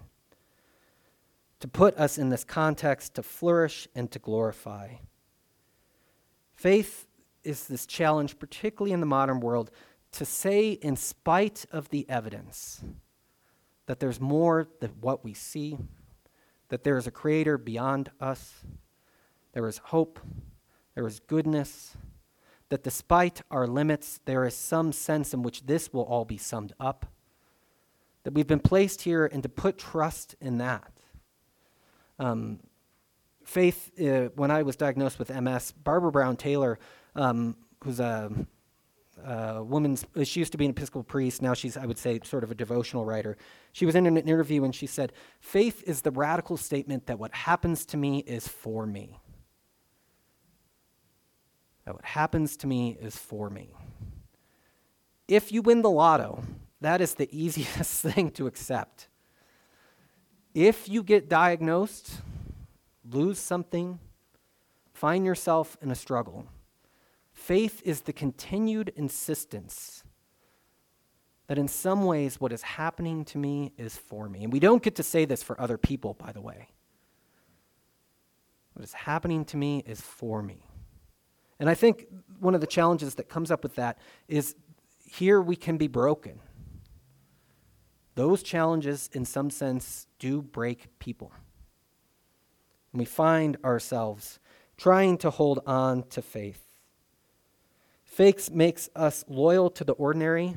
To 1.59 1.67
put 1.67 1.97
us 1.97 2.17
in 2.17 2.29
this 2.29 2.43
context 2.43 3.15
to 3.15 3.23
flourish 3.23 3.87
and 3.93 4.09
to 4.11 4.19
glorify. 4.19 4.93
Faith 6.53 7.07
is 7.43 7.67
this 7.67 7.85
challenge, 7.85 8.39
particularly 8.39 8.93
in 8.93 8.99
the 8.99 9.05
modern 9.05 9.39
world, 9.39 9.71
to 10.13 10.25
say, 10.25 10.71
in 10.71 10.95
spite 10.95 11.65
of 11.71 11.89
the 11.89 12.09
evidence, 12.09 12.81
that 13.85 13.99
there's 13.99 14.19
more 14.19 14.67
than 14.79 14.91
what 15.01 15.23
we 15.23 15.33
see, 15.33 15.77
that 16.69 16.83
there 16.83 16.97
is 16.97 17.07
a 17.07 17.11
creator 17.11 17.57
beyond 17.57 18.11
us, 18.19 18.63
there 19.53 19.67
is 19.67 19.77
hope, 19.77 20.19
there 20.95 21.07
is 21.07 21.19
goodness, 21.19 21.95
that 22.69 22.83
despite 22.83 23.41
our 23.49 23.67
limits, 23.67 24.19
there 24.25 24.45
is 24.45 24.53
some 24.53 24.91
sense 24.91 25.33
in 25.33 25.43
which 25.43 25.65
this 25.65 25.91
will 25.91 26.03
all 26.03 26.25
be 26.25 26.37
summed 26.37 26.73
up. 26.79 27.05
That 28.23 28.33
we've 28.33 28.47
been 28.47 28.59
placed 28.59 29.01
here 29.01 29.25
and 29.25 29.41
to 29.43 29.49
put 29.49 29.77
trust 29.77 30.35
in 30.39 30.57
that. 30.59 30.91
Um, 32.19 32.59
faith, 33.43 33.91
uh, 33.99 34.29
when 34.35 34.51
I 34.51 34.63
was 34.63 34.75
diagnosed 34.75 35.17
with 35.17 35.29
MS, 35.33 35.71
Barbara 35.71 36.11
Brown 36.11 36.35
Taylor, 36.35 36.77
um, 37.15 37.55
who's 37.83 37.99
a, 37.99 38.31
a 39.25 39.63
woman's, 39.63 40.05
she 40.23 40.41
used 40.41 40.51
to 40.51 40.57
be 40.57 40.65
an 40.65 40.71
Episcopal 40.71 41.03
priest, 41.03 41.41
now 41.41 41.53
she's, 41.53 41.77
I 41.77 41.85
would 41.85 41.97
say, 41.97 42.19
sort 42.23 42.43
of 42.43 42.51
a 42.51 42.55
devotional 42.55 43.05
writer. 43.05 43.37
She 43.71 43.85
was 43.85 43.95
in 43.95 44.05
an 44.05 44.17
interview 44.17 44.63
and 44.63 44.75
she 44.75 44.85
said, 44.85 45.13
Faith 45.39 45.83
is 45.87 46.01
the 46.01 46.11
radical 46.11 46.57
statement 46.57 47.07
that 47.07 47.17
what 47.17 47.33
happens 47.33 47.85
to 47.87 47.97
me 47.97 48.19
is 48.19 48.47
for 48.47 48.85
me 48.85 49.19
that 51.89 51.95
what 51.95 52.05
happens 52.05 52.55
to 52.55 52.67
me 52.67 52.95
is 53.01 53.17
for 53.17 53.49
me. 53.49 53.73
If 55.27 55.51
you 55.51 55.63
win 55.63 55.81
the 55.81 55.89
lotto, 55.89 56.43
that 56.81 57.01
is 57.01 57.15
the 57.15 57.27
easiest 57.35 58.03
thing 58.03 58.29
to 58.33 58.45
accept. 58.45 59.07
If 60.53 60.89
you 60.89 61.03
get 61.03 61.29
diagnosed, 61.29 62.21
lose 63.09 63.39
something, 63.39 63.99
find 64.93 65.25
yourself 65.25 65.77
in 65.81 65.91
a 65.91 65.95
struggle, 65.95 66.45
faith 67.33 67.81
is 67.85 68.01
the 68.01 68.13
continued 68.13 68.91
insistence 68.95 70.03
that 71.47 71.57
in 71.57 71.67
some 71.67 72.05
ways 72.05 72.39
what 72.39 72.53
is 72.53 72.61
happening 72.61 73.25
to 73.25 73.37
me 73.37 73.71
is 73.75 73.97
for 73.97 74.29
me. 74.29 74.43
And 74.43 74.53
we 74.53 74.59
don't 74.59 74.83
get 74.83 74.95
to 74.95 75.03
say 75.03 75.25
this 75.25 75.41
for 75.41 75.59
other 75.59 75.79
people, 75.79 76.13
by 76.13 76.31
the 76.31 76.41
way. 76.41 76.69
What 78.73 78.83
is 78.83 78.93
happening 78.93 79.45
to 79.45 79.57
me 79.57 79.83
is 79.85 79.99
for 79.99 80.43
me. 80.43 80.63
And 81.59 81.67
I 81.67 81.73
think 81.73 82.05
one 82.39 82.53
of 82.53 82.61
the 82.61 82.67
challenges 82.67 83.15
that 83.15 83.29
comes 83.29 83.49
up 83.49 83.63
with 83.63 83.75
that 83.75 83.97
is 84.27 84.55
here 85.03 85.41
we 85.41 85.55
can 85.55 85.77
be 85.77 85.87
broken. 85.87 86.39
Those 88.15 88.43
challenges, 88.43 89.09
in 89.13 89.25
some 89.25 89.49
sense, 89.49 90.07
do 90.19 90.41
break 90.41 90.99
people. 90.99 91.31
And 92.91 92.99
we 92.99 93.05
find 93.05 93.57
ourselves 93.63 94.39
trying 94.77 95.17
to 95.19 95.29
hold 95.29 95.59
on 95.65 96.03
to 96.09 96.21
faith. 96.21 96.63
Faith 98.03 98.49
makes 98.49 98.89
us 98.95 99.23
loyal 99.27 99.69
to 99.69 99.83
the 99.83 99.93
ordinary, 99.93 100.55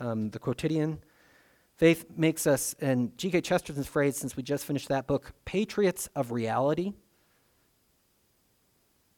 um, 0.00 0.30
the 0.30 0.38
quotidian. 0.38 0.98
Faith 1.76 2.04
makes 2.16 2.46
us, 2.46 2.74
and 2.80 3.16
G.K. 3.16 3.40
Chesterton's 3.40 3.86
phrase, 3.86 4.16
since 4.16 4.36
we 4.36 4.42
just 4.42 4.64
finished 4.64 4.88
that 4.88 5.06
book, 5.06 5.32
patriots 5.44 6.08
of 6.14 6.32
reality. 6.32 6.92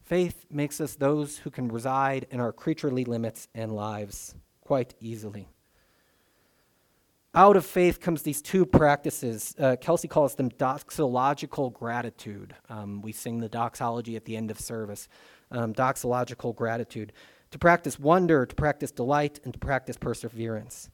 Faith 0.02 0.44
makes 0.50 0.80
us 0.80 0.96
those 0.96 1.38
who 1.38 1.50
can 1.50 1.68
reside 1.68 2.26
in 2.30 2.38
our 2.38 2.52
creaturely 2.52 3.04
limits 3.04 3.48
and 3.54 3.74
lives 3.74 4.34
quite 4.60 4.94
easily. 5.00 5.48
Out 7.36 7.56
of 7.56 7.66
faith 7.66 8.00
comes 8.00 8.22
these 8.22 8.40
two 8.40 8.64
practices. 8.64 9.56
Uh, 9.58 9.74
Kelsey 9.80 10.06
calls 10.06 10.36
them 10.36 10.50
doxological 10.50 11.72
gratitude. 11.72 12.54
Um, 12.68 13.02
we 13.02 13.10
sing 13.10 13.38
the 13.38 13.48
doxology 13.48 14.14
at 14.14 14.24
the 14.24 14.36
end 14.36 14.52
of 14.52 14.60
service. 14.60 15.08
Um, 15.50 15.74
doxological 15.74 16.54
gratitude. 16.54 17.12
To 17.50 17.58
practice 17.58 17.98
wonder, 17.98 18.46
to 18.46 18.54
practice 18.54 18.92
delight, 18.92 19.40
and 19.42 19.52
to 19.52 19.58
practice 19.58 19.96
perseverance. 19.96 20.90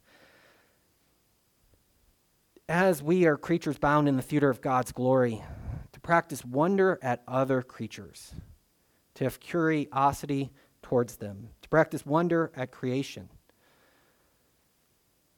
As 2.70 3.02
we 3.02 3.26
are 3.26 3.36
creatures 3.36 3.76
bound 3.76 4.08
in 4.08 4.16
the 4.16 4.22
theater 4.22 4.48
of 4.48 4.62
God's 4.62 4.92
glory, 4.92 5.42
to 5.92 6.00
practice 6.00 6.42
wonder 6.42 6.98
at 7.02 7.22
other 7.28 7.60
creatures 7.60 8.32
to 9.14 9.24
have 9.24 9.40
curiosity 9.40 10.50
towards 10.82 11.16
them, 11.16 11.50
to 11.60 11.68
practice 11.68 12.06
wonder 12.06 12.50
at 12.56 12.70
creation. 12.70 13.28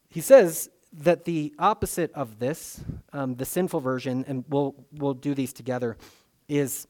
He 0.08 0.20
says 0.20 0.68
that 0.92 1.24
the 1.24 1.54
opposite 1.58 2.12
of 2.12 2.38
this, 2.38 2.80
um, 3.12 3.34
the 3.36 3.44
sinful 3.44 3.80
version, 3.80 4.24
and 4.28 4.44
we'll, 4.48 4.74
we'll 4.92 5.14
do 5.14 5.34
these 5.34 5.52
together, 5.52 5.96
is 6.48 6.86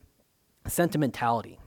sentimentality. 0.66 1.58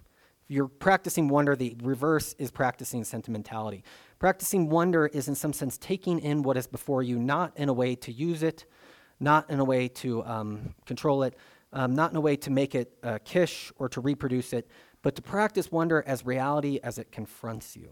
You're 0.48 0.68
practicing 0.68 1.28
wonder, 1.28 1.56
the 1.56 1.76
reverse 1.82 2.36
is 2.38 2.52
practicing 2.52 3.04
sentimentality. 3.04 3.84
Practicing 4.20 4.70
wonder 4.70 5.08
is, 5.08 5.28
in 5.28 5.36
some 5.36 5.54
sense, 5.54 5.78
taking 5.78 6.20
in 6.20 6.44
what 6.44 6.58
is 6.58 6.68
before 6.68 7.02
you, 7.02 7.18
not 7.18 7.54
in 7.58 7.70
a 7.70 7.74
way 7.74 7.96
to 7.96 8.12
use 8.12 8.44
it, 8.44 8.66
not 9.20 9.50
in 9.50 9.60
a 9.60 9.66
way 9.66 9.88
to 9.88 10.24
um, 10.26 10.76
control 10.86 11.24
it, 11.24 11.36
um, 11.74 11.96
not 11.96 12.12
in 12.12 12.18
a 12.18 12.22
way 12.22 12.36
to 12.36 12.52
make 12.52 12.76
it 12.76 12.92
uh, 13.02 13.18
kish 13.26 13.72
or 13.78 13.90
to 13.90 14.02
reproduce 14.02 14.54
it, 14.54 14.70
but 15.02 15.16
to 15.16 15.22
practice 15.22 15.72
wonder 15.72 16.04
as 16.06 16.26
reality 16.26 16.80
as 16.84 16.98
it 16.98 17.12
confronts 17.12 17.76
you. 17.76 17.90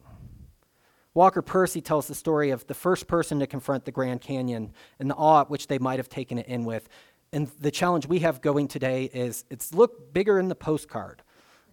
Walker 1.14 1.42
Percy 1.42 1.82
tells 1.82 2.08
the 2.08 2.16
story 2.16 2.50
of 2.50 2.66
the 2.68 2.74
first 2.74 3.08
person 3.08 3.40
to 3.40 3.48
confront 3.48 3.86
the 3.86 3.92
Grand 3.92 4.22
Canyon 4.22 4.74
and 5.00 5.10
the 5.10 5.16
awe 5.16 5.42
at 5.42 5.50
which 5.50 5.68
they 5.68 5.78
might 5.78 6.00
have 6.00 6.10
taken 6.10 6.40
it 6.40 6.48
in 6.48 6.66
with. 6.66 6.90
And 7.32 7.50
the 7.60 7.72
challenge 7.72 8.08
we 8.08 8.20
have 8.20 8.42
going 8.42 8.68
today 8.68 9.06
is 9.14 9.46
it's 9.50 9.74
looked 9.74 10.14
bigger 10.14 10.40
in 10.40 10.48
the 10.48 10.56
postcard, 10.56 11.22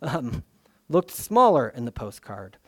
um, 0.02 0.44
looked 0.88 1.10
smaller 1.10 1.68
in 1.68 1.84
the 1.84 1.92
postcard. 1.92 2.58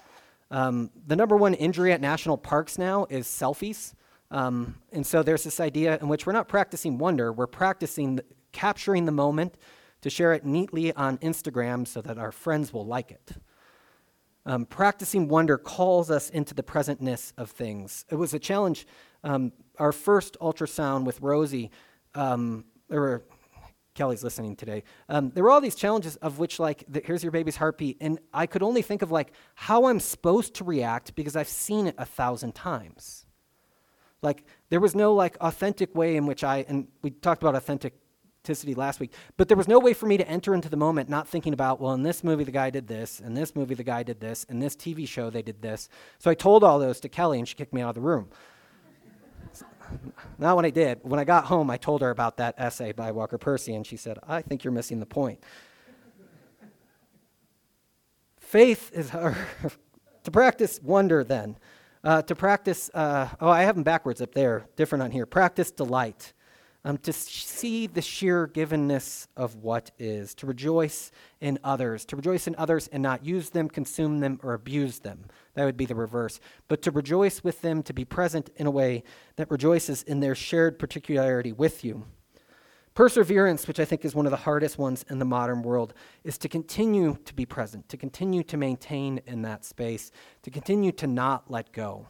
Um, 0.50 0.90
the 1.06 1.16
number 1.16 1.36
one 1.36 1.54
injury 1.54 1.92
at 1.92 2.00
national 2.00 2.36
parks 2.36 2.78
now 2.78 3.06
is 3.08 3.26
selfies. 3.26 3.94
Um, 4.30 4.76
and 4.92 5.06
so 5.06 5.22
there's 5.22 5.44
this 5.44 5.60
idea 5.60 5.98
in 6.00 6.08
which 6.08 6.26
we're 6.26 6.32
not 6.32 6.48
practicing 6.48 6.98
wonder, 6.98 7.32
we're 7.32 7.46
practicing 7.46 8.16
the, 8.16 8.24
capturing 8.52 9.04
the 9.04 9.12
moment 9.12 9.56
to 10.02 10.10
share 10.10 10.32
it 10.32 10.44
neatly 10.44 10.92
on 10.94 11.18
Instagram 11.18 11.86
so 11.86 12.00
that 12.02 12.18
our 12.18 12.32
friends 12.32 12.72
will 12.72 12.86
like 12.86 13.10
it. 13.10 13.32
Um, 14.44 14.66
practicing 14.66 15.28
wonder 15.28 15.56
calls 15.56 16.10
us 16.10 16.28
into 16.30 16.52
the 16.52 16.64
presentness 16.64 17.32
of 17.36 17.50
things. 17.50 18.04
It 18.10 18.16
was 18.16 18.34
a 18.34 18.38
challenge. 18.40 18.86
Um, 19.22 19.52
our 19.78 19.92
first 19.92 20.36
ultrasound 20.40 21.04
with 21.04 21.20
Rosie, 21.20 21.70
um, 22.14 22.64
there 22.88 23.00
were, 23.00 23.24
Kelly's 23.94 24.24
listening 24.24 24.56
today. 24.56 24.82
Um, 25.08 25.30
there 25.30 25.44
were 25.44 25.50
all 25.50 25.60
these 25.60 25.76
challenges 25.76 26.16
of 26.16 26.40
which, 26.40 26.58
like, 26.58 26.84
the, 26.88 27.00
here's 27.04 27.22
your 27.22 27.30
baby's 27.30 27.56
heartbeat, 27.56 27.98
and 28.00 28.18
I 28.34 28.46
could 28.46 28.62
only 28.62 28.82
think 28.82 29.02
of 29.02 29.12
like 29.12 29.32
how 29.54 29.86
I'm 29.86 30.00
supposed 30.00 30.54
to 30.54 30.64
react 30.64 31.14
because 31.14 31.36
I've 31.36 31.48
seen 31.48 31.86
it 31.86 31.94
a 31.96 32.04
thousand 32.04 32.54
times. 32.54 33.26
Like, 34.22 34.44
there 34.70 34.80
was 34.80 34.94
no 34.94 35.14
like 35.14 35.36
authentic 35.40 35.94
way 35.94 36.16
in 36.16 36.26
which 36.26 36.42
I, 36.42 36.64
and 36.68 36.88
we 37.02 37.10
talked 37.10 37.42
about 37.42 37.54
authentic 37.54 37.94
authenticity 38.42 38.74
last 38.74 38.98
week, 38.98 39.12
but 39.36 39.46
there 39.46 39.56
was 39.56 39.68
no 39.68 39.78
way 39.78 39.94
for 39.94 40.06
me 40.06 40.16
to 40.16 40.28
enter 40.28 40.52
into 40.52 40.68
the 40.68 40.76
moment 40.76 41.08
not 41.08 41.28
thinking 41.28 41.52
about, 41.52 41.80
well, 41.80 41.92
in 41.92 42.02
this 42.02 42.24
movie 42.24 42.42
the 42.42 42.50
guy 42.50 42.70
did 42.70 42.88
this, 42.88 43.20
in 43.20 43.34
this 43.34 43.54
movie 43.54 43.76
the 43.76 43.84
guy 43.84 44.02
did 44.02 44.18
this, 44.18 44.42
in 44.44 44.58
this 44.58 44.74
TV 44.74 45.06
show 45.06 45.30
they 45.30 45.42
did 45.42 45.62
this. 45.62 45.88
So 46.18 46.28
I 46.28 46.34
told 46.34 46.64
all 46.64 46.80
those 46.80 46.98
to 47.00 47.08
Kelly 47.08 47.38
and 47.38 47.46
she 47.46 47.54
kicked 47.54 47.72
me 47.72 47.82
out 47.82 47.90
of 47.90 47.94
the 47.94 48.00
room. 48.00 48.28
Not 50.38 50.56
when 50.56 50.64
I 50.64 50.70
did. 50.70 50.98
When 51.02 51.20
I 51.20 51.24
got 51.24 51.44
home, 51.44 51.70
I 51.70 51.76
told 51.76 52.00
her 52.00 52.10
about 52.10 52.38
that 52.38 52.56
essay 52.58 52.90
by 52.90 53.12
Walker 53.12 53.38
Percy, 53.38 53.74
and 53.74 53.86
she 53.86 53.96
said, 53.96 54.18
I 54.26 54.42
think 54.42 54.64
you're 54.64 54.72
missing 54.72 54.98
the 54.98 55.06
point. 55.06 55.38
Faith 58.40 58.90
is 58.92 59.10
to 60.24 60.30
practice 60.32 60.80
wonder, 60.82 61.22
then. 61.22 61.56
Uh, 62.02 62.22
to 62.22 62.34
practice, 62.34 62.90
uh, 62.94 63.28
oh, 63.40 63.50
I 63.50 63.62
have 63.62 63.76
them 63.76 63.84
backwards 63.84 64.20
up 64.20 64.34
there, 64.34 64.66
different 64.74 65.02
on 65.02 65.10
here. 65.12 65.26
Practice 65.26 65.70
delight. 65.70 66.32
Um, 66.84 66.98
to 66.98 67.12
see 67.12 67.86
the 67.86 68.02
sheer 68.02 68.48
givenness 68.48 69.28
of 69.36 69.54
what 69.54 69.92
is, 70.00 70.34
to 70.34 70.46
rejoice 70.46 71.12
in 71.40 71.60
others, 71.62 72.04
to 72.06 72.16
rejoice 72.16 72.48
in 72.48 72.56
others 72.56 72.88
and 72.88 73.00
not 73.00 73.24
use 73.24 73.50
them, 73.50 73.68
consume 73.68 74.18
them, 74.18 74.40
or 74.42 74.54
abuse 74.54 74.98
them. 74.98 75.26
That 75.54 75.64
would 75.64 75.76
be 75.76 75.86
the 75.86 75.94
reverse. 75.94 76.40
But 76.66 76.82
to 76.82 76.90
rejoice 76.90 77.44
with 77.44 77.62
them, 77.62 77.84
to 77.84 77.92
be 77.92 78.04
present 78.04 78.50
in 78.56 78.66
a 78.66 78.70
way 78.72 79.04
that 79.36 79.48
rejoices 79.48 80.02
in 80.02 80.18
their 80.18 80.34
shared 80.34 80.80
particularity 80.80 81.52
with 81.52 81.84
you. 81.84 82.04
Perseverance, 82.94 83.68
which 83.68 83.78
I 83.80 83.84
think 83.84 84.04
is 84.04 84.14
one 84.14 84.26
of 84.26 84.32
the 84.32 84.36
hardest 84.38 84.76
ones 84.76 85.04
in 85.08 85.20
the 85.20 85.24
modern 85.24 85.62
world, 85.62 85.94
is 86.24 86.36
to 86.38 86.48
continue 86.48 87.16
to 87.24 87.32
be 87.32 87.46
present, 87.46 87.88
to 87.90 87.96
continue 87.96 88.42
to 88.42 88.56
maintain 88.56 89.20
in 89.26 89.42
that 89.42 89.64
space, 89.64 90.10
to 90.42 90.50
continue 90.50 90.90
to 90.92 91.06
not 91.06 91.48
let 91.48 91.72
go. 91.72 92.06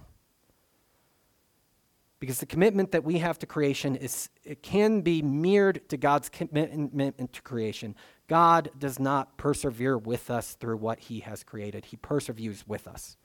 Because 2.23 2.39
the 2.39 2.47
commitment 2.47 2.93
that 2.93 3.03
we 3.03 3.19
have 3.19 3.37
to 3.41 3.47
creation 3.47 3.97
is 3.97 4.29
it 4.45 4.63
can 4.63 5.01
be 5.01 5.23
mirrored 5.23 5.89
to 5.89 5.97
God's 5.97 6.29
commitment 6.29 7.33
to 7.33 7.43
creation. 7.43 7.97
God 8.29 8.71
does 8.79 9.01
not 9.01 9.37
persevere 9.37 9.99
with 9.99 10.31
us 10.31 10.55
through 10.55 10.77
what 10.77 11.01
he 11.01 11.19
has 11.19 11.43
created. 11.43 11.87
He 11.87 11.97
perseveres 11.97 12.65
with 12.65 12.87
us. 12.87 13.17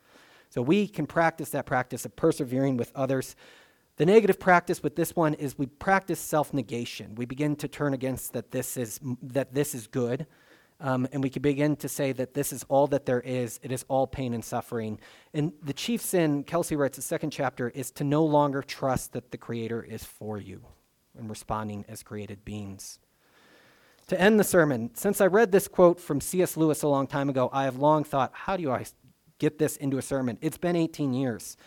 So 0.49 0.63
we 0.63 0.87
can 0.87 1.05
practice 1.05 1.51
that 1.51 1.67
practice 1.67 2.05
of 2.05 2.15
persevering 2.15 2.75
with 2.75 2.91
others 2.95 3.35
the 3.97 4.05
negative 4.05 4.39
practice 4.39 4.83
with 4.83 4.95
this 4.95 5.15
one 5.15 5.33
is 5.33 5.57
we 5.57 5.65
practice 5.65 6.19
self-negation. 6.19 7.15
We 7.15 7.25
begin 7.25 7.55
to 7.57 7.67
turn 7.67 7.95
against 7.95 8.33
that 8.33 8.51
this 8.51 8.77
is 8.77 8.99
that 9.23 9.55
this 9.55 9.73
is 9.73 9.87
good, 9.87 10.27
um, 10.79 11.07
and 11.11 11.23
we 11.23 11.29
can 11.29 11.41
begin 11.41 11.75
to 11.77 11.89
say 11.89 12.11
that 12.11 12.33
this 12.33 12.53
is 12.53 12.63
all 12.69 12.87
that 12.87 13.05
there 13.05 13.21
is. 13.21 13.59
It 13.63 13.71
is 13.71 13.83
all 13.87 14.05
pain 14.05 14.33
and 14.33 14.45
suffering. 14.45 14.99
And 15.33 15.53
the 15.63 15.73
chief 15.73 16.01
sin, 16.01 16.43
Kelsey 16.43 16.75
writes, 16.75 16.97
the 16.97 17.01
second 17.01 17.31
chapter, 17.31 17.69
is 17.69 17.89
to 17.91 18.03
no 18.03 18.23
longer 18.23 18.61
trust 18.61 19.13
that 19.13 19.31
the 19.31 19.37
Creator 19.37 19.83
is 19.83 20.03
for 20.03 20.37
you 20.37 20.61
and 21.17 21.29
responding 21.29 21.83
as 21.87 22.03
created 22.03 22.45
beings. 22.45 22.99
To 24.07 24.21
end 24.21 24.39
the 24.39 24.43
sermon, 24.43 24.91
since 24.93 25.19
I 25.19 25.25
read 25.25 25.51
this 25.51 25.67
quote 25.67 25.99
from 25.99 26.21
C.S. 26.21 26.55
Lewis 26.55 26.83
a 26.83 26.87
long 26.87 27.07
time 27.07 27.27
ago, 27.27 27.49
I 27.51 27.63
have 27.63 27.77
long 27.77 28.03
thought, 28.03 28.31
how 28.33 28.55
do 28.55 28.71
I 28.71 28.85
get 29.39 29.57
this 29.57 29.77
into 29.77 29.97
a 29.97 30.01
sermon? 30.01 30.37
It's 30.41 30.57
been 30.57 30.75
18 30.75 31.13
years. 31.13 31.57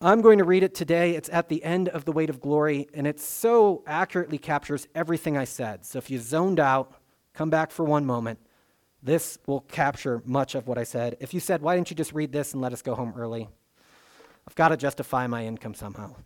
I'm 0.00 0.22
going 0.22 0.38
to 0.38 0.44
read 0.44 0.62
it 0.62 0.74
today. 0.74 1.14
It's 1.14 1.28
at 1.28 1.50
the 1.50 1.62
end 1.62 1.90
of 1.90 2.06
The 2.06 2.12
Weight 2.12 2.30
of 2.30 2.40
Glory, 2.40 2.88
and 2.94 3.06
it 3.06 3.20
so 3.20 3.84
accurately 3.86 4.38
captures 4.38 4.88
everything 4.94 5.36
I 5.36 5.44
said. 5.44 5.84
So 5.84 5.98
if 5.98 6.08
you 6.08 6.18
zoned 6.18 6.58
out, 6.58 6.94
come 7.40 7.48
back 7.48 7.70
for 7.70 7.86
one 7.86 8.04
moment. 8.04 8.38
This 9.02 9.38
will 9.46 9.62
capture 9.62 10.20
much 10.26 10.54
of 10.54 10.66
what 10.66 10.76
I 10.76 10.84
said. 10.84 11.16
If 11.20 11.32
you 11.32 11.40
said, 11.40 11.62
Why 11.62 11.74
didn't 11.74 11.88
you 11.88 11.96
just 11.96 12.12
read 12.12 12.32
this 12.32 12.52
and 12.52 12.60
let 12.60 12.74
us 12.74 12.82
go 12.82 12.94
home 12.94 13.14
early? 13.16 13.48
I've 14.46 14.54
got 14.54 14.68
to 14.68 14.76
justify 14.76 15.26
my 15.26 15.46
income 15.46 15.72
somehow. 15.72 16.16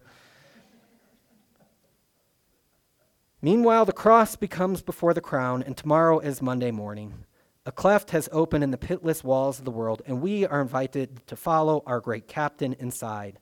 Meanwhile, 3.41 3.85
the 3.85 3.93
cross 3.93 4.35
becomes 4.35 4.83
before 4.83 5.15
the 5.15 5.21
crown, 5.21 5.63
and 5.63 5.77
tomorrow 5.77 6.19
is 6.19 6.43
Monday 6.43 6.73
morning. 6.73 7.15
A 7.65 7.71
cleft 7.71 8.11
has 8.11 8.29
opened 8.33 8.65
in 8.65 8.73
the 8.73 8.77
pitless 8.77 9.23
walls 9.23 9.61
of 9.61 9.65
the 9.65 9.71
world, 9.71 10.03
and 10.09 10.21
we 10.21 10.45
are 10.45 10.61
invited 10.61 11.25
to 11.29 11.37
follow 11.37 11.85
our 11.87 12.01
great 12.01 12.27
captain 12.27 12.73
inside. 12.81 13.39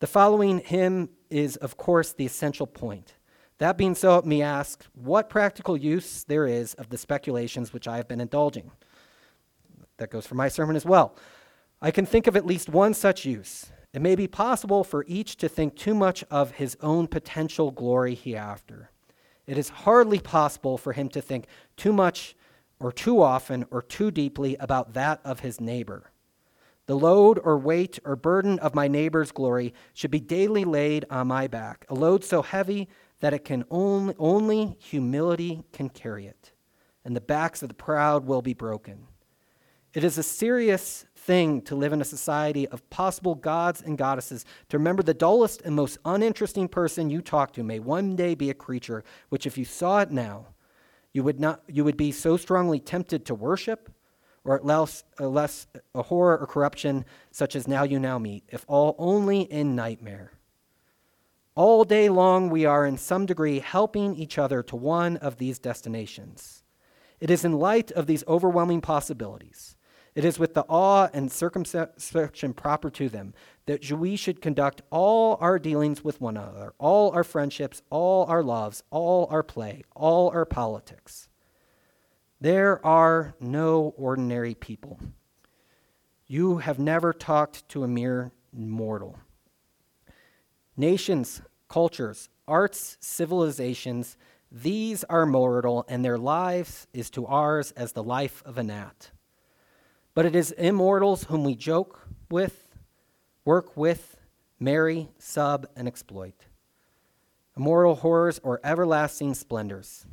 The 0.00 0.06
following 0.06 0.58
Him 0.58 1.08
is, 1.30 1.56
of 1.56 1.78
course, 1.78 2.12
the 2.12 2.26
essential 2.26 2.66
point. 2.66 3.14
That 3.58 3.78
being 3.78 3.94
so, 3.94 4.16
let 4.16 4.26
me 4.26 4.42
ask 4.42 4.84
what 4.94 5.30
practical 5.30 5.76
use 5.76 6.24
there 6.24 6.46
is 6.46 6.74
of 6.74 6.88
the 6.88 6.98
speculations 6.98 7.72
which 7.72 7.86
I 7.86 7.96
have 7.96 8.08
been 8.08 8.20
indulging. 8.20 8.70
That 9.98 10.10
goes 10.10 10.26
for 10.26 10.34
my 10.34 10.48
sermon 10.48 10.74
as 10.74 10.84
well. 10.84 11.16
I 11.80 11.90
can 11.90 12.06
think 12.06 12.26
of 12.26 12.36
at 12.36 12.46
least 12.46 12.68
one 12.68 12.94
such 12.94 13.24
use. 13.24 13.70
It 13.92 14.00
may 14.00 14.16
be 14.16 14.26
possible 14.26 14.84
for 14.84 15.04
each 15.06 15.36
to 15.36 15.48
think 15.48 15.76
too 15.76 15.94
much 15.94 16.24
of 16.30 16.52
his 16.52 16.76
own 16.80 17.06
potential 17.06 17.70
glory 17.70 18.14
hereafter. 18.14 18.90
It 19.46 19.58
is 19.58 19.68
hardly 19.68 20.18
possible 20.18 20.78
for 20.78 20.92
him 20.92 21.08
to 21.10 21.20
think 21.20 21.46
too 21.76 21.92
much 21.92 22.34
or 22.80 22.90
too 22.90 23.22
often 23.22 23.66
or 23.70 23.82
too 23.82 24.10
deeply 24.10 24.56
about 24.56 24.94
that 24.94 25.20
of 25.24 25.40
his 25.40 25.60
neighbor. 25.60 26.10
The 26.86 26.96
load 26.96 27.38
or 27.42 27.58
weight 27.58 27.98
or 28.04 28.16
burden 28.16 28.58
of 28.58 28.74
my 28.74 28.88
neighbor's 28.88 29.30
glory 29.30 29.72
should 29.92 30.10
be 30.10 30.20
daily 30.20 30.64
laid 30.64 31.04
on 31.10 31.28
my 31.28 31.46
back, 31.46 31.84
a 31.88 31.94
load 31.94 32.24
so 32.24 32.42
heavy 32.42 32.88
that 33.22 33.32
it 33.32 33.44
can 33.44 33.64
only, 33.70 34.14
only 34.18 34.76
humility 34.80 35.62
can 35.72 35.88
carry 35.88 36.26
it, 36.26 36.50
and 37.04 37.14
the 37.14 37.20
backs 37.20 37.62
of 37.62 37.68
the 37.68 37.74
proud 37.74 38.26
will 38.26 38.42
be 38.42 38.52
broken. 38.52 39.06
It 39.94 40.02
is 40.02 40.18
a 40.18 40.24
serious 40.24 41.06
thing 41.14 41.62
to 41.62 41.76
live 41.76 41.92
in 41.92 42.00
a 42.00 42.04
society 42.04 42.66
of 42.68 42.88
possible 42.90 43.36
gods 43.36 43.80
and 43.80 43.96
goddesses, 43.96 44.44
to 44.70 44.76
remember 44.76 45.04
the 45.04 45.14
dullest 45.14 45.62
and 45.62 45.76
most 45.76 45.98
uninteresting 46.04 46.66
person 46.66 47.10
you 47.10 47.22
talk 47.22 47.52
to 47.52 47.62
may 47.62 47.78
one 47.78 48.16
day 48.16 48.34
be 48.34 48.50
a 48.50 48.54
creature 48.54 49.04
which, 49.28 49.46
if 49.46 49.56
you 49.56 49.64
saw 49.64 50.00
it 50.00 50.10
now, 50.10 50.48
you 51.12 51.22
would, 51.22 51.38
not, 51.38 51.62
you 51.68 51.84
would 51.84 51.96
be 51.96 52.10
so 52.10 52.36
strongly 52.36 52.80
tempted 52.80 53.24
to 53.26 53.36
worship 53.36 53.88
or 54.42 54.56
at 54.56 54.64
less, 54.64 55.04
a 55.18 55.28
less 55.28 55.68
a 55.94 56.02
horror 56.02 56.38
or 56.38 56.46
corruption 56.48 57.04
such 57.30 57.54
as 57.54 57.68
now 57.68 57.84
you 57.84 58.00
now 58.00 58.18
meet, 58.18 58.42
if 58.48 58.64
all 58.66 58.96
only 58.98 59.42
in 59.42 59.76
nightmare. 59.76 60.32
All 61.54 61.84
day 61.84 62.08
long 62.08 62.48
we 62.48 62.64
are 62.64 62.86
in 62.86 62.96
some 62.96 63.26
degree 63.26 63.58
helping 63.58 64.16
each 64.16 64.38
other 64.38 64.62
to 64.62 64.76
one 64.76 65.18
of 65.18 65.36
these 65.36 65.58
destinations. 65.58 66.62
It 67.20 67.30
is 67.30 67.44
in 67.44 67.58
light 67.58 67.90
of 67.92 68.06
these 68.06 68.24
overwhelming 68.26 68.80
possibilities, 68.80 69.76
it 70.14 70.24
is 70.24 70.38
with 70.38 70.52
the 70.54 70.64
awe 70.68 71.08
and 71.14 71.32
circumspection 71.32 72.52
proper 72.52 72.90
to 72.90 73.08
them 73.08 73.32
that 73.66 73.90
we 73.90 74.16
should 74.16 74.42
conduct 74.42 74.82
all 74.90 75.38
our 75.40 75.58
dealings 75.58 76.04
with 76.04 76.20
one 76.20 76.36
another, 76.36 76.74
all 76.78 77.10
our 77.12 77.24
friendships, 77.24 77.82
all 77.88 78.26
our 78.26 78.42
loves, 78.42 78.82
all 78.90 79.26
our 79.30 79.42
play, 79.42 79.84
all 79.96 80.28
our 80.30 80.44
politics. 80.44 81.28
There 82.40 82.84
are 82.84 83.34
no 83.40 83.94
ordinary 83.96 84.54
people. 84.54 84.98
You 86.26 86.58
have 86.58 86.78
never 86.78 87.12
talked 87.12 87.68
to 87.70 87.84
a 87.84 87.88
mere 87.88 88.32
mortal. 88.52 89.18
Nations, 90.76 91.42
cultures, 91.68 92.28
arts, 92.48 92.96
civilizations, 93.00 94.16
these 94.50 95.04
are 95.04 95.24
mortal, 95.24 95.84
and 95.88 96.04
their 96.04 96.18
lives 96.18 96.86
is 96.92 97.08
to 97.10 97.26
ours 97.26 97.72
as 97.72 97.92
the 97.92 98.02
life 98.02 98.42
of 98.44 98.58
a 98.58 98.62
gnat. 98.62 99.10
But 100.14 100.26
it 100.26 100.36
is 100.36 100.50
immortals 100.52 101.24
whom 101.24 101.44
we 101.44 101.54
joke 101.54 102.06
with, 102.30 102.68
work 103.44 103.76
with, 103.76 104.16
marry, 104.60 105.08
sub, 105.18 105.66
and 105.74 105.88
exploit. 105.88 106.34
Immortal 107.56 107.96
horrors 107.96 108.40
or 108.42 108.60
everlasting 108.62 109.34
splendors. 109.34 110.06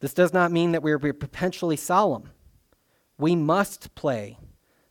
This 0.00 0.14
does 0.14 0.32
not 0.32 0.52
mean 0.52 0.72
that 0.72 0.82
we 0.82 0.92
are 0.92 0.98
perpetually 0.98 1.76
solemn. 1.76 2.30
We 3.18 3.36
must 3.36 3.94
play, 3.94 4.38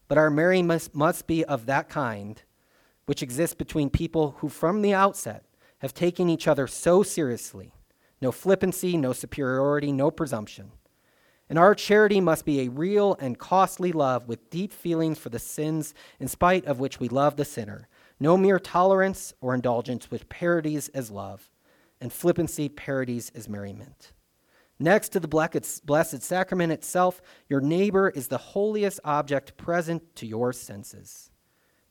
but 0.07 0.17
our 0.17 0.29
merry 0.29 0.61
must, 0.61 0.93
must 0.93 1.25
be 1.25 1.43
of 1.45 1.65
that 1.65 1.89
kind 1.89 2.41
which 3.09 3.23
exists 3.23 3.55
between 3.55 3.89
people 3.89 4.35
who, 4.37 4.47
from 4.47 4.83
the 4.83 4.93
outset, 4.93 5.43
have 5.79 5.95
taken 5.95 6.29
each 6.29 6.47
other 6.47 6.67
so 6.67 7.01
seriously. 7.01 7.73
No 8.21 8.31
flippancy, 8.31 8.97
no 8.97 9.13
superiority, 9.13 9.91
no 9.91 10.11
presumption. 10.11 10.73
And 11.49 11.57
our 11.57 11.73
charity 11.73 12.21
must 12.21 12.45
be 12.45 12.59
a 12.59 12.69
real 12.69 13.15
and 13.19 13.39
costly 13.39 13.91
love 13.91 14.27
with 14.27 14.51
deep 14.51 14.71
feelings 14.71 15.17
for 15.17 15.29
the 15.29 15.39
sins 15.39 15.95
in 16.19 16.27
spite 16.27 16.65
of 16.65 16.79
which 16.79 16.99
we 16.99 17.09
love 17.09 17.35
the 17.35 17.45
sinner. 17.45 17.87
No 18.19 18.37
mere 18.37 18.59
tolerance 18.59 19.33
or 19.41 19.55
indulgence 19.55 20.11
which 20.11 20.29
parodies 20.29 20.89
as 20.89 21.09
love, 21.09 21.49
and 21.99 22.13
flippancy 22.13 22.69
parodies 22.69 23.31
as 23.33 23.49
merriment. 23.49 24.13
Next 24.77 25.09
to 25.13 25.19
the 25.19 25.27
Blessed 25.27 26.21
Sacrament 26.21 26.71
itself, 26.71 27.23
your 27.47 27.59
neighbor 27.59 28.11
is 28.11 28.27
the 28.27 28.37
holiest 28.37 28.99
object 29.03 29.57
present 29.57 30.15
to 30.17 30.27
your 30.27 30.53
senses. 30.53 31.28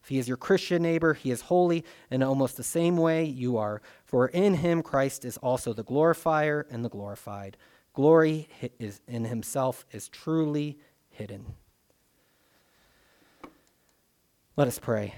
If 0.08 0.12
he 0.12 0.18
is 0.18 0.26
your 0.26 0.38
Christian 0.38 0.80
neighbor, 0.80 1.12
he 1.12 1.30
is 1.30 1.42
holy 1.42 1.84
in 2.10 2.22
almost 2.22 2.56
the 2.56 2.62
same 2.62 2.96
way 2.96 3.26
you 3.26 3.58
are, 3.58 3.82
for 4.06 4.28
in 4.28 4.54
him 4.54 4.82
Christ 4.82 5.22
is 5.22 5.36
also 5.36 5.74
the 5.74 5.82
glorifier 5.82 6.66
and 6.70 6.82
the 6.82 6.88
glorified. 6.88 7.58
Glory 7.92 8.48
is 8.78 9.02
in 9.06 9.26
himself 9.26 9.84
is 9.92 10.08
truly 10.08 10.78
hidden. 11.10 11.56
Let 14.56 14.66
us 14.66 14.78
pray. 14.78 15.14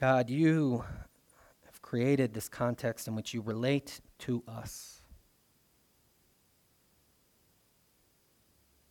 God, 0.00 0.28
you 0.28 0.82
have 1.66 1.80
created 1.80 2.34
this 2.34 2.48
context 2.48 3.06
in 3.06 3.14
which 3.14 3.32
you 3.32 3.42
relate 3.42 4.00
to 4.18 4.42
us. 4.48 5.03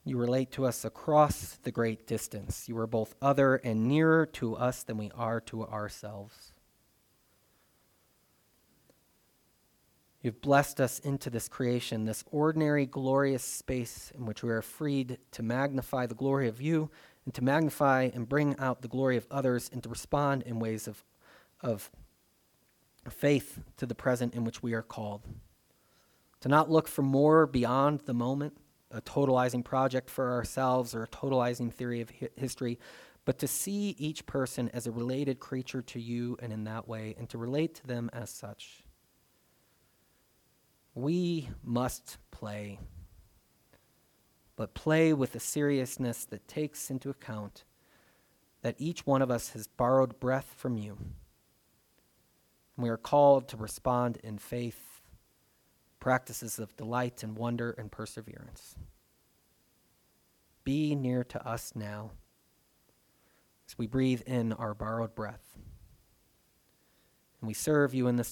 You 0.06 0.18
relate 0.18 0.52
to 0.52 0.66
us 0.66 0.84
across 0.84 1.58
the 1.64 1.72
great 1.72 2.06
distance. 2.06 2.68
You 2.68 2.78
are 2.80 2.88
both 2.88 3.16
other 3.22 3.56
and 3.56 3.88
nearer 3.88 4.26
to 4.34 4.56
us 4.56 4.84
than 4.84 4.98
we 4.98 5.12
are 5.16 5.40
to 5.42 5.66
ourselves. 5.66 6.52
You've 10.22 10.42
blessed 10.42 10.80
us 10.80 11.00
into 11.00 11.30
this 11.30 11.50
creation, 11.50 12.06
this 12.06 12.24
ordinary, 12.32 12.86
glorious 12.86 13.44
space 13.44 14.12
in 14.16 14.26
which 14.26 14.42
we 14.42 14.50
are 14.52 14.62
freed 14.62 15.18
to 15.32 15.44
magnify 15.44 16.06
the 16.06 16.16
glory 16.16 16.48
of 16.48 16.62
you 16.62 16.90
and 17.26 17.34
to 17.34 17.44
magnify 17.44 18.10
and 18.14 18.28
bring 18.28 18.58
out 18.58 18.82
the 18.82 18.88
glory 18.88 19.18
of 19.18 19.28
others 19.30 19.70
and 19.72 19.84
to 19.84 19.90
respond 19.90 20.44
in 20.44 20.60
ways 20.60 20.88
of, 20.88 21.04
of 21.62 21.92
faith 23.10 23.60
to 23.78 23.86
the 23.86 23.96
present 23.96 24.34
in 24.34 24.46
which 24.46 24.64
we 24.64 24.74
are 24.74 24.82
called. 24.82 25.24
To 26.42 26.50
not 26.50 26.70
look 26.70 26.88
for 26.88 27.02
more 27.02 27.46
beyond 27.46 28.02
the 28.06 28.14
moment, 28.14 28.58
a 28.94 29.02
totalizing 29.02 29.64
project 29.64 30.10
for 30.10 30.32
ourselves 30.32 30.94
or 30.94 31.04
a 31.04 31.08
totalizing 31.08 31.72
theory 31.74 32.02
of 32.02 32.12
hi- 32.12 32.30
history, 32.36 32.80
but 33.26 33.40
to 33.40 33.48
see 33.48 33.96
each 33.98 34.26
person 34.26 34.70
as 34.74 34.86
a 34.86 34.92
related 34.92 35.40
creature 35.40 35.82
to 35.82 36.00
you 36.00 36.38
and 36.42 36.54
in 36.54 36.64
that 36.66 36.88
way, 36.88 37.16
and 37.18 37.30
to 37.30 37.38
relate 37.38 37.76
to 37.76 37.88
them 37.88 38.10
as 38.14 38.30
such. 38.30 38.84
We 40.94 41.50
must 41.64 42.18
play, 42.32 42.80
but 44.56 44.74
play 44.74 45.14
with 45.14 45.36
a 45.36 45.40
seriousness 45.40 46.26
that 46.26 46.48
takes 46.48 46.92
into 46.92 47.10
account 47.10 47.64
that 48.62 48.76
each 48.78 49.06
one 49.06 49.22
of 49.22 49.32
us 49.32 49.50
has 49.50 49.68
borrowed 49.68 50.20
breath 50.20 50.54
from 50.56 50.78
you. 50.78 50.98
And 52.76 52.84
we 52.84 52.90
are 52.90 52.98
called 52.98 53.48
to 53.50 53.58
respond 53.58 54.18
in 54.24 54.38
faith 54.38 54.93
practices 56.04 56.60
of 56.60 56.76
delight 56.76 57.24
and 57.24 57.38
wonder 57.38 57.72
and 57.78 57.90
perseverance. 57.90 58.76
Be 60.66 60.96
near 60.96 61.24
to 61.24 61.48
us 61.48 61.72
now 61.76 62.12
as 63.70 63.78
we 63.78 63.88
breathe 63.88 64.22
in 64.26 64.52
our 64.52 64.74
borrowed 64.74 65.16
breath. 65.16 65.58
And 67.40 67.48
we 67.48 67.54
serve 67.54 67.94
you 67.94 68.08
in 68.08 68.18
this 68.18 68.32